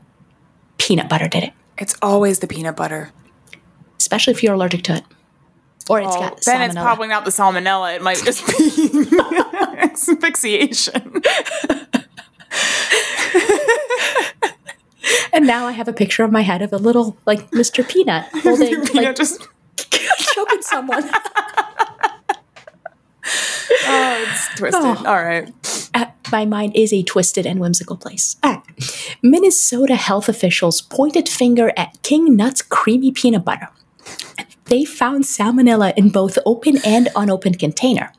peanut 0.77 1.09
butter 1.09 1.27
did 1.27 1.43
it, 1.45 1.53
It's 1.77 1.95
always 2.01 2.39
the 2.39 2.47
peanut 2.47 2.75
butter. 2.75 3.11
especially 3.99 4.33
if 4.33 4.43
you're 4.43 4.53
allergic 4.53 4.83
to 4.83 4.95
it. 4.95 5.03
Or 5.89 5.99
it's 6.01 6.15
Oh, 6.15 6.19
got 6.19 6.41
then 6.45 6.61
it's 6.63 6.75
probably 6.75 7.07
not 7.07 7.25
the 7.25 7.31
salmonella. 7.31 7.95
It 7.95 8.01
might 8.01 8.17
just 8.17 8.45
be 8.47 9.17
asphyxiation. 9.79 11.21
and 15.33 15.45
now 15.45 15.67
I 15.67 15.71
have 15.71 15.87
a 15.87 15.93
picture 15.93 16.23
of 16.23 16.31
my 16.31 16.41
head 16.41 16.61
of 16.61 16.73
a 16.73 16.77
little, 16.77 17.17
like, 17.25 17.51
Mr. 17.51 17.87
Peanut 17.87 18.25
holding, 18.33 18.85
Peanut 18.85 18.93
like, 18.93 19.15
just 19.15 19.47
choking 20.17 20.61
someone. 20.61 21.03
oh, 23.87 24.25
it's 24.27 24.55
twisted. 24.55 25.05
All 25.05 25.23
right. 25.23 25.51
Uh, 25.93 26.05
my 26.31 26.45
mind 26.45 26.75
is 26.75 26.91
a 26.91 27.03
twisted 27.03 27.45
and 27.45 27.59
whimsical 27.59 27.97
place. 27.97 28.35
All 28.43 28.53
right. 28.53 29.17
Minnesota 29.21 29.95
health 29.95 30.27
officials 30.27 30.81
pointed 30.81 31.29
finger 31.29 31.71
at 31.77 32.01
King 32.03 32.35
Nuts 32.35 32.61
creamy 32.61 33.11
peanut 33.11 33.45
butter. 33.45 33.69
They 34.65 34.83
found 34.83 35.25
salmonella 35.25 35.93
in 35.95 36.09
both 36.09 36.39
open 36.45 36.79
and 36.83 37.09
unopened 37.15 37.59
container. 37.59 38.11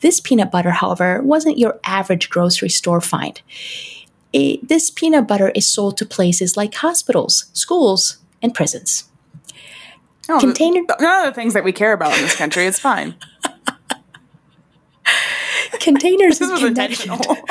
This 0.00 0.20
peanut 0.20 0.50
butter, 0.50 0.70
however, 0.70 1.22
wasn't 1.22 1.58
your 1.58 1.80
average 1.84 2.30
grocery 2.30 2.68
store 2.68 3.00
find. 3.00 3.40
It, 4.32 4.68
this 4.68 4.90
peanut 4.90 5.26
butter 5.26 5.48
is 5.54 5.66
sold 5.68 5.96
to 5.98 6.06
places 6.06 6.56
like 6.56 6.74
hospitals, 6.74 7.46
schools, 7.54 8.18
and 8.42 8.54
prisons. 8.54 9.04
Oh, 10.28 10.38
Container- 10.38 10.84
th- 10.86 11.00
none 11.00 11.26
of 11.26 11.34
the 11.34 11.40
things 11.40 11.54
that 11.54 11.64
we 11.64 11.72
care 11.72 11.92
about 11.94 12.14
in 12.14 12.20
this 12.22 12.36
country. 12.36 12.66
It's 12.66 12.78
fine. 12.78 13.14
Containers 15.80 16.38
This 16.40 16.50
in 16.50 16.56
Connecticut. 16.68 17.06
intentional. 17.06 17.36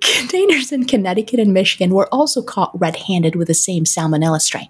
Containers 0.00 0.72
in 0.72 0.84
Connecticut 0.84 1.40
and 1.40 1.52
Michigan 1.54 1.94
were 1.94 2.08
also 2.12 2.42
caught 2.42 2.78
red 2.78 2.96
handed 2.96 3.36
with 3.36 3.48
the 3.48 3.54
same 3.54 3.84
salmonella 3.84 4.40
strain. 4.40 4.68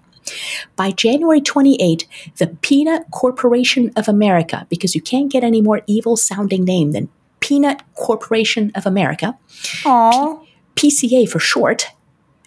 By 0.75 0.91
January 0.91 1.41
28, 1.41 2.07
the 2.37 2.47
Peanut 2.61 3.05
Corporation 3.11 3.91
of 3.95 4.07
America, 4.07 4.65
because 4.69 4.95
you 4.95 5.01
can't 5.01 5.31
get 5.31 5.43
any 5.43 5.61
more 5.61 5.81
evil 5.87 6.17
sounding 6.17 6.63
name 6.63 6.91
than 6.91 7.09
Peanut 7.45 7.83
Corporation 7.93 8.71
of 8.73 8.87
America, 8.87 9.37
Aw. 9.85 10.39
PCA 10.75 11.29
for 11.29 11.37
short, 11.39 11.91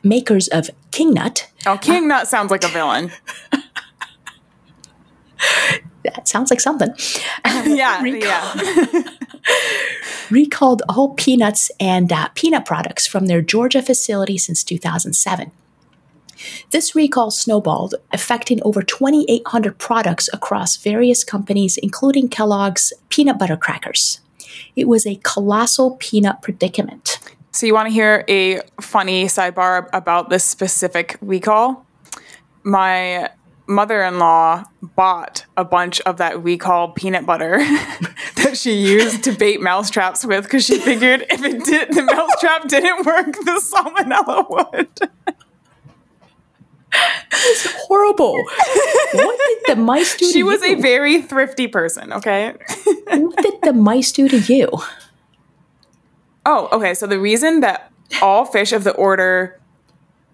makers 0.02 0.48
of 0.48 0.70
King 0.90 1.14
Nut, 1.14 1.48
Oh, 1.66 1.78
King 1.78 2.08
Nut 2.08 2.26
sounds 2.26 2.50
like 2.50 2.64
a 2.64 2.68
villain. 2.68 3.12
that 6.02 6.26
sounds 6.26 6.50
like 6.50 6.60
something, 6.60 6.88
yeah, 7.64 8.02
Recall- 8.02 8.56
yeah. 8.56 9.02
recalled 10.30 10.82
all 10.88 11.14
peanuts 11.14 11.70
and 11.78 12.12
uh, 12.12 12.28
peanut 12.34 12.64
products 12.66 13.06
from 13.06 13.26
their 13.26 13.40
Georgia 13.40 13.82
facility 13.82 14.36
since 14.36 14.64
2007. 14.64 15.52
This 16.72 16.94
recall 16.96 17.30
snowballed, 17.30 17.94
affecting 18.12 18.60
over 18.64 18.82
2,800 18.82 19.78
products 19.78 20.28
across 20.32 20.76
various 20.76 21.22
companies, 21.24 21.76
including 21.78 22.28
Kellogg's 22.28 22.92
peanut 23.10 23.38
butter 23.38 23.56
crackers. 23.56 24.20
It 24.76 24.88
was 24.88 25.06
a 25.06 25.20
colossal 25.22 25.96
peanut 25.98 26.42
predicament. 26.42 27.18
So 27.50 27.66
you 27.66 27.74
want 27.74 27.88
to 27.88 27.92
hear 27.92 28.24
a 28.28 28.60
funny 28.80 29.24
sidebar 29.24 29.88
about 29.92 30.30
this 30.30 30.44
specific 30.44 31.16
recall? 31.20 31.86
My 32.62 33.30
mother-in-law 33.66 34.64
bought 34.96 35.44
a 35.56 35.64
bunch 35.64 36.00
of 36.02 36.16
that 36.16 36.42
recall 36.42 36.92
peanut 36.92 37.26
butter 37.26 37.58
that 38.36 38.56
she 38.56 38.72
used 38.72 39.22
to 39.24 39.32
bait 39.32 39.60
mousetraps 39.60 40.24
with 40.24 40.44
because 40.44 40.64
she 40.64 40.78
figured 40.78 41.24
if 41.28 41.44
it 41.44 41.64
did 41.64 41.92
the 41.92 42.02
mousetrap 42.02 42.66
didn't 42.68 43.04
work, 43.04 43.26
the 43.26 43.62
salmonella 43.74 44.48
would. 44.50 45.34
It 47.30 47.64
was 47.64 47.72
horrible. 47.86 48.34
what 49.12 49.40
did 49.46 49.76
the 49.76 49.80
mice 49.80 50.16
do 50.16 50.26
to 50.26 50.32
She 50.32 50.42
was 50.42 50.62
a 50.62 50.74
very 50.76 51.22
thrifty 51.22 51.68
person, 51.68 52.12
okay? 52.12 52.54
what 53.06 53.36
did 53.42 53.54
the 53.62 53.72
mice 53.72 54.12
do 54.12 54.28
to 54.28 54.38
you? 54.38 54.68
Oh, 56.46 56.68
okay. 56.72 56.94
So 56.94 57.06
the 57.06 57.18
reason 57.20 57.60
that 57.60 57.92
all 58.22 58.44
fish 58.44 58.72
of 58.72 58.84
the 58.84 58.92
order, 58.94 59.60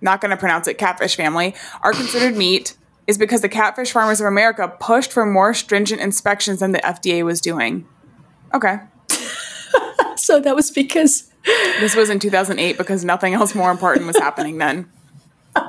not 0.01 0.21
going 0.21 0.31
to 0.31 0.37
pronounce 0.37 0.69
it, 0.69 0.79
catfish 0.79 1.17
family, 1.17 1.55
are 1.83 1.93
considered 1.93 2.37
meat 2.37 2.77
is 3.07 3.19
because 3.19 3.43
the 3.43 3.49
Catfish 3.49 3.93
Farmers 3.93 4.21
of 4.21 4.27
America 4.27 4.73
pushed 4.81 5.13
for 5.13 5.27
more 5.27 5.53
stringent 5.53 6.01
inspections 6.01 6.61
than 6.61 6.73
the 6.73 6.79
FDA 6.79 7.25
was 7.25 7.41
doing. 7.41 7.87
Okay. 8.55 8.79
So 10.17 10.41
that 10.41 10.55
was 10.57 10.71
because 10.71 11.31
This 11.81 11.95
was 11.95 12.09
in 12.09 12.19
2008 12.19 12.79
because 12.79 13.05
nothing 13.05 13.35
else 13.35 13.55
more 13.55 13.71
important 13.71 14.07
was 14.07 14.17
happening 14.17 14.59
then. 14.59 14.89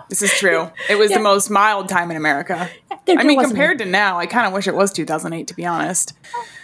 This 0.09 0.21
is 0.21 0.31
true. 0.33 0.69
It 0.89 0.95
was 0.97 1.11
Yeah. 1.11 1.17
the 1.17 1.23
most 1.23 1.49
mild 1.49 1.89
time 1.89 2.09
in 2.11 2.17
America. 2.17 2.69
there, 3.05 3.17
I 3.19 3.23
mean, 3.23 3.39
compared 3.41 3.79
to 3.79 3.85
now, 3.85 4.17
I 4.17 4.25
kind 4.25 4.47
of 4.47 4.53
wish 4.53 4.67
it 4.67 4.75
was 4.75 4.91
2008, 4.93 5.47
to 5.47 5.53
be 5.55 5.65
honest. 5.65 6.13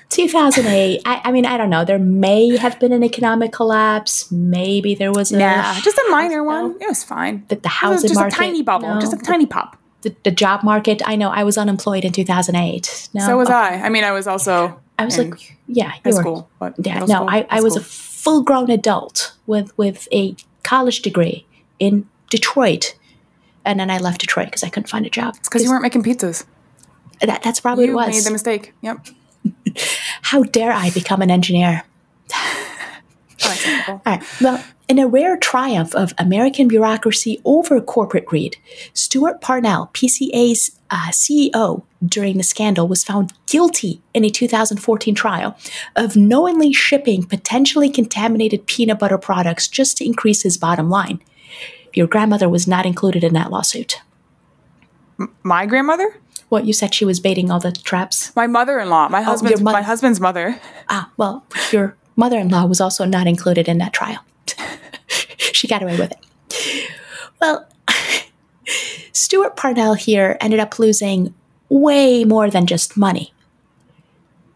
2008. 0.10 1.02
I, 1.06 1.22
I 1.26 1.32
mean, 1.32 1.46
I 1.46 1.58
don't 1.58 1.70
know. 1.70 1.86
There 1.86 2.00
may 2.00 2.56
have 2.58 2.80
been 2.80 2.92
an 2.92 3.04
economic 3.04 3.52
collapse. 3.52 4.32
Maybe 4.32 4.94
there 4.96 5.12
was 5.12 5.32
a 5.32 5.38
Nah, 5.40 5.74
just 5.82 5.98
a 5.98 6.08
minor 6.12 6.44
one. 6.44 6.76
It 6.82 6.88
was 6.88 7.04
fine. 7.04 7.46
The, 7.48 7.56
the 7.56 7.70
housing 7.70 8.10
just 8.10 8.20
market. 8.20 8.36
a 8.36 8.38
tiny 8.38 8.62
bubble, 8.62 8.88
no. 8.94 9.00
just 9.00 9.14
a 9.14 9.18
tiny 9.18 9.46
pop. 9.46 9.78
the, 10.02 10.14
the 10.24 10.32
job 10.32 10.64
market. 10.64 11.02
I 11.06 11.16
know. 11.16 11.30
I 11.30 11.44
was 11.44 11.58
unemployed 11.58 12.04
in 12.06 12.12
2008. 12.12 13.10
No, 13.14 13.26
So 13.26 13.38
was 13.38 13.48
okay. 13.48 13.56
I. 13.58 13.86
I 13.86 13.90
mean, 13.90 14.04
I 14.04 14.12
was 14.12 14.28
also 14.28 14.80
I 15.00 15.06
was 15.06 15.18
like, 15.18 15.58
yeah, 15.68 15.90
high 15.90 16.02
you 16.06 16.16
were. 16.16 16.22
school, 16.22 16.50
but 16.60 16.74
Yeah, 16.84 17.00
no, 17.00 17.06
school, 17.08 17.30
I, 17.30 17.48
I 17.50 17.62
was 17.62 17.76
a 17.76 17.82
full 17.82 18.44
grown 18.44 18.70
adult 18.70 19.34
with 19.48 19.76
with 19.78 20.08
a 20.12 20.36
college 20.64 21.02
degree 21.02 21.46
in 21.80 22.08
Detroit, 22.30 22.96
and 23.66 23.80
then 23.80 23.90
I 23.90 23.98
left 23.98 24.22
Detroit 24.22 24.48
because 24.48 24.64
I 24.64 24.70
couldn't 24.70 24.90
find 24.90 25.06
a 25.06 25.10
job. 25.10 25.36
It's 25.38 25.50
because 25.50 25.64
you 25.64 25.70
weren't 25.70 25.84
making 25.84 26.04
pizzas. 26.04 26.46
That, 27.22 27.44
that's 27.44 27.60
probably 27.60 27.86
You 27.86 27.94
what 27.96 28.08
it 28.08 28.12
made 28.12 28.16
was. 28.18 28.26
the 28.26 28.32
mistake. 28.32 28.74
Yep. 28.82 29.08
How 30.24 30.44
dare 30.44 30.72
I 30.72 30.90
become 30.90 31.22
an 31.22 31.30
engineer? 31.32 31.84
All 33.88 34.02
right. 34.06 34.24
Well, 34.40 34.64
in 34.88 35.00
a 35.00 35.08
rare 35.08 35.38
triumph 35.38 35.96
of 35.96 36.14
American 36.18 36.68
bureaucracy 36.68 37.42
over 37.46 37.80
corporate 37.82 38.26
greed, 38.26 38.58
Stewart 38.94 39.42
Parnell, 39.42 39.90
PCA's 39.94 40.80
uh, 40.90 41.10
CEO 41.12 41.84
during 42.06 42.38
the 42.38 42.44
scandal, 42.44 42.88
was 42.88 43.04
found 43.04 43.34
guilty 43.48 44.02
in 44.14 44.24
a 44.26 44.30
2014 44.30 45.16
trial 45.16 45.56
of 45.96 46.16
knowingly 46.16 46.74
shipping 46.74 47.24
potentially 47.24 47.90
contaminated 47.90 48.68
peanut 48.68 49.00
butter 49.00 49.18
products 49.18 49.68
just 49.68 49.98
to 49.98 50.06
increase 50.06 50.44
his 50.44 50.58
bottom 50.58 50.90
line. 50.90 51.22
Your 51.94 52.08
grandmother 52.08 52.48
was 52.50 52.68
not 52.68 52.86
included 52.86 53.24
in 53.24 53.34
that 53.34 53.52
lawsuit. 53.52 54.02
My 55.44 55.66
grandmother, 55.66 56.16
What 56.50 56.66
you 56.66 56.74
said 56.74 56.94
she 56.94 57.06
was 57.06 57.20
baiting 57.20 57.50
all 57.52 57.60
the 57.60 57.72
traps? 57.72 58.32
my 58.36 58.48
mother-in-law, 58.48 59.10
my 59.10 59.22
husband's 59.22 59.60
your 59.60 59.64
mother- 59.64 59.78
my 59.78 59.82
husband's 59.84 60.20
mother. 60.20 60.60
Ah, 60.90 61.10
well, 61.18 61.46
your 61.72 61.96
mother 62.16 62.38
in 62.38 62.50
law 62.50 62.66
was 62.66 62.82
also 62.82 63.06
not 63.06 63.28
included 63.28 63.68
in 63.70 63.78
that 63.78 63.94
trial. 63.94 64.20
she 65.38 65.68
got 65.68 65.82
away 65.84 65.98
with 65.98 66.12
it. 66.12 66.92
Well, 67.40 67.68
Stewart 69.14 69.56
Parnell 69.56 69.94
here 69.94 70.38
ended 70.42 70.60
up 70.60 70.78
losing 70.80 71.34
way 71.70 72.24
more 72.26 72.50
than 72.50 72.66
just 72.68 72.98
money. 72.98 73.34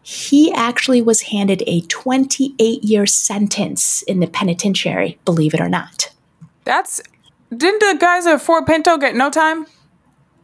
He 0.02 0.52
actually 0.52 1.02
was 1.02 1.22
handed 1.22 1.62
a 1.66 1.80
28 1.82 2.84
year 2.84 3.06
sentence 3.06 4.02
in 4.02 4.20
the 4.20 4.26
penitentiary, 4.26 5.18
believe 5.24 5.54
it 5.54 5.60
or 5.60 5.68
not. 5.68 6.10
That's 6.64 7.00
didn't 7.54 7.80
the 7.80 7.96
guys 7.98 8.26
at 8.26 8.40
Ford 8.40 8.66
Pinto 8.66 8.96
get 8.98 9.14
no 9.14 9.30
time? 9.30 9.66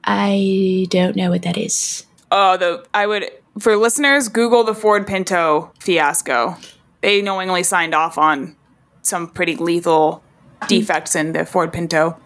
I 0.04 0.86
don't 0.90 1.16
know 1.16 1.30
what 1.30 1.42
that 1.42 1.56
is. 1.56 2.06
Oh, 2.30 2.56
the 2.56 2.84
I 2.92 3.06
would 3.06 3.30
for 3.58 3.76
listeners 3.76 4.28
Google 4.28 4.64
the 4.64 4.74
Ford 4.74 5.06
Pinto 5.06 5.72
fiasco. 5.78 6.56
They 7.00 7.22
knowingly 7.22 7.62
signed 7.62 7.94
off 7.94 8.18
on 8.18 8.56
some 9.02 9.28
pretty 9.28 9.56
lethal 9.56 10.22
hmm. 10.62 10.68
defects 10.68 11.14
in 11.14 11.32
the 11.32 11.44
Ford 11.44 11.72
Pinto. 11.72 12.18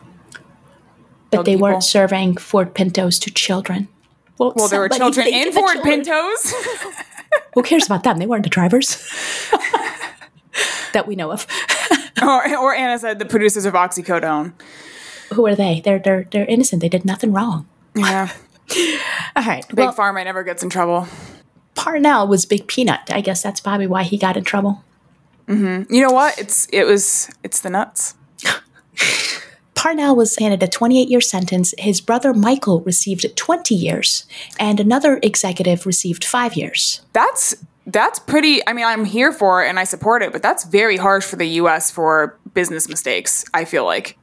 But 1.30 1.44
they 1.44 1.54
people. 1.54 1.68
weren't 1.68 1.84
serving 1.84 2.36
Ford 2.36 2.74
Pintos 2.74 3.18
to 3.20 3.30
children. 3.30 3.88
Well, 4.38 4.68
there 4.68 4.80
were 4.80 4.88
children 4.88 5.26
in 5.26 5.52
Ford 5.52 5.74
children. 5.74 6.04
Pintos. 6.04 6.54
Who 7.54 7.62
cares 7.62 7.86
about 7.86 8.04
them? 8.04 8.18
They 8.18 8.26
weren't 8.26 8.44
the 8.44 8.50
drivers 8.50 8.96
that 10.92 11.06
we 11.06 11.16
know 11.16 11.32
of. 11.32 11.46
Or, 12.22 12.56
or 12.56 12.74
Anna 12.74 12.98
said 12.98 13.18
the 13.18 13.26
producers 13.26 13.64
of 13.64 13.74
Oxycodone. 13.74 14.52
Who 15.32 15.46
are 15.46 15.54
they? 15.54 15.80
They're 15.84 15.98
they're 15.98 16.24
they're 16.30 16.46
innocent. 16.46 16.82
They 16.82 16.88
did 16.88 17.04
nothing 17.04 17.32
wrong. 17.32 17.66
Yeah. 17.94 18.32
All 19.36 19.44
right. 19.44 19.66
Big 19.68 19.78
well, 19.78 19.92
Pharma 19.92 20.24
never 20.24 20.44
gets 20.44 20.62
in 20.62 20.70
trouble. 20.70 21.08
Parnell 21.74 22.26
was 22.26 22.46
Big 22.46 22.66
Peanut. 22.66 23.00
I 23.10 23.20
guess 23.20 23.42
that's 23.42 23.60
probably 23.60 23.86
why 23.86 24.02
he 24.02 24.16
got 24.16 24.36
in 24.36 24.44
trouble. 24.44 24.84
Mm-hmm. 25.46 25.92
You 25.92 26.02
know 26.02 26.12
what? 26.12 26.38
It's 26.38 26.66
it 26.72 26.84
was 26.84 27.30
it's 27.42 27.60
the 27.60 27.70
nuts. 27.70 28.14
Parnell 29.74 30.16
was 30.16 30.36
handed 30.36 30.62
a 30.62 30.68
28 30.68 31.08
year 31.08 31.20
sentence. 31.20 31.74
His 31.78 32.00
brother 32.00 32.32
Michael 32.32 32.80
received 32.80 33.36
20 33.36 33.74
years, 33.74 34.26
and 34.58 34.80
another 34.80 35.20
executive 35.22 35.86
received 35.86 36.24
five 36.24 36.54
years. 36.54 37.02
That's 37.12 37.54
that's 37.86 38.18
pretty 38.18 38.66
I 38.66 38.72
mean 38.72 38.84
I'm 38.84 39.04
here 39.04 39.32
for 39.32 39.64
it 39.64 39.68
and 39.68 39.78
I 39.78 39.84
support 39.84 40.22
it, 40.22 40.32
but 40.32 40.42
that's 40.42 40.64
very 40.64 40.96
harsh 40.96 41.24
for 41.24 41.36
the 41.36 41.46
US 41.60 41.90
for 41.90 42.38
business 42.54 42.88
mistakes, 42.88 43.44
I 43.54 43.64
feel 43.64 43.84
like. 43.84 44.18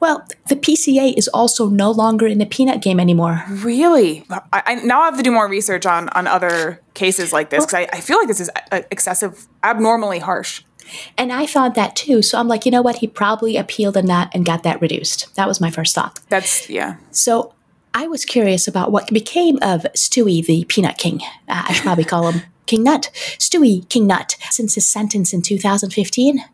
Well, 0.00 0.24
the 0.48 0.54
PCA 0.54 1.16
is 1.16 1.26
also 1.28 1.68
no 1.68 1.90
longer 1.90 2.26
in 2.26 2.38
the 2.38 2.46
peanut 2.46 2.80
game 2.80 3.00
anymore. 3.00 3.44
Really? 3.48 4.24
I, 4.30 4.62
I 4.66 4.74
now 4.76 5.00
I 5.00 5.06
have 5.06 5.16
to 5.16 5.22
do 5.22 5.32
more 5.32 5.48
research 5.48 5.86
on 5.86 6.08
on 6.10 6.26
other 6.26 6.80
cases 6.94 7.32
like 7.32 7.50
this 7.50 7.64
because 7.64 7.74
I, 7.74 7.88
I 7.92 8.00
feel 8.00 8.18
like 8.18 8.28
this 8.28 8.40
is 8.40 8.50
uh, 8.70 8.82
excessive, 8.90 9.46
abnormally 9.64 10.20
harsh. 10.20 10.62
And 11.18 11.32
I 11.32 11.46
thought 11.46 11.74
that 11.74 11.96
too. 11.96 12.22
So 12.22 12.38
I'm 12.38 12.48
like, 12.48 12.64
you 12.64 12.70
know 12.70 12.80
what? 12.80 12.96
He 12.96 13.06
probably 13.06 13.56
appealed 13.56 13.96
in 13.96 14.06
that 14.06 14.30
and 14.34 14.44
got 14.44 14.62
that 14.62 14.80
reduced. 14.80 15.34
That 15.34 15.48
was 15.48 15.60
my 15.60 15.70
first 15.70 15.94
thought. 15.94 16.20
That's 16.28 16.68
yeah. 16.70 16.96
So 17.10 17.54
I 17.94 18.06
was 18.06 18.24
curious 18.24 18.68
about 18.68 18.92
what 18.92 19.08
became 19.08 19.56
of 19.56 19.82
Stewie, 19.94 20.44
the 20.44 20.64
Peanut 20.66 20.98
King. 20.98 21.20
Uh, 21.48 21.64
I 21.68 21.72
should 21.72 21.82
probably 21.82 22.04
call 22.04 22.30
him 22.30 22.42
King 22.68 22.84
Nut, 22.84 23.10
Stewie 23.38 23.88
King 23.88 24.06
Nut, 24.06 24.36
since 24.50 24.74
his 24.74 24.86
sentence 24.86 25.32
in 25.32 25.42
2015? 25.42 26.44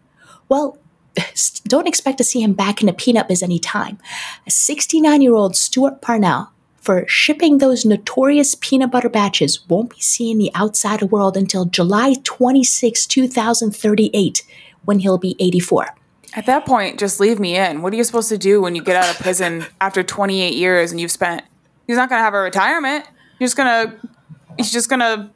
Well, 0.49 0.79
don't 1.65 1.89
expect 1.89 2.19
to 2.19 2.25
see 2.25 2.41
him 2.41 2.55
back 2.55 2.81
in 2.81 2.89
a 2.89 2.93
peanut 2.93 3.29
biz 3.29 3.43
anytime. 3.43 3.99
A 4.47 4.51
69 4.51 5.21
year 5.21 5.35
old 5.35 5.57
Stewart 5.57 6.01
Parnell, 6.01 6.51
for 6.81 7.05
shipping 7.09 7.59
those 7.59 7.85
notorious 7.85 8.55
peanut 8.55 8.93
butter 8.93 9.09
batches, 9.09 9.69
won't 9.69 9.91
be 9.91 10.01
seeing 10.01 10.39
the 10.39 10.53
outside 10.55 11.03
world 11.03 11.37
until 11.37 11.65
July 11.65 12.15
26, 12.23 13.07
2038, 13.07 14.45
when 14.85 15.01
he'll 15.01 15.19
be 15.19 15.35
84. 15.41 15.95
At 16.35 16.47
that 16.47 16.65
point, 16.65 16.99
just 16.99 17.21
leave 17.21 17.41
me 17.41 17.57
in. 17.57 17.83
What 17.83 17.93
are 17.93 17.97
you 17.97 18.05
supposed 18.05 18.29
to 18.29 18.39
do 18.39 18.61
when 18.61 18.77
you 18.77 18.83
get 18.83 18.97
out 18.97 19.11
of 19.11 19.21
prison 19.21 19.67
after 19.81 20.03
28 20.03 20.55
years 20.55 20.93
and 20.93 21.01
you've 21.01 21.11
spent? 21.11 21.43
He's 21.87 21.97
not 21.97 22.09
going 22.09 22.21
to 22.21 22.25
have 22.25 22.35
a 22.35 22.41
retirement. 22.41 23.05
You're 23.39 23.47
just 23.47 23.57
going 23.57 23.89
to. 23.89 24.09
He's 24.57 24.73
just 24.73 24.89
going 24.89 25.01
to 25.01 25.31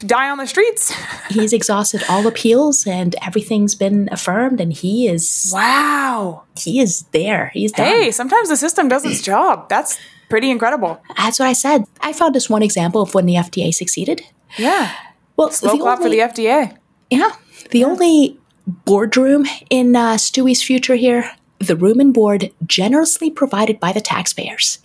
die 0.00 0.30
on 0.30 0.38
the 0.38 0.46
streets. 0.46 0.92
He's 1.28 1.52
exhausted 1.52 2.02
all 2.08 2.26
appeals 2.26 2.86
and 2.86 3.14
everything's 3.22 3.74
been 3.74 4.08
affirmed 4.12 4.60
and 4.60 4.72
he 4.72 5.08
is 5.08 5.50
Wow. 5.54 6.44
he 6.56 6.80
is 6.80 7.02
there. 7.12 7.50
He's 7.54 7.72
done. 7.72 7.86
Hey, 7.86 8.10
sometimes 8.10 8.48
the 8.48 8.56
system 8.56 8.88
does 8.88 9.04
its 9.04 9.22
job. 9.22 9.68
That's 9.68 9.98
pretty 10.28 10.50
incredible. 10.50 11.00
That's 11.16 11.38
what 11.38 11.48
I 11.48 11.52
said. 11.52 11.84
I 12.00 12.12
found 12.12 12.34
this 12.34 12.48
one 12.50 12.62
example 12.62 13.02
of 13.02 13.14
when 13.14 13.26
the 13.26 13.34
FDA 13.34 13.72
succeeded. 13.74 14.22
Yeah. 14.58 14.92
Well, 15.36 15.50
Slow 15.50 15.72
the 15.72 15.78
clap 15.82 15.98
for 15.98 16.04
only- 16.04 16.18
the 16.18 16.22
FDA. 16.22 16.76
Yeah. 17.10 17.32
The 17.70 17.84
only 17.84 18.38
boardroom 18.66 19.46
in 19.70 19.94
uh, 19.96 20.16
Stewie's 20.16 20.62
future 20.62 20.94
here, 20.96 21.30
the 21.58 21.76
room 21.76 22.00
and 22.00 22.12
board 22.14 22.52
generously 22.66 23.30
provided 23.30 23.78
by 23.80 23.92
the 23.92 24.00
taxpayers. 24.00 24.78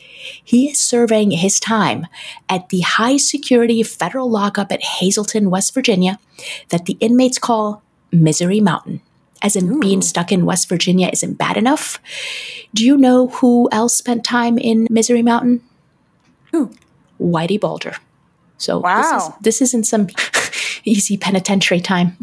He 0.44 0.70
is 0.70 0.80
serving 0.80 1.32
his 1.32 1.60
time 1.60 2.08
at 2.50 2.70
the 2.70 2.82
high 2.82 3.18
security 3.18 3.82
federal 3.84 4.30
lockup 4.30 4.72
at 4.72 4.84
Hazelton, 4.84 5.50
West 5.50 5.74
Virginia, 5.74 6.20
that 6.70 6.86
the 6.86 6.98
inmates 7.00 7.40
call 7.40 7.82
Misery 8.12 8.60
Mountain. 8.60 9.02
As 9.44 9.56
in, 9.56 9.80
being 9.80 10.04
stuck 10.04 10.32
in 10.32 10.46
West 10.46 10.70
Virginia 10.70 11.10
isn't 11.12 11.40
bad 11.40 11.58
enough. 11.58 11.98
Do 12.76 12.86
you 12.86 12.96
know 12.96 13.30
who 13.30 13.70
else 13.72 13.96
spent 13.96 14.24
time 14.24 14.60
in 14.60 14.86
Misery 14.92 15.24
Mountain? 15.24 15.64
Who? 16.52 16.72
Whitey 17.20 17.60
Bulger. 17.60 17.96
So 18.60 18.82
this, 18.82 19.06
is, 19.08 19.12
Wow. 19.14 19.38
this 19.42 19.62
isn't 19.64 19.86
some 19.86 20.08
easy 20.84 21.18
penitentiary 21.18 21.80
time. 21.82 22.18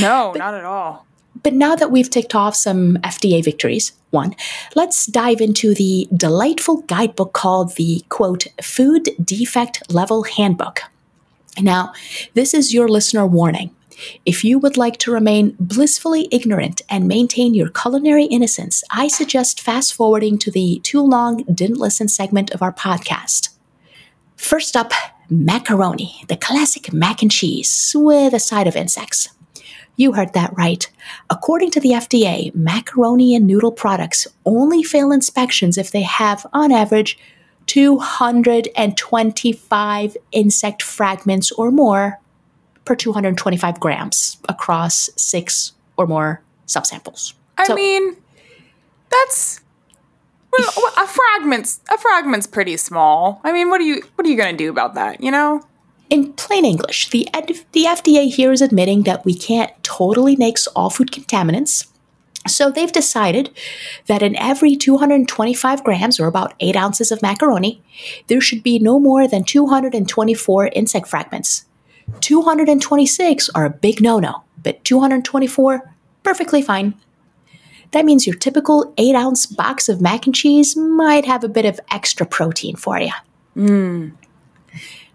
No, 0.00 0.32
not 0.36 0.54
at 0.54 0.64
all. 0.64 1.06
But 1.42 1.54
now 1.54 1.76
that 1.76 1.90
we've 1.90 2.10
ticked 2.10 2.34
off 2.34 2.56
some 2.56 2.96
FDA 2.98 3.44
victories, 3.44 3.92
one, 4.10 4.34
let's 4.74 5.06
dive 5.06 5.40
into 5.40 5.74
the 5.74 6.08
delightful 6.16 6.82
guidebook 6.82 7.32
called 7.32 7.76
the 7.76 8.04
quote, 8.08 8.46
Food 8.62 9.10
Defect 9.22 9.92
Level 9.92 10.24
Handbook. 10.24 10.80
Now, 11.60 11.92
this 12.34 12.54
is 12.54 12.74
your 12.74 12.88
listener 12.88 13.26
warning. 13.26 13.70
If 14.24 14.44
you 14.44 14.58
would 14.58 14.76
like 14.76 14.96
to 14.98 15.12
remain 15.12 15.56
blissfully 15.58 16.28
ignorant 16.30 16.82
and 16.88 17.08
maintain 17.08 17.54
your 17.54 17.68
culinary 17.68 18.24
innocence, 18.24 18.84
I 18.90 19.08
suggest 19.08 19.60
fast 19.60 19.92
forwarding 19.92 20.38
to 20.38 20.50
the 20.50 20.80
too 20.84 21.02
long 21.02 21.42
didn't 21.44 21.78
listen 21.78 22.08
segment 22.08 22.52
of 22.52 22.62
our 22.62 22.72
podcast. 22.72 23.50
First 24.36 24.76
up, 24.76 24.92
macaroni, 25.28 26.22
the 26.28 26.36
classic 26.36 26.92
mac 26.92 27.22
and 27.22 27.30
cheese 27.30 27.92
with 27.96 28.34
a 28.34 28.40
side 28.40 28.68
of 28.68 28.76
insects. 28.76 29.30
You 29.98 30.12
heard 30.12 30.32
that 30.34 30.56
right. 30.56 30.88
According 31.28 31.72
to 31.72 31.80
the 31.80 31.90
FDA, 31.90 32.54
macaroni 32.54 33.34
and 33.34 33.48
noodle 33.48 33.72
products 33.72 34.28
only 34.46 34.84
fail 34.84 35.10
inspections 35.10 35.76
if 35.76 35.90
they 35.90 36.02
have, 36.02 36.46
on 36.52 36.70
average, 36.70 37.18
225 37.66 40.16
insect 40.32 40.82
fragments 40.82 41.50
or 41.52 41.70
more 41.72 42.20
per 42.84 42.94
225 42.94 43.80
grams 43.80 44.36
across 44.48 45.10
six 45.16 45.72
or 45.96 46.06
more 46.06 46.42
subsamples. 46.68 47.32
I 47.58 47.64
So- 47.64 47.74
mean, 47.74 48.16
that's 49.10 49.60
well, 50.56 50.70
a 50.96 51.06
fragment's 51.06 51.80
a 51.92 51.98
fragment's 51.98 52.46
pretty 52.46 52.76
small. 52.76 53.40
I 53.44 53.50
mean, 53.52 53.68
what 53.68 53.80
are 53.80 53.84
you 53.84 54.02
what 54.14 54.26
are 54.26 54.30
you 54.30 54.36
gonna 54.36 54.56
do 54.56 54.70
about 54.70 54.94
that? 54.94 55.20
You 55.22 55.30
know? 55.32 55.62
In 56.10 56.32
plain 56.32 56.64
English, 56.64 57.10
the, 57.10 57.28
the 57.72 57.84
FDA 57.84 58.32
here 58.32 58.52
is 58.52 58.62
admitting 58.62 59.02
that 59.02 59.24
we 59.24 59.34
can't 59.34 59.70
totally 59.82 60.36
mix 60.36 60.66
all 60.68 60.88
food 60.88 61.10
contaminants. 61.10 61.86
So 62.46 62.70
they've 62.70 62.90
decided 62.90 63.50
that 64.06 64.22
in 64.22 64.34
every 64.36 64.74
225 64.74 65.84
grams, 65.84 66.18
or 66.18 66.26
about 66.26 66.54
8 66.60 66.76
ounces 66.76 67.12
of 67.12 67.20
macaroni, 67.20 67.82
there 68.28 68.40
should 68.40 68.62
be 68.62 68.78
no 68.78 68.98
more 68.98 69.28
than 69.28 69.44
224 69.44 70.68
insect 70.68 71.08
fragments. 71.08 71.66
226 72.20 73.50
are 73.50 73.66
a 73.66 73.70
big 73.70 74.00
no 74.00 74.18
no, 74.18 74.44
but 74.62 74.82
224, 74.84 75.92
perfectly 76.22 76.62
fine. 76.62 76.94
That 77.90 78.06
means 78.06 78.26
your 78.26 78.36
typical 78.36 78.94
8 78.96 79.14
ounce 79.14 79.44
box 79.44 79.90
of 79.90 80.00
mac 80.00 80.24
and 80.24 80.34
cheese 80.34 80.74
might 80.74 81.26
have 81.26 81.44
a 81.44 81.48
bit 81.48 81.66
of 81.66 81.80
extra 81.90 82.24
protein 82.24 82.76
for 82.76 82.98
you. 82.98 83.12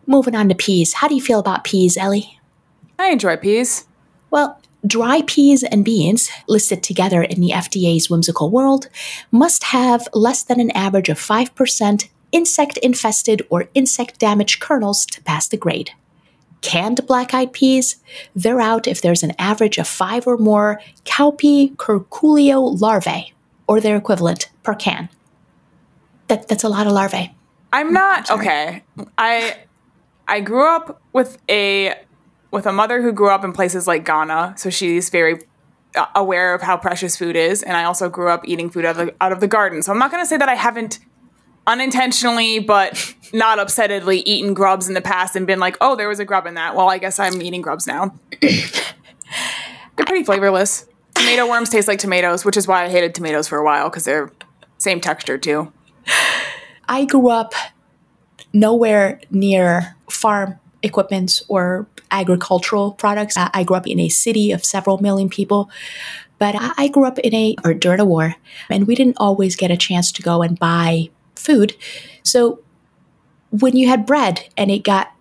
Moving 0.05 0.35
on 0.35 0.49
to 0.49 0.55
peas. 0.55 0.93
How 0.93 1.07
do 1.07 1.15
you 1.15 1.21
feel 1.21 1.39
about 1.39 1.63
peas, 1.63 1.97
Ellie? 1.97 2.39
I 2.99 3.09
enjoy 3.09 3.37
peas. 3.37 3.85
Well, 4.29 4.59
dry 4.85 5.21
peas 5.25 5.63
and 5.63 5.85
beans, 5.85 6.29
listed 6.47 6.83
together 6.83 7.23
in 7.23 7.39
the 7.39 7.51
FDA's 7.51 8.09
whimsical 8.09 8.49
world, 8.49 8.89
must 9.31 9.65
have 9.65 10.07
less 10.13 10.43
than 10.43 10.59
an 10.59 10.71
average 10.71 11.09
of 11.09 11.19
5% 11.19 12.09
insect 12.31 12.77
infested 12.77 13.45
or 13.49 13.69
insect 13.73 14.19
damaged 14.19 14.59
kernels 14.59 15.05
to 15.05 15.21
pass 15.23 15.47
the 15.47 15.57
grade. 15.57 15.91
Canned 16.61 17.05
black 17.05 17.33
eyed 17.33 17.53
peas, 17.53 17.97
they're 18.35 18.61
out 18.61 18.87
if 18.87 19.01
there's 19.01 19.23
an 19.23 19.33
average 19.37 19.77
of 19.77 19.87
five 19.87 20.25
or 20.25 20.37
more 20.37 20.81
cowpea 21.05 21.75
curculio 21.75 22.79
larvae, 22.81 23.33
or 23.67 23.79
their 23.79 23.97
equivalent, 23.97 24.49
per 24.63 24.73
can. 24.73 25.09
That, 26.27 26.47
that's 26.47 26.63
a 26.63 26.69
lot 26.69 26.87
of 26.87 26.93
larvae. 26.93 27.35
I'm 27.71 27.91
not 27.91 28.31
okay. 28.31 28.83
I 29.17 29.57
I 30.27 30.39
grew 30.39 30.67
up 30.67 31.01
with 31.11 31.37
a 31.49 31.95
with 32.51 32.65
a 32.65 32.71
mother 32.71 33.01
who 33.01 33.11
grew 33.11 33.29
up 33.29 33.43
in 33.43 33.51
places 33.51 33.87
like 33.87 34.05
Ghana, 34.05 34.55
so 34.57 34.69
she's 34.69 35.09
very 35.09 35.41
uh, 35.95 36.05
aware 36.15 36.53
of 36.53 36.61
how 36.61 36.77
precious 36.77 37.17
food 37.17 37.35
is, 37.35 37.63
and 37.63 37.75
I 37.75 37.83
also 37.83 38.09
grew 38.09 38.29
up 38.29 38.47
eating 38.47 38.69
food 38.69 38.85
out 38.85 38.99
of 38.99 39.07
the, 39.07 39.15
out 39.21 39.31
of 39.31 39.39
the 39.39 39.47
garden. 39.47 39.81
So 39.81 39.91
I'm 39.91 39.99
not 39.99 40.11
going 40.11 40.23
to 40.23 40.27
say 40.27 40.37
that 40.37 40.49
I 40.49 40.55
haven't 40.55 40.99
unintentionally 41.65 42.59
but 42.59 43.15
not 43.33 43.57
upsettedly 43.57 44.21
eaten 44.25 44.53
grubs 44.53 44.87
in 44.87 44.93
the 44.93 45.01
past 45.01 45.35
and 45.35 45.47
been 45.47 45.59
like, 45.59 45.77
"Oh, 45.81 45.95
there 45.95 46.07
was 46.07 46.19
a 46.19 46.25
grub 46.25 46.45
in 46.45 46.53
that." 46.55 46.75
Well, 46.75 46.89
I 46.89 46.97
guess 46.97 47.19
I'm 47.19 47.41
eating 47.41 47.61
grubs 47.61 47.87
now. 47.87 48.15
they're 48.41 50.05
pretty 50.05 50.23
flavorless. 50.23 50.85
Tomato 51.15 51.47
worms 51.47 51.69
taste 51.69 51.87
like 51.87 51.99
tomatoes, 51.99 52.43
which 52.43 52.57
is 52.57 52.67
why 52.67 52.83
I 52.83 52.89
hated 52.89 53.15
tomatoes 53.15 53.47
for 53.47 53.57
a 53.57 53.63
while 53.63 53.89
because 53.89 54.05
they're 54.05 54.31
same 54.77 54.99
texture 54.99 55.37
too. 55.37 55.71
I 56.87 57.05
grew 57.05 57.29
up 57.29 57.53
nowhere 58.53 59.19
near 59.29 59.95
farm 60.09 60.59
equipment 60.81 61.41
or 61.47 61.87
agricultural 62.11 62.91
products. 62.91 63.35
I 63.37 63.63
grew 63.63 63.75
up 63.75 63.87
in 63.87 63.99
a 63.99 64.09
city 64.09 64.51
of 64.51 64.63
several 64.63 65.01
million 65.01 65.29
people, 65.29 65.69
but 66.37 66.55
I 66.55 66.71
I 66.77 66.87
grew 66.87 67.05
up 67.05 67.19
in 67.19 67.33
a 67.33 67.55
or 67.65 67.73
during 67.73 67.99
a 67.99 68.05
war, 68.05 68.35
and 68.69 68.87
we 68.87 68.95
didn't 68.95 69.17
always 69.17 69.55
get 69.55 69.71
a 69.71 69.77
chance 69.77 70.11
to 70.13 70.21
go 70.21 70.41
and 70.41 70.59
buy 70.59 71.09
food. 71.35 71.75
So 72.23 72.59
when 73.49 73.75
you 73.75 73.87
had 73.87 74.05
bread 74.05 74.49
and 74.57 74.71
it 74.71 74.83
got 74.83 75.13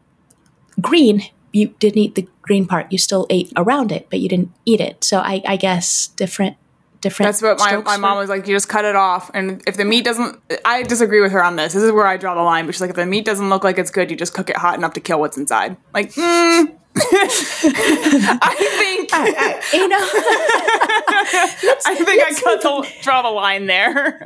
green, 0.80 1.22
you 1.53 1.68
didn't 1.78 1.99
eat 1.99 2.14
the 2.14 2.28
green 2.43 2.66
part. 2.66 2.91
You 2.91 2.99
still 2.99 3.26
ate 3.30 3.53
around 3.57 3.93
it, 3.93 4.09
but 4.11 4.20
you 4.20 4.28
didn't 4.28 4.53
eat 4.64 4.80
it. 4.80 5.05
So 5.05 5.18
I, 5.18 5.43
I 5.47 5.57
guess 5.57 6.09
different 6.09 6.57
different. 7.03 7.28
That's 7.28 7.42
what 7.42 7.59
my, 7.59 7.76
my 7.82 7.96
mom 7.98 8.16
was 8.16 8.30
like. 8.30 8.46
You 8.46 8.55
just 8.57 8.70
cut 8.70 8.86
it 8.86 8.96
off, 8.96 9.30
and 9.34 9.62
if 9.66 9.76
the 9.76 9.84
meat 9.84 10.05
doesn't, 10.05 10.40
I 10.64 10.82
disagree 10.84 11.20
with 11.20 11.32
her 11.32 11.44
on 11.44 11.57
this. 11.57 11.74
This 11.74 11.82
is 11.82 11.92
where 11.92 12.07
I 12.07 12.16
draw 12.16 12.34
the 12.34 12.40
line. 12.42 12.64
But 12.64 12.74
she's 12.74 12.80
like, 12.80 12.90
if 12.90 12.96
the 12.96 13.05
meat 13.05 13.26
doesn't 13.26 13.50
look 13.50 13.64
like 13.64 13.76
it's 13.78 13.90
good, 13.90 14.11
you 14.11 14.16
just 14.16 14.32
cook 14.32 14.48
it 14.48 14.57
hot 14.57 14.78
enough 14.78 14.94
to 14.94 15.00
kill 15.00 15.20
what's 15.20 15.36
inside. 15.36 15.76
Like, 15.92 16.12
mm. 16.12 16.78
I 16.96 18.55
think 18.78 19.11
I, 19.14 19.34
I, 19.38 19.76
you 19.76 19.88
know. 19.88 19.98
I 21.86 21.94
think 21.94 22.22
I 22.22 22.34
cut 22.40 22.62
the 22.62 22.88
draw 23.03 23.22
the 23.22 23.30
line 23.30 23.66
there. 23.66 24.24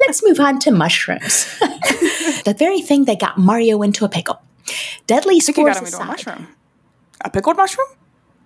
Let's 0.00 0.22
move 0.24 0.40
on 0.40 0.58
to 0.60 0.70
mushrooms. 0.70 1.58
the 1.58 2.54
very 2.56 2.80
thing 2.80 3.04
that 3.06 3.20
got 3.20 3.38
Mario 3.38 3.82
into 3.82 4.04
a 4.04 4.08
pickle. 4.08 4.40
Deadly 5.06 5.36
I 5.36 5.40
think 5.40 5.58
you 5.58 5.66
got 5.66 5.78
him 5.78 5.86
into 5.86 5.98
a 5.98 6.04
mushroom. 6.04 6.48
A 7.22 7.30
pickled 7.30 7.56
mushroom? 7.56 7.86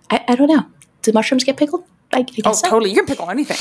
I, 0.09 0.23
I 0.27 0.35
don't 0.35 0.47
know. 0.47 0.65
Do 1.01 1.11
mushrooms 1.11 1.43
get 1.43 1.57
pickled? 1.57 1.83
I, 2.13 2.19
I 2.19 2.25
Oh, 2.45 2.53
so. 2.53 2.69
totally. 2.69 2.91
You 2.91 2.97
can 2.97 3.05
pickle 3.05 3.29
anything. 3.29 3.57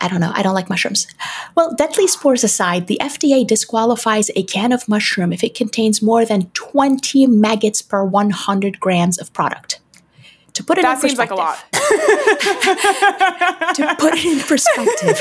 I 0.00 0.08
don't 0.08 0.20
know. 0.20 0.32
I 0.34 0.42
don't 0.42 0.54
like 0.54 0.70
mushrooms. 0.70 1.06
Well, 1.54 1.74
deadly 1.74 2.06
spores 2.06 2.42
aside, 2.42 2.86
the 2.86 2.98
FDA 3.02 3.46
disqualifies 3.46 4.30
a 4.34 4.42
can 4.44 4.72
of 4.72 4.88
mushroom 4.88 5.30
if 5.32 5.44
it 5.44 5.54
contains 5.54 6.00
more 6.00 6.24
than 6.24 6.46
20 6.54 7.26
maggots 7.26 7.82
per 7.82 8.02
100 8.02 8.80
grams 8.80 9.18
of 9.18 9.30
product. 9.34 9.80
To 10.54 10.64
put 10.64 10.78
it 10.78 10.82
That 10.82 10.94
in 11.02 11.08
seems 11.08 11.18
like 11.18 11.32
a 11.32 11.34
lot. 11.34 11.62
to 11.72 11.78
put 13.98 14.14
it 14.14 14.24
in 14.24 14.38
perspective, 14.40 15.18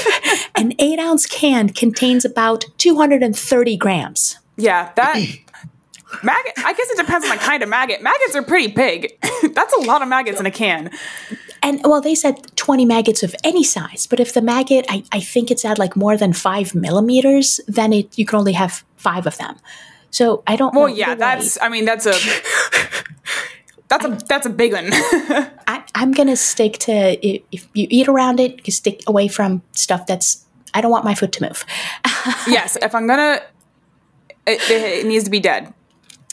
an 0.55 0.73
eight 0.79 0.99
ounce 0.99 1.25
can 1.25 1.69
contains 1.69 2.23
about 2.23 2.65
230 2.77 3.75
grams. 3.77 4.37
Yeah, 4.55 4.91
that 4.95 5.15
Maggot. 6.23 6.53
I 6.57 6.73
guess 6.73 6.89
it 6.91 6.97
depends 6.97 7.25
on 7.25 7.31
the 7.35 7.41
kind 7.41 7.63
of 7.63 7.69
maggot. 7.69 8.03
Maggots 8.03 8.35
are 8.35 8.43
pretty 8.43 8.67
big. 8.71 9.17
That's 9.53 9.73
a 9.73 9.79
lot 9.79 10.03
of 10.03 10.07
maggots 10.07 10.39
in 10.39 10.45
a 10.45 10.51
can. 10.51 10.91
And 11.63 11.79
well, 11.85 12.01
they 12.01 12.13
said 12.13 12.55
20 12.57 12.85
maggots 12.85 13.23
of 13.23 13.33
any 13.41 13.63
size, 13.63 14.05
but 14.05 14.19
if 14.19 14.33
the 14.33 14.41
maggot, 14.41 14.85
I, 14.89 15.05
I 15.13 15.21
think 15.21 15.49
it's 15.49 15.63
at 15.63 15.79
like 15.79 15.95
more 15.95 16.17
than 16.17 16.33
five 16.33 16.75
millimeters, 16.75 17.61
then 17.67 17.93
it 17.93 18.17
you 18.17 18.25
can 18.25 18.37
only 18.37 18.53
have 18.53 18.83
five 18.97 19.25
of 19.25 19.37
them. 19.37 19.55
So 20.11 20.43
I 20.45 20.57
don't. 20.57 20.75
Well, 20.75 20.89
yeah, 20.89 21.15
that's. 21.15 21.57
I 21.61 21.69
mean, 21.69 21.85
that's 21.85 22.05
a. 22.05 22.13
That's 23.89 24.05
a 24.05 24.25
that's 24.27 24.45
a 24.47 24.49
big 24.49 24.73
one. 24.73 24.87
I, 24.91 25.83
am 25.93 26.13
gonna 26.13 26.35
stick 26.35 26.79
to 26.79 26.93
if 27.53 27.69
you 27.75 27.85
eat 27.91 28.07
around 28.07 28.39
it, 28.39 28.65
you 28.65 28.73
stick 28.73 29.03
away 29.05 29.27
from 29.27 29.61
stuff 29.73 30.07
that's. 30.07 30.45
I 30.73 30.81
don't 30.81 30.89
want 30.89 31.05
my 31.05 31.13
foot 31.13 31.31
to 31.33 31.43
move. 31.43 31.63
yes, 32.47 32.75
if 32.81 32.95
I'm 32.95 33.05
gonna, 33.05 33.41
it, 34.47 34.61
it 34.71 35.05
needs 35.05 35.25
to 35.25 35.29
be 35.29 35.39
dead. 35.39 35.75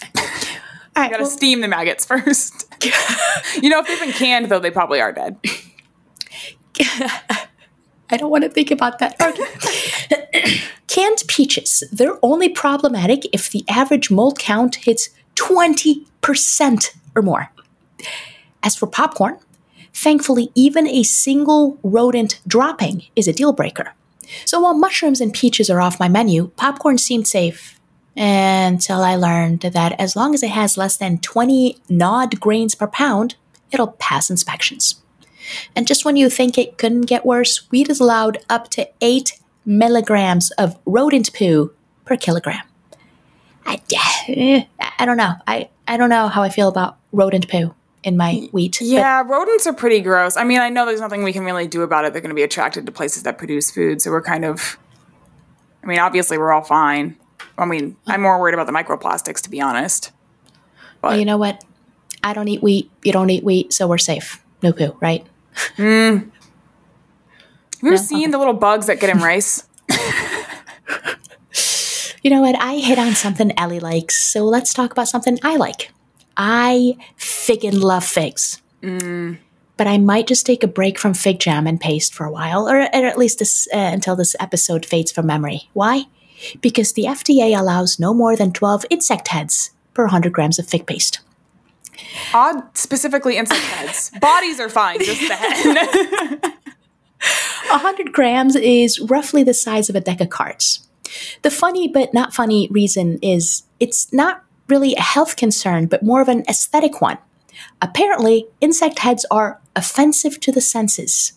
All 0.02 0.22
right, 0.96 1.04
you 1.04 1.10
gotta 1.10 1.24
well, 1.24 1.30
steam 1.30 1.60
the 1.60 1.68
maggots 1.68 2.06
first. 2.06 2.69
you 3.62 3.68
know, 3.68 3.80
if 3.80 3.86
they've 3.86 4.00
been 4.00 4.12
canned, 4.12 4.48
though, 4.48 4.58
they 4.58 4.70
probably 4.70 5.00
are 5.00 5.12
dead. 5.12 5.36
I 8.12 8.16
don't 8.16 8.30
want 8.30 8.44
to 8.44 8.50
think 8.50 8.70
about 8.70 8.98
that. 8.98 9.16
Canned 10.88 11.22
peaches, 11.28 11.84
they're 11.92 12.18
only 12.22 12.48
problematic 12.48 13.24
if 13.32 13.50
the 13.50 13.64
average 13.68 14.10
mold 14.10 14.38
count 14.38 14.76
hits 14.76 15.10
20% 15.36 16.90
or 17.14 17.22
more. 17.22 17.52
As 18.62 18.76
for 18.76 18.86
popcorn, 18.86 19.38
thankfully, 19.92 20.50
even 20.54 20.86
a 20.88 21.02
single 21.02 21.78
rodent 21.82 22.40
dropping 22.46 23.04
is 23.14 23.28
a 23.28 23.32
deal 23.32 23.52
breaker. 23.52 23.94
So 24.44 24.60
while 24.60 24.74
mushrooms 24.74 25.20
and 25.20 25.32
peaches 25.32 25.70
are 25.70 25.80
off 25.80 26.00
my 26.00 26.08
menu, 26.08 26.48
popcorn 26.56 26.98
seemed 26.98 27.28
safe 27.28 27.79
until 28.16 29.00
I 29.02 29.14
learned 29.14 29.60
that 29.60 29.98
as 30.00 30.16
long 30.16 30.34
as 30.34 30.42
it 30.42 30.50
has 30.50 30.76
less 30.76 30.96
than 30.96 31.18
20 31.18 31.78
gnawed 31.88 32.40
grains 32.40 32.74
per 32.74 32.86
pound, 32.86 33.36
it'll 33.70 33.92
pass 33.92 34.30
inspections. 34.30 35.02
And 35.74 35.86
just 35.86 36.04
when 36.04 36.16
you 36.16 36.28
think 36.28 36.58
it 36.58 36.78
couldn't 36.78 37.02
get 37.02 37.24
worse, 37.24 37.70
wheat 37.70 37.88
is 37.88 38.00
allowed 38.00 38.38
up 38.48 38.68
to 38.70 38.88
8 39.00 39.38
milligrams 39.64 40.50
of 40.52 40.78
rodent 40.84 41.32
poo 41.32 41.72
per 42.04 42.16
kilogram. 42.16 42.62
I, 43.66 43.80
I 44.98 45.06
don't 45.06 45.16
know. 45.16 45.34
I, 45.46 45.68
I 45.86 45.96
don't 45.96 46.10
know 46.10 46.28
how 46.28 46.42
I 46.42 46.48
feel 46.48 46.68
about 46.68 46.98
rodent 47.12 47.48
poo 47.48 47.74
in 48.02 48.16
my 48.16 48.48
wheat. 48.52 48.80
Yeah, 48.80 49.22
rodents 49.22 49.66
are 49.66 49.72
pretty 49.72 50.00
gross. 50.00 50.36
I 50.36 50.44
mean, 50.44 50.60
I 50.60 50.70
know 50.70 50.86
there's 50.86 51.00
nothing 51.00 51.22
we 51.22 51.32
can 51.32 51.44
really 51.44 51.66
do 51.66 51.82
about 51.82 52.04
it. 52.04 52.12
They're 52.12 52.22
going 52.22 52.30
to 52.30 52.36
be 52.36 52.42
attracted 52.42 52.86
to 52.86 52.92
places 52.92 53.22
that 53.24 53.38
produce 53.38 53.70
food. 53.70 54.00
So 54.00 54.10
we're 54.10 54.22
kind 54.22 54.44
of, 54.44 54.78
I 55.82 55.86
mean, 55.86 55.98
obviously 55.98 56.38
we're 56.38 56.52
all 56.52 56.62
fine. 56.62 57.16
I 57.60 57.66
mean, 57.66 57.96
I'm 58.06 58.22
more 58.22 58.40
worried 58.40 58.54
about 58.54 58.66
the 58.66 58.72
microplastics, 58.72 59.42
to 59.42 59.50
be 59.50 59.60
honest. 59.60 60.12
But 61.02 61.10
well, 61.10 61.18
you 61.18 61.26
know 61.26 61.36
what? 61.36 61.62
I 62.24 62.32
don't 62.32 62.48
eat 62.48 62.62
wheat. 62.62 62.90
You 63.02 63.12
don't 63.12 63.30
eat 63.30 63.44
wheat, 63.44 63.72
so 63.72 63.86
we're 63.86 63.98
safe. 63.98 64.42
No 64.62 64.72
poo, 64.72 64.96
right? 65.00 65.26
Mm. 65.76 66.22
Have 66.22 66.30
you 67.82 67.88
ever 67.88 67.90
no? 67.90 67.96
seen 67.96 68.24
okay. 68.24 68.30
the 68.30 68.38
little 68.38 68.54
bugs 68.54 68.86
that 68.86 68.98
get 68.98 69.10
in 69.10 69.18
rice? 69.18 69.66
you 72.22 72.30
know 72.30 72.40
what? 72.40 72.60
I 72.60 72.76
hit 72.76 72.98
on 72.98 73.14
something 73.14 73.56
Ellie 73.58 73.80
likes, 73.80 74.16
so 74.16 74.44
let's 74.44 74.74
talk 74.74 74.92
about 74.92 75.08
something 75.08 75.38
I 75.42 75.56
like. 75.56 75.92
I 76.36 76.96
figgin' 77.16 77.80
love 77.80 78.04
figs. 78.04 78.60
Mm. 78.82 79.38
But 79.76 79.86
I 79.86 79.98
might 79.98 80.26
just 80.26 80.44
take 80.44 80.62
a 80.62 80.68
break 80.68 80.98
from 80.98 81.14
fig 81.14 81.40
jam 81.40 81.66
and 81.66 81.80
paste 81.80 82.14
for 82.14 82.24
a 82.24 82.30
while, 82.30 82.68
or, 82.68 82.80
or 82.80 82.84
at 82.84 83.18
least 83.18 83.38
this, 83.38 83.68
uh, 83.72 83.78
until 83.78 84.16
this 84.16 84.36
episode 84.40 84.84
fades 84.84 85.12
from 85.12 85.26
memory. 85.26 85.68
Why? 85.72 86.04
Because 86.60 86.92
the 86.92 87.04
FDA 87.04 87.58
allows 87.58 87.98
no 87.98 88.14
more 88.14 88.36
than 88.36 88.52
12 88.52 88.86
insect 88.90 89.28
heads 89.28 89.70
per 89.94 90.04
100 90.04 90.32
grams 90.32 90.58
of 90.58 90.66
fig 90.66 90.86
paste. 90.86 91.20
Odd, 92.32 92.76
specifically 92.76 93.36
insect 93.36 93.60
heads. 93.62 94.10
Bodies 94.20 94.60
are 94.60 94.68
fine, 94.68 94.98
just 95.00 95.28
the 95.28 95.34
head. 95.34 96.54
100 97.70 98.12
grams 98.12 98.56
is 98.56 99.00
roughly 99.00 99.42
the 99.42 99.54
size 99.54 99.88
of 99.88 99.96
a 99.96 100.00
deck 100.00 100.20
of 100.20 100.30
cards. 100.30 100.86
The 101.42 101.50
funny 101.50 101.88
but 101.88 102.14
not 102.14 102.34
funny 102.34 102.68
reason 102.70 103.18
is 103.22 103.64
it's 103.78 104.12
not 104.12 104.44
really 104.68 104.94
a 104.94 105.02
health 105.02 105.36
concern, 105.36 105.86
but 105.86 106.02
more 106.02 106.20
of 106.20 106.28
an 106.28 106.44
aesthetic 106.48 107.00
one. 107.00 107.18
Apparently, 107.82 108.46
insect 108.60 109.00
heads 109.00 109.26
are 109.30 109.60
offensive 109.76 110.40
to 110.40 110.52
the 110.52 110.60
senses. 110.60 111.32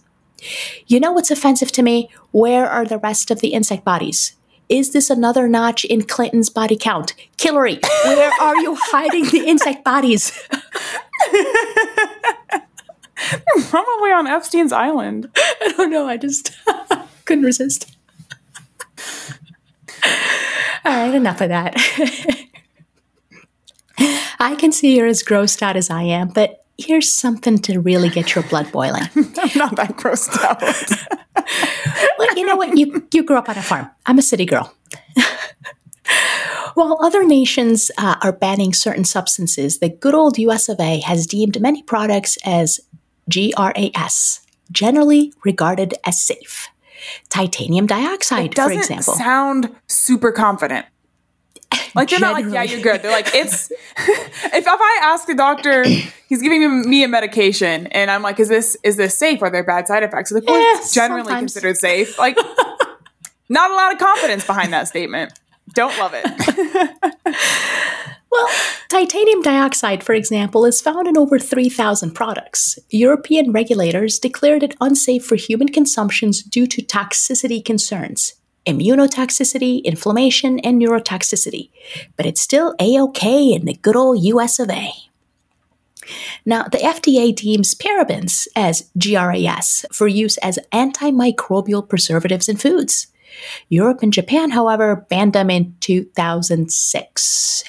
You 0.88 1.00
know 1.00 1.12
what's 1.12 1.32
offensive 1.32 1.72
to 1.74 1.84
me? 1.84 2.10
Where 2.32 2.70
are 2.70 2.86
the 2.86 2.98
rest 2.98 3.32
of 3.32 3.40
the 3.40 3.50
insect 3.50 3.84
bodies? 3.84 4.36
Is 4.70 4.92
this 4.94 5.10
another 5.10 5.48
notch 5.48 5.86
in 5.86 6.04
Clinton's 6.04 6.50
body 6.50 6.78
count? 6.78 7.14
Hillary, 7.40 7.80
where 8.06 8.32
are 8.42 8.58
you 8.58 8.78
hiding 8.80 9.26
the 9.26 9.46
insect 9.48 9.84
bodies? 9.84 10.32
Probably 13.70 14.12
on 14.12 14.28
Epstein's 14.28 14.72
island. 14.72 15.30
I 15.36 15.74
don't 15.78 15.92
know. 15.92 16.08
I 16.08 16.18
just 16.18 16.52
couldn't 17.26 17.44
resist. 17.44 17.96
All 20.86 20.92
right, 20.92 21.14
enough 21.14 21.42
of 21.42 21.50
that. 21.50 21.76
I 24.40 24.56
can 24.56 24.72
see 24.72 24.98
you're 24.98 25.08
as 25.08 25.24
grossed 25.24 25.62
out 25.62 25.78
as 25.78 25.90
I 25.90 26.04
am, 26.04 26.30
but 26.30 26.66
here's 26.78 27.14
something 27.14 27.58
to 27.60 27.80
really 27.80 28.10
get 28.10 28.36
your 28.36 28.44
blood 28.46 28.72
boiling. 28.72 29.04
I'm 29.16 29.52
not 29.56 29.76
that 29.78 29.96
grossed 29.96 30.38
out. 30.44 30.62
Well, 32.18 32.38
you 32.38 32.46
know 32.46 32.56
what? 32.56 32.78
You, 32.78 33.08
you 33.14 33.24
grew 33.24 33.38
up 33.38 33.50
on 33.50 33.58
a 33.58 33.62
farm. 33.62 33.90
I'm 34.06 34.18
a 34.18 34.22
city 34.22 34.46
girl. 34.46 34.74
While 36.74 36.98
other 37.02 37.24
nations 37.24 37.92
uh, 37.98 38.16
are 38.22 38.32
banning 38.32 38.74
certain 38.74 39.04
substances, 39.04 39.80
the 39.80 39.90
good 39.90 40.16
old 40.16 40.38
US 40.40 40.70
of 40.70 40.80
A 40.80 41.00
has 41.02 41.28
deemed 41.28 41.62
many 41.62 41.84
products 41.84 42.38
as 42.46 42.80
GRAS, 43.30 44.42
generally 44.72 45.34
regarded 45.44 45.94
as 46.06 46.22
safe. 46.22 46.70
Titanium 47.30 47.86
dioxide, 47.86 48.56
for 48.56 48.72
example. 48.72 49.14
sound 49.14 49.76
super 49.88 50.32
confident. 50.32 50.86
Like 51.96 52.10
they're 52.10 52.20
Generally. 52.20 52.44
not 52.44 52.52
like, 52.52 52.70
yeah, 52.70 52.76
you're 52.76 52.82
good. 52.84 53.04
They're 53.04 53.12
like, 53.12 53.36
it's 53.36 53.72
if, 53.98 54.52
if 54.54 54.68
I 54.68 55.00
ask 55.04 55.28
the 55.28 55.36
doctor, 55.36 55.84
he's 56.30 56.42
giving 56.42 56.90
me 56.90 57.04
a 57.04 57.08
medication, 57.08 57.88
and 57.88 58.10
I'm 58.10 58.24
like, 58.24 58.40
is 58.40 58.50
this 58.50 58.76
is 58.84 58.98
this 58.98 59.16
safe? 59.18 59.42
Are 59.44 59.52
there 59.52 59.64
bad 59.64 59.88
side 59.88 60.02
effects? 60.02 60.32
The 60.32 60.44
well, 60.46 60.56
it's 60.78 60.94
generally 60.94 61.24
sometimes. 61.24 61.54
considered 61.54 61.78
safe. 61.78 62.18
Like, 62.18 62.36
not 63.50 63.70
a 63.70 63.76
lot 63.76 63.94
of 63.94 64.00
confidence 64.00 64.46
behind 64.46 64.74
that 64.74 64.88
statement. 64.88 65.34
Don't 65.76 65.98
love 66.00 66.14
it. 66.16 66.26
well, 68.32 68.50
titanium 68.90 69.42
dioxide, 69.42 70.04
for 70.04 70.14
example, 70.14 70.66
is 70.66 70.82
found 70.82 71.08
in 71.08 71.18
over 71.18 71.40
3,000 71.40 72.12
products. 72.12 72.78
European 72.90 73.52
regulators 73.52 74.20
declared 74.20 74.64
it 74.64 74.76
unsafe 74.82 75.24
for 75.24 75.36
human 75.36 75.70
consumptions 75.70 76.44
due 76.44 76.68
to 76.68 76.82
toxicity 76.82 77.64
concerns 77.64 78.34
immunotoxicity, 78.66 79.84
inflammation, 79.84 80.60
and 80.60 80.82
neurotoxicity, 80.82 81.70
but 82.16 82.26
it's 82.26 82.42
still 82.42 82.76
A 82.80 82.98
OK 83.00 83.54
in 83.54 83.66
the 83.66 83.74
good 83.76 83.96
old 83.96 84.24
US 84.24 84.60
of 84.60 84.70
A. 84.70 84.92
Now, 86.46 86.64
the 86.64 86.80
FDA 86.80 87.34
deems 87.34 87.74
parabens 87.76 88.48
as 88.56 88.90
GRAS 88.98 89.86
for 89.92 90.08
use 90.08 90.38
as 90.38 90.60
antimicrobial 90.72 91.88
preservatives 91.88 92.50
in 92.50 92.58
foods. 92.58 93.08
Europe 93.70 94.04
and 94.04 94.14
Japan, 94.14 94.52
however, 94.52 95.06
banned 95.10 95.34
them 95.34 95.50
in 95.50 95.76
2006 95.80 97.64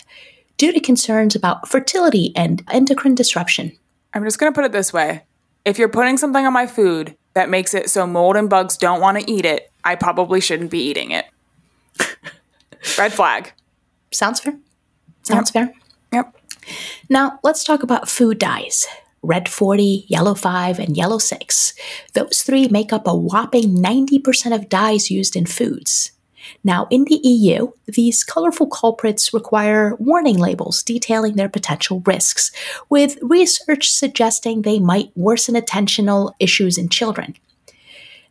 due 0.57 0.73
to 0.73 0.81
concerns 0.81 1.35
about 1.35 1.69
fertility 1.69 2.33
and 2.37 2.63
endocrine 2.71 3.15
disruption. 3.15 3.73
I'm 4.13 4.25
just 4.25 4.39
going 4.39 4.53
to 4.53 4.55
put 4.55 4.65
it 4.65 4.73
this 4.73 4.93
way 4.93 5.23
if 5.65 5.79
you're 5.79 5.89
putting 5.89 6.17
something 6.17 6.45
on 6.45 6.53
my 6.53 6.67
food 6.67 7.17
that 7.35 7.51
makes 7.51 7.75
it 7.75 7.91
so 7.91 8.07
mold 8.07 8.37
and 8.37 8.51
bugs 8.51 8.77
don't 8.77 9.01
want 9.01 9.19
to 9.19 9.31
eat 9.31 9.45
it, 9.45 9.73
I 9.85 9.95
probably 9.97 10.41
shouldn't 10.41 10.71
be 10.71 10.83
eating 10.83 11.11
it. 11.11 11.27
Red 12.99 13.13
flag. 13.13 13.53
Sounds 14.13 14.41
fair. 14.41 14.57
Sounds 15.23 15.53
yep. 15.55 15.67
fair. 15.67 15.75
Yep. 16.13 16.37
Now, 17.09 17.39
let's 17.43 17.65
talk 17.65 17.83
about 17.83 18.09
food 18.09 18.39
dyes. 18.39 18.87
Red 19.23 19.49
40, 19.49 20.05
Yellow 20.09 20.35
5, 20.35 20.79
and 20.79 20.97
Yellow 20.97 21.19
6. 21.19 21.75
Those 22.13 22.43
three 22.43 22.69
make 22.69 22.93
up 22.93 23.07
a 23.07 23.17
whopping 23.17 23.77
90% 23.79 24.55
of 24.55 24.69
dyes 24.69 25.11
used 25.11 25.35
in 25.35 25.47
foods. 25.47 26.13
Now, 26.63 26.87
in 26.91 27.05
the 27.05 27.21
EU, 27.23 27.73
these 27.87 28.23
colorful 28.23 28.67
culprits 28.67 29.33
require 29.33 29.97
warning 29.97 30.39
labels 30.39 30.83
detailing 30.83 31.37
their 31.37 31.49
potential 31.49 32.03
risks, 32.05 32.51
with 32.91 33.19
research 33.23 33.91
suggesting 33.91 34.63
they 34.63 34.79
might 34.79 35.11
worsen 35.17 35.55
attentional 35.55 36.33
issues 36.39 36.77
in 36.77 36.91
children. 36.91 37.35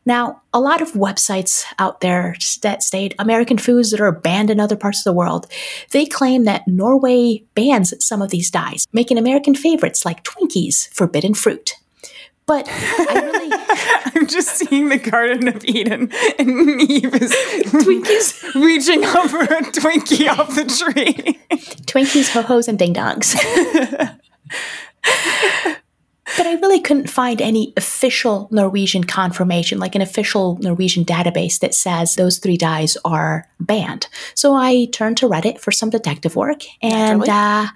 Now, 0.06 0.42
a 0.54 0.60
lot 0.60 0.82
of 0.82 0.92
websites 0.94 1.64
out 1.80 2.02
there 2.02 2.36
that 2.62 2.84
state 2.84 3.16
American 3.18 3.58
foods 3.58 3.92
that 3.92 4.02
are 4.02 4.12
banned 4.12 4.50
in 4.50 4.60
other 4.60 4.76
parts 4.76 5.00
of 5.00 5.04
the 5.06 5.14
world, 5.14 5.48
they 5.92 6.06
claim 6.06 6.44
that 6.44 6.68
Norway 6.68 7.44
bans 7.56 7.94
some 8.06 8.22
of 8.22 8.30
these 8.30 8.52
dyes, 8.52 8.86
making 8.92 9.18
American 9.18 9.56
favorites 9.56 10.06
like 10.06 10.24
Twinkies 10.24 10.90
forbidden 10.90 11.34
fruit. 11.34 11.74
But 12.46 12.68
I 12.70 13.22
really. 13.24 13.50
I'm 14.16 14.28
just 14.28 14.50
seeing 14.58 14.90
the 14.90 14.98
Garden 14.98 15.48
of 15.48 15.64
Eden, 15.64 16.12
and 16.38 16.82
Eve 16.82 17.16
is 17.16 17.32
Twinkies 17.32 18.54
reaching 18.62 19.06
up 19.06 19.30
for 19.30 19.42
a 19.44 19.62
Twinkie 19.72 20.28
off 20.30 20.54
the 20.54 20.66
tree. 20.66 21.40
Twinkies, 21.86 22.32
ho 22.34 22.42
hos, 22.42 22.68
and 22.68 22.78
ding 22.78 22.94
dongs. 22.94 23.34
but 26.38 26.48
I 26.48 26.54
really 26.54 26.80
couldn't 26.80 27.10
find 27.10 27.42
any 27.42 27.74
official 27.78 28.48
Norwegian 28.52 29.04
confirmation, 29.04 29.80
like 29.80 29.96
an 29.96 30.02
official 30.02 30.58
Norwegian 30.62 31.06
database 31.06 31.60
that 31.60 31.76
says 31.76 32.16
those 32.16 32.40
three 32.40 32.58
dyes 32.58 32.98
are 33.06 33.48
banned. 33.60 34.08
So 34.36 34.54
I 34.54 34.88
turned 34.92 35.18
to 35.18 35.28
Reddit 35.28 35.60
for 35.60 35.72
some 35.72 35.90
detective 35.90 36.36
work, 36.36 36.64
and 36.82 37.28
uh, 37.28 37.68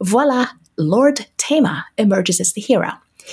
voila, 0.00 0.48
Lord 0.76 1.26
Tema 1.36 1.86
emerges 1.98 2.40
as 2.40 2.52
the 2.52 2.60
hero. 2.60 2.92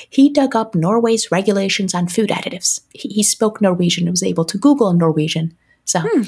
He 0.10 0.30
dug 0.30 0.56
up 0.56 0.74
Norway's 0.74 1.32
regulations 1.32 1.94
on 1.94 2.08
food 2.08 2.30
additives. 2.30 2.82
He, 2.94 3.10
he 3.10 3.24
spoke 3.24 3.62
Norwegian 3.62 4.08
and 4.08 4.14
was 4.14 4.24
able 4.24 4.46
to 4.46 4.58
Google 4.58 4.92
Norwegian. 4.94 5.56
So, 5.86 6.00
hmm. 6.02 6.24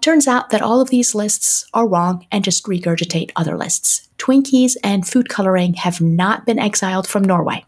turns 0.00 0.26
out 0.26 0.50
that 0.50 0.62
all 0.62 0.80
of 0.80 0.90
these 0.90 1.14
lists 1.14 1.66
are 1.74 1.86
wrong 1.86 2.26
and 2.32 2.42
just 2.42 2.64
regurgitate 2.64 3.30
other 3.36 3.56
lists. 3.56 4.08
Twinkies 4.18 4.76
and 4.82 5.06
food 5.06 5.28
coloring 5.28 5.74
have 5.74 6.00
not 6.00 6.46
been 6.46 6.58
exiled 6.58 7.06
from 7.06 7.22
Norway. 7.22 7.64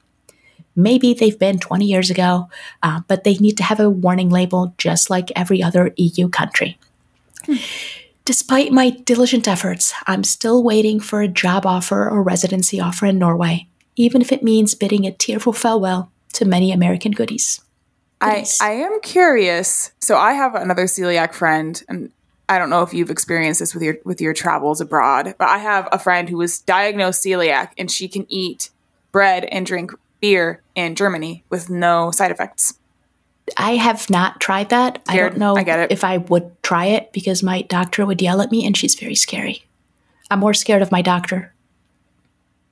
Maybe 0.79 1.13
they've 1.13 1.39
been 1.39 1.59
20 1.59 1.85
years 1.85 2.09
ago, 2.09 2.49
uh, 2.83 3.01
but 3.09 3.25
they 3.25 3.35
need 3.35 3.57
to 3.59 3.65
have 3.65 3.81
a 3.81 3.91
warning 3.91 4.31
label 4.31 4.75
just 4.79 5.11
like 5.11 5.31
every 5.37 5.63
other 5.63 5.93
EU 5.97 6.29
country. 6.29 6.79
Hmm. 7.45 7.57
Despite 8.25 8.73
my 8.73 8.91
diligent 8.91 9.49
efforts, 9.49 9.93
I'm 10.07 10.23
still 10.23 10.63
waiting 10.63 11.01
for 11.01 11.21
a 11.21 11.29
job 11.29 11.67
offer 11.67 12.09
or 12.09 12.23
residency 12.23 12.81
offer 12.81 13.07
in 13.07 13.19
Norway 13.19 13.69
even 13.99 14.23
if 14.23 14.33
it 14.33 14.43
means 14.43 14.75
bidding 14.75 15.05
a 15.05 15.13
tearful 15.13 15.53
farewell 15.53 16.11
to 16.33 16.45
many 16.45 16.73
American 16.73 17.13
goodies. 17.13 17.61
I, 18.21 18.47
I 18.61 18.71
am 18.71 19.01
curious. 19.01 19.91
So 20.01 20.17
I 20.17 20.33
have 20.33 20.55
another 20.55 20.85
celiac 20.85 21.35
friend, 21.35 21.83
and 21.89 22.11
I 22.49 22.59
don't 22.59 22.71
know 22.71 22.83
if 22.83 22.95
you've 22.95 23.11
experienced 23.11 23.61
this 23.61 23.75
with 23.75 23.83
your 23.83 23.99
with 24.05 24.21
your 24.21 24.33
travels 24.33 24.81
abroad, 24.81 25.35
but 25.39 25.49
I 25.49 25.59
have 25.59 25.89
a 25.93 25.99
friend 25.99 26.29
who 26.29 26.37
was 26.39 26.61
diagnosed 26.61 27.25
celiac, 27.25 27.71
and 27.77 27.91
she 27.91 28.09
can 28.09 28.25
eat 28.29 28.71
bread 29.13 29.45
and 29.47 29.67
drink 29.67 29.93
beer 30.21 30.63
in 30.75 30.95
Germany 30.95 31.45
with 31.51 31.71
no 31.71 32.11
side 32.11 32.31
effects. 32.31 32.75
I 33.57 33.77
have 33.77 34.11
not 34.11 34.41
tried 34.41 34.69
that. 34.71 35.01
Scared. 35.07 35.27
I 35.27 35.29
don't 35.29 35.39
know 35.39 35.57
I 35.57 35.87
if 35.91 36.05
I 36.05 36.19
would 36.19 36.63
try 36.63 36.87
it 36.87 37.13
because 37.13 37.43
my 37.43 37.63
doctor 37.63 38.05
would 38.05 38.21
yell 38.21 38.43
at 38.43 38.51
me, 38.51 38.67
and 38.67 38.77
she's 38.77 38.95
very 38.95 39.15
scary. 39.15 39.65
I'm 40.31 40.41
more 40.41 40.55
scared 40.55 40.83
of 40.83 40.93
my 40.93 41.01
doctor 41.01 41.55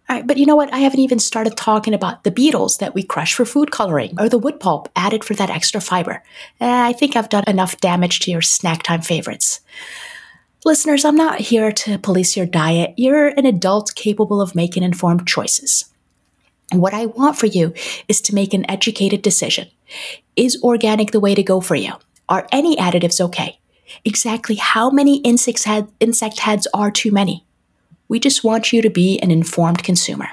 all 0.08 0.14
right, 0.14 0.26
but 0.26 0.36
you 0.36 0.46
know 0.46 0.54
what? 0.54 0.72
I 0.72 0.78
haven't 0.78 1.00
even 1.00 1.18
started 1.18 1.56
talking 1.56 1.92
about 1.92 2.22
the 2.22 2.30
beetles 2.30 2.78
that 2.78 2.94
we 2.94 3.02
crush 3.02 3.34
for 3.34 3.44
food 3.44 3.72
coloring 3.72 4.14
or 4.20 4.28
the 4.28 4.38
wood 4.38 4.60
pulp 4.60 4.88
added 4.94 5.24
for 5.24 5.34
that 5.34 5.50
extra 5.50 5.80
fiber. 5.80 6.22
Eh, 6.60 6.86
I 6.88 6.92
think 6.92 7.16
I've 7.16 7.28
done 7.28 7.42
enough 7.48 7.80
damage 7.80 8.20
to 8.20 8.30
your 8.30 8.42
snack 8.42 8.84
time 8.84 9.02
favorites. 9.02 9.60
Listeners, 10.64 11.04
I'm 11.04 11.16
not 11.16 11.40
here 11.40 11.72
to 11.72 11.98
police 11.98 12.36
your 12.36 12.46
diet. 12.46 12.94
You're 12.96 13.28
an 13.28 13.46
adult 13.46 13.96
capable 13.96 14.40
of 14.40 14.54
making 14.54 14.84
informed 14.84 15.26
choices. 15.26 15.86
What 16.72 16.94
I 16.94 17.06
want 17.06 17.38
for 17.38 17.46
you 17.46 17.72
is 18.08 18.20
to 18.22 18.34
make 18.34 18.52
an 18.52 18.68
educated 18.70 19.22
decision. 19.22 19.68
Is 20.34 20.60
organic 20.62 21.12
the 21.12 21.20
way 21.20 21.34
to 21.34 21.42
go 21.42 21.60
for 21.60 21.76
you? 21.76 21.92
Are 22.28 22.46
any 22.50 22.76
additives 22.76 23.20
okay? 23.20 23.60
Exactly 24.04 24.56
how 24.56 24.90
many 24.90 25.18
insect, 25.18 25.62
head, 25.64 25.88
insect 26.00 26.40
heads 26.40 26.66
are 26.74 26.90
too 26.90 27.12
many? 27.12 27.44
We 28.08 28.18
just 28.18 28.42
want 28.42 28.72
you 28.72 28.82
to 28.82 28.90
be 28.90 29.18
an 29.20 29.30
informed 29.30 29.84
consumer. 29.84 30.28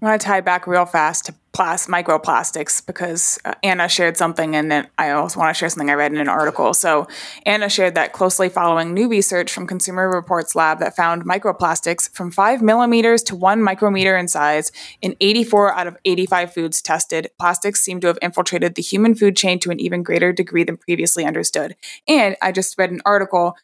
I 0.00 0.06
want 0.06 0.20
to 0.20 0.26
tie 0.26 0.40
back 0.40 0.66
real 0.66 0.86
fast 0.86 1.26
to 1.26 1.34
plas- 1.58 1.88
microplastics 1.88 2.86
because 2.86 3.36
uh, 3.44 3.52
Anna 3.64 3.88
shared 3.88 4.16
something, 4.16 4.54
and 4.54 4.70
then 4.70 4.86
I 4.96 5.10
also 5.10 5.40
want 5.40 5.52
to 5.52 5.58
share 5.58 5.68
something 5.68 5.90
I 5.90 5.94
read 5.94 6.12
in 6.12 6.18
an 6.18 6.28
article. 6.28 6.72
So, 6.72 7.08
Anna 7.44 7.68
shared 7.68 7.96
that 7.96 8.12
closely 8.12 8.48
following 8.48 8.94
new 8.94 9.08
research 9.08 9.52
from 9.52 9.66
Consumer 9.66 10.08
Reports 10.08 10.54
Lab 10.54 10.78
that 10.78 10.94
found 10.94 11.24
microplastics 11.24 12.08
from 12.14 12.30
5 12.30 12.62
millimeters 12.62 13.24
to 13.24 13.34
1 13.34 13.60
micrometer 13.60 14.16
in 14.16 14.28
size 14.28 14.70
in 15.02 15.16
84 15.20 15.74
out 15.74 15.88
of 15.88 15.96
85 16.04 16.54
foods 16.54 16.80
tested. 16.80 17.28
Plastics 17.40 17.82
seem 17.82 17.98
to 18.00 18.06
have 18.06 18.18
infiltrated 18.22 18.76
the 18.76 18.82
human 18.82 19.16
food 19.16 19.36
chain 19.36 19.58
to 19.58 19.72
an 19.72 19.80
even 19.80 20.04
greater 20.04 20.32
degree 20.32 20.62
than 20.62 20.76
previously 20.76 21.24
understood. 21.24 21.74
And 22.06 22.36
I 22.40 22.52
just 22.52 22.78
read 22.78 22.92
an 22.92 23.02
article 23.04 23.56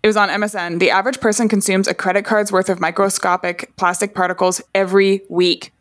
it 0.00 0.06
was 0.06 0.16
on 0.16 0.28
MSN. 0.28 0.78
The 0.78 0.92
average 0.92 1.18
person 1.18 1.48
consumes 1.48 1.88
a 1.88 1.94
credit 1.94 2.24
card's 2.24 2.52
worth 2.52 2.68
of 2.68 2.78
microscopic 2.78 3.74
plastic 3.76 4.14
particles 4.14 4.62
every 4.72 5.22
week. 5.28 5.72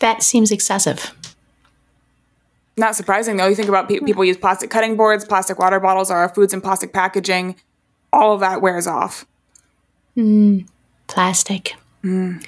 That 0.00 0.22
seems 0.22 0.52
excessive. 0.52 1.12
Not 2.76 2.94
surprising 2.94 3.36
though. 3.36 3.46
You 3.46 3.54
think 3.54 3.68
about 3.68 3.88
pe- 3.88 4.00
people 4.00 4.24
use 4.24 4.36
plastic 4.36 4.70
cutting 4.70 4.96
boards, 4.96 5.24
plastic 5.24 5.58
water 5.58 5.80
bottles, 5.80 6.10
our 6.10 6.28
foods 6.28 6.52
in 6.52 6.60
plastic 6.60 6.92
packaging. 6.92 7.56
All 8.12 8.34
of 8.34 8.40
that 8.40 8.60
wears 8.60 8.86
off. 8.86 9.26
Mm, 10.16 10.66
plastic. 11.06 11.74
Mm. 12.04 12.44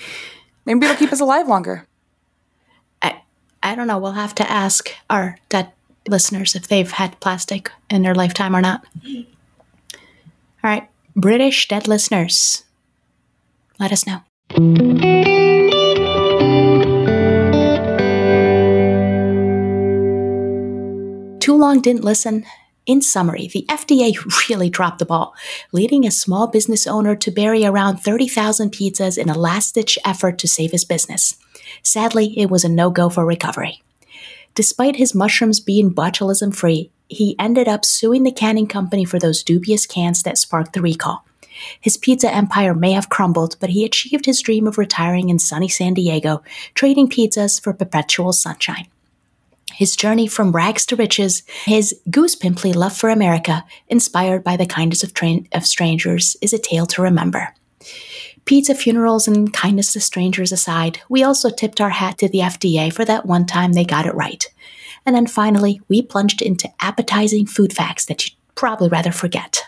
Maybe 0.66 0.84
it'll 0.84 0.96
keep 0.98 1.12
us 1.12 1.20
alive 1.20 1.48
longer. 1.48 1.86
I 3.00 3.22
I 3.62 3.74
don't 3.74 3.86
know. 3.86 3.98
We'll 3.98 4.12
have 4.12 4.34
to 4.36 4.50
ask 4.50 4.90
our 5.08 5.38
dead 5.48 5.72
listeners 6.06 6.54
if 6.54 6.68
they've 6.68 6.90
had 6.90 7.18
plastic 7.20 7.70
in 7.88 8.02
their 8.02 8.14
lifetime 8.14 8.54
or 8.54 8.60
not. 8.60 8.84
All 9.06 10.70
right, 10.70 10.88
British 11.16 11.68
dead 11.68 11.88
listeners, 11.88 12.64
let 13.78 13.92
us 13.92 14.06
know. 14.06 14.22
Long 21.58 21.80
didn't 21.80 22.04
listen. 22.04 22.44
In 22.86 23.02
summary, 23.02 23.48
the 23.52 23.66
FDA 23.68 24.16
really 24.48 24.70
dropped 24.70 24.98
the 24.98 25.04
ball, 25.04 25.34
leading 25.72 26.06
a 26.06 26.10
small 26.10 26.46
business 26.46 26.86
owner 26.86 27.14
to 27.16 27.30
bury 27.30 27.66
around 27.66 27.98
30,000 27.98 28.72
pizzas 28.72 29.18
in 29.18 29.28
a 29.28 29.38
last 29.38 29.74
ditch 29.74 29.98
effort 30.04 30.38
to 30.38 30.48
save 30.48 30.72
his 30.72 30.86
business. 30.86 31.36
Sadly, 31.82 32.38
it 32.38 32.48
was 32.48 32.64
a 32.64 32.68
no 32.68 32.88
go 32.88 33.10
for 33.10 33.26
recovery. 33.26 33.82
Despite 34.54 34.96
his 34.96 35.14
mushrooms 35.14 35.60
being 35.60 35.94
botulism 35.94 36.54
free, 36.54 36.90
he 37.08 37.36
ended 37.38 37.68
up 37.68 37.84
suing 37.84 38.22
the 38.22 38.32
canning 38.32 38.66
company 38.66 39.04
for 39.04 39.18
those 39.18 39.42
dubious 39.42 39.86
cans 39.86 40.22
that 40.22 40.38
sparked 40.38 40.72
the 40.72 40.82
recall. 40.82 41.24
His 41.80 41.96
pizza 41.96 42.32
empire 42.32 42.74
may 42.74 42.92
have 42.92 43.08
crumbled, 43.08 43.56
but 43.60 43.70
he 43.70 43.84
achieved 43.84 44.26
his 44.26 44.40
dream 44.40 44.66
of 44.66 44.78
retiring 44.78 45.28
in 45.28 45.38
sunny 45.38 45.68
San 45.68 45.94
Diego, 45.94 46.42
trading 46.74 47.08
pizzas 47.08 47.62
for 47.62 47.72
perpetual 47.72 48.32
sunshine. 48.32 48.86
His 49.78 49.94
journey 49.94 50.26
from 50.26 50.50
rags 50.50 50.84
to 50.86 50.96
riches, 50.96 51.44
his 51.64 51.94
goose 52.10 52.34
pimply 52.34 52.72
love 52.72 52.96
for 52.96 53.10
America, 53.10 53.64
inspired 53.86 54.42
by 54.42 54.56
the 54.56 54.66
kindness 54.66 55.04
of, 55.04 55.14
tra- 55.14 55.44
of 55.52 55.64
strangers, 55.64 56.36
is 56.42 56.52
a 56.52 56.58
tale 56.58 56.84
to 56.86 57.00
remember. 57.00 57.54
Pizza 58.44 58.74
funerals 58.74 59.28
and 59.28 59.52
kindness 59.52 59.92
to 59.92 60.00
strangers 60.00 60.50
aside, 60.50 60.98
we 61.08 61.22
also 61.22 61.48
tipped 61.48 61.80
our 61.80 61.90
hat 61.90 62.18
to 62.18 62.28
the 62.28 62.40
FDA 62.40 62.92
for 62.92 63.04
that 63.04 63.24
one 63.24 63.46
time 63.46 63.74
they 63.74 63.84
got 63.84 64.04
it 64.04 64.16
right. 64.16 64.52
And 65.06 65.14
then 65.14 65.28
finally, 65.28 65.80
we 65.86 66.02
plunged 66.02 66.42
into 66.42 66.68
appetizing 66.80 67.46
food 67.46 67.72
facts 67.72 68.04
that 68.06 68.26
you'd 68.26 68.34
probably 68.56 68.88
rather 68.88 69.12
forget. 69.12 69.62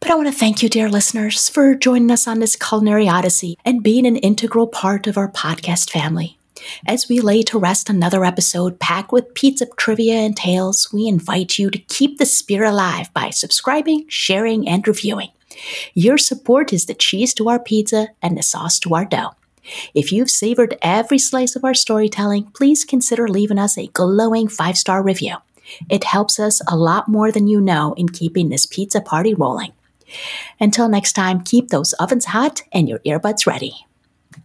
But 0.00 0.10
I 0.10 0.14
want 0.14 0.28
to 0.28 0.34
thank 0.34 0.62
you, 0.62 0.70
dear 0.70 0.88
listeners, 0.88 1.46
for 1.50 1.74
joining 1.74 2.10
us 2.10 2.26
on 2.26 2.38
this 2.38 2.56
culinary 2.56 3.06
odyssey 3.06 3.58
and 3.66 3.82
being 3.82 4.06
an 4.06 4.16
integral 4.16 4.66
part 4.66 5.06
of 5.06 5.18
our 5.18 5.30
podcast 5.30 5.90
family. 5.90 6.38
As 6.86 7.08
we 7.08 7.20
lay 7.20 7.42
to 7.42 7.58
rest 7.58 7.90
another 7.90 8.24
episode 8.24 8.78
packed 8.78 9.12
with 9.12 9.34
pizza 9.34 9.66
trivia 9.76 10.14
and 10.14 10.36
tales, 10.36 10.88
we 10.92 11.06
invite 11.06 11.58
you 11.58 11.70
to 11.70 11.78
keep 11.78 12.18
the 12.18 12.26
spirit 12.26 12.68
alive 12.68 13.12
by 13.14 13.30
subscribing, 13.30 14.06
sharing, 14.08 14.68
and 14.68 14.86
reviewing. 14.86 15.30
Your 15.94 16.18
support 16.18 16.72
is 16.72 16.86
the 16.86 16.94
cheese 16.94 17.34
to 17.34 17.48
our 17.48 17.58
pizza 17.58 18.08
and 18.22 18.36
the 18.36 18.42
sauce 18.42 18.78
to 18.80 18.94
our 18.94 19.04
dough. 19.04 19.32
If 19.94 20.10
you've 20.10 20.30
savored 20.30 20.76
every 20.82 21.18
slice 21.18 21.54
of 21.56 21.64
our 21.64 21.74
storytelling, 21.74 22.50
please 22.54 22.84
consider 22.84 23.28
leaving 23.28 23.58
us 23.58 23.76
a 23.76 23.88
glowing 23.88 24.48
five 24.48 24.76
star 24.76 25.02
review. 25.02 25.36
It 25.88 26.04
helps 26.04 26.40
us 26.40 26.60
a 26.68 26.76
lot 26.76 27.08
more 27.08 27.30
than 27.30 27.46
you 27.46 27.60
know 27.60 27.94
in 27.96 28.08
keeping 28.08 28.48
this 28.48 28.66
pizza 28.66 29.00
party 29.00 29.34
rolling. 29.34 29.72
Until 30.58 30.88
next 30.88 31.12
time, 31.12 31.42
keep 31.42 31.68
those 31.68 31.92
ovens 31.94 32.26
hot 32.26 32.62
and 32.72 32.88
your 32.88 32.98
earbuds 33.00 33.46
ready. 33.46 33.86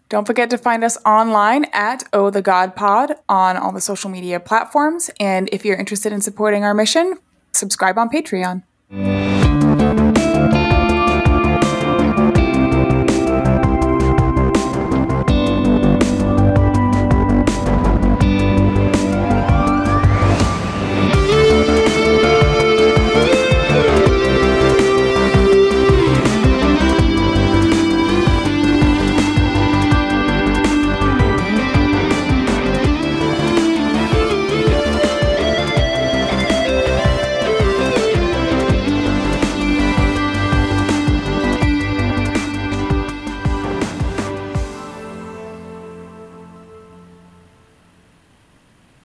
Don't 0.08 0.26
forget 0.28 0.50
to 0.52 0.58
find 0.58 0.84
us 0.84 0.98
online 1.06 1.66
at 1.74 2.04
Oh 2.14 2.30
the 2.30 2.42
God 2.42 2.76
Pod 2.76 3.16
on 3.28 3.58
all 3.58 3.72
the 3.72 3.82
social 3.82 4.10
media 4.10 4.40
platforms. 4.40 5.10
And 5.20 5.50
if 5.52 5.66
you're 5.66 5.78
interested 5.78 6.14
in 6.14 6.22
supporting 6.22 6.64
our 6.64 6.74
mission, 6.74 7.18
subscribe 7.54 7.98
on 7.98 8.10
Patreon. 8.10 8.64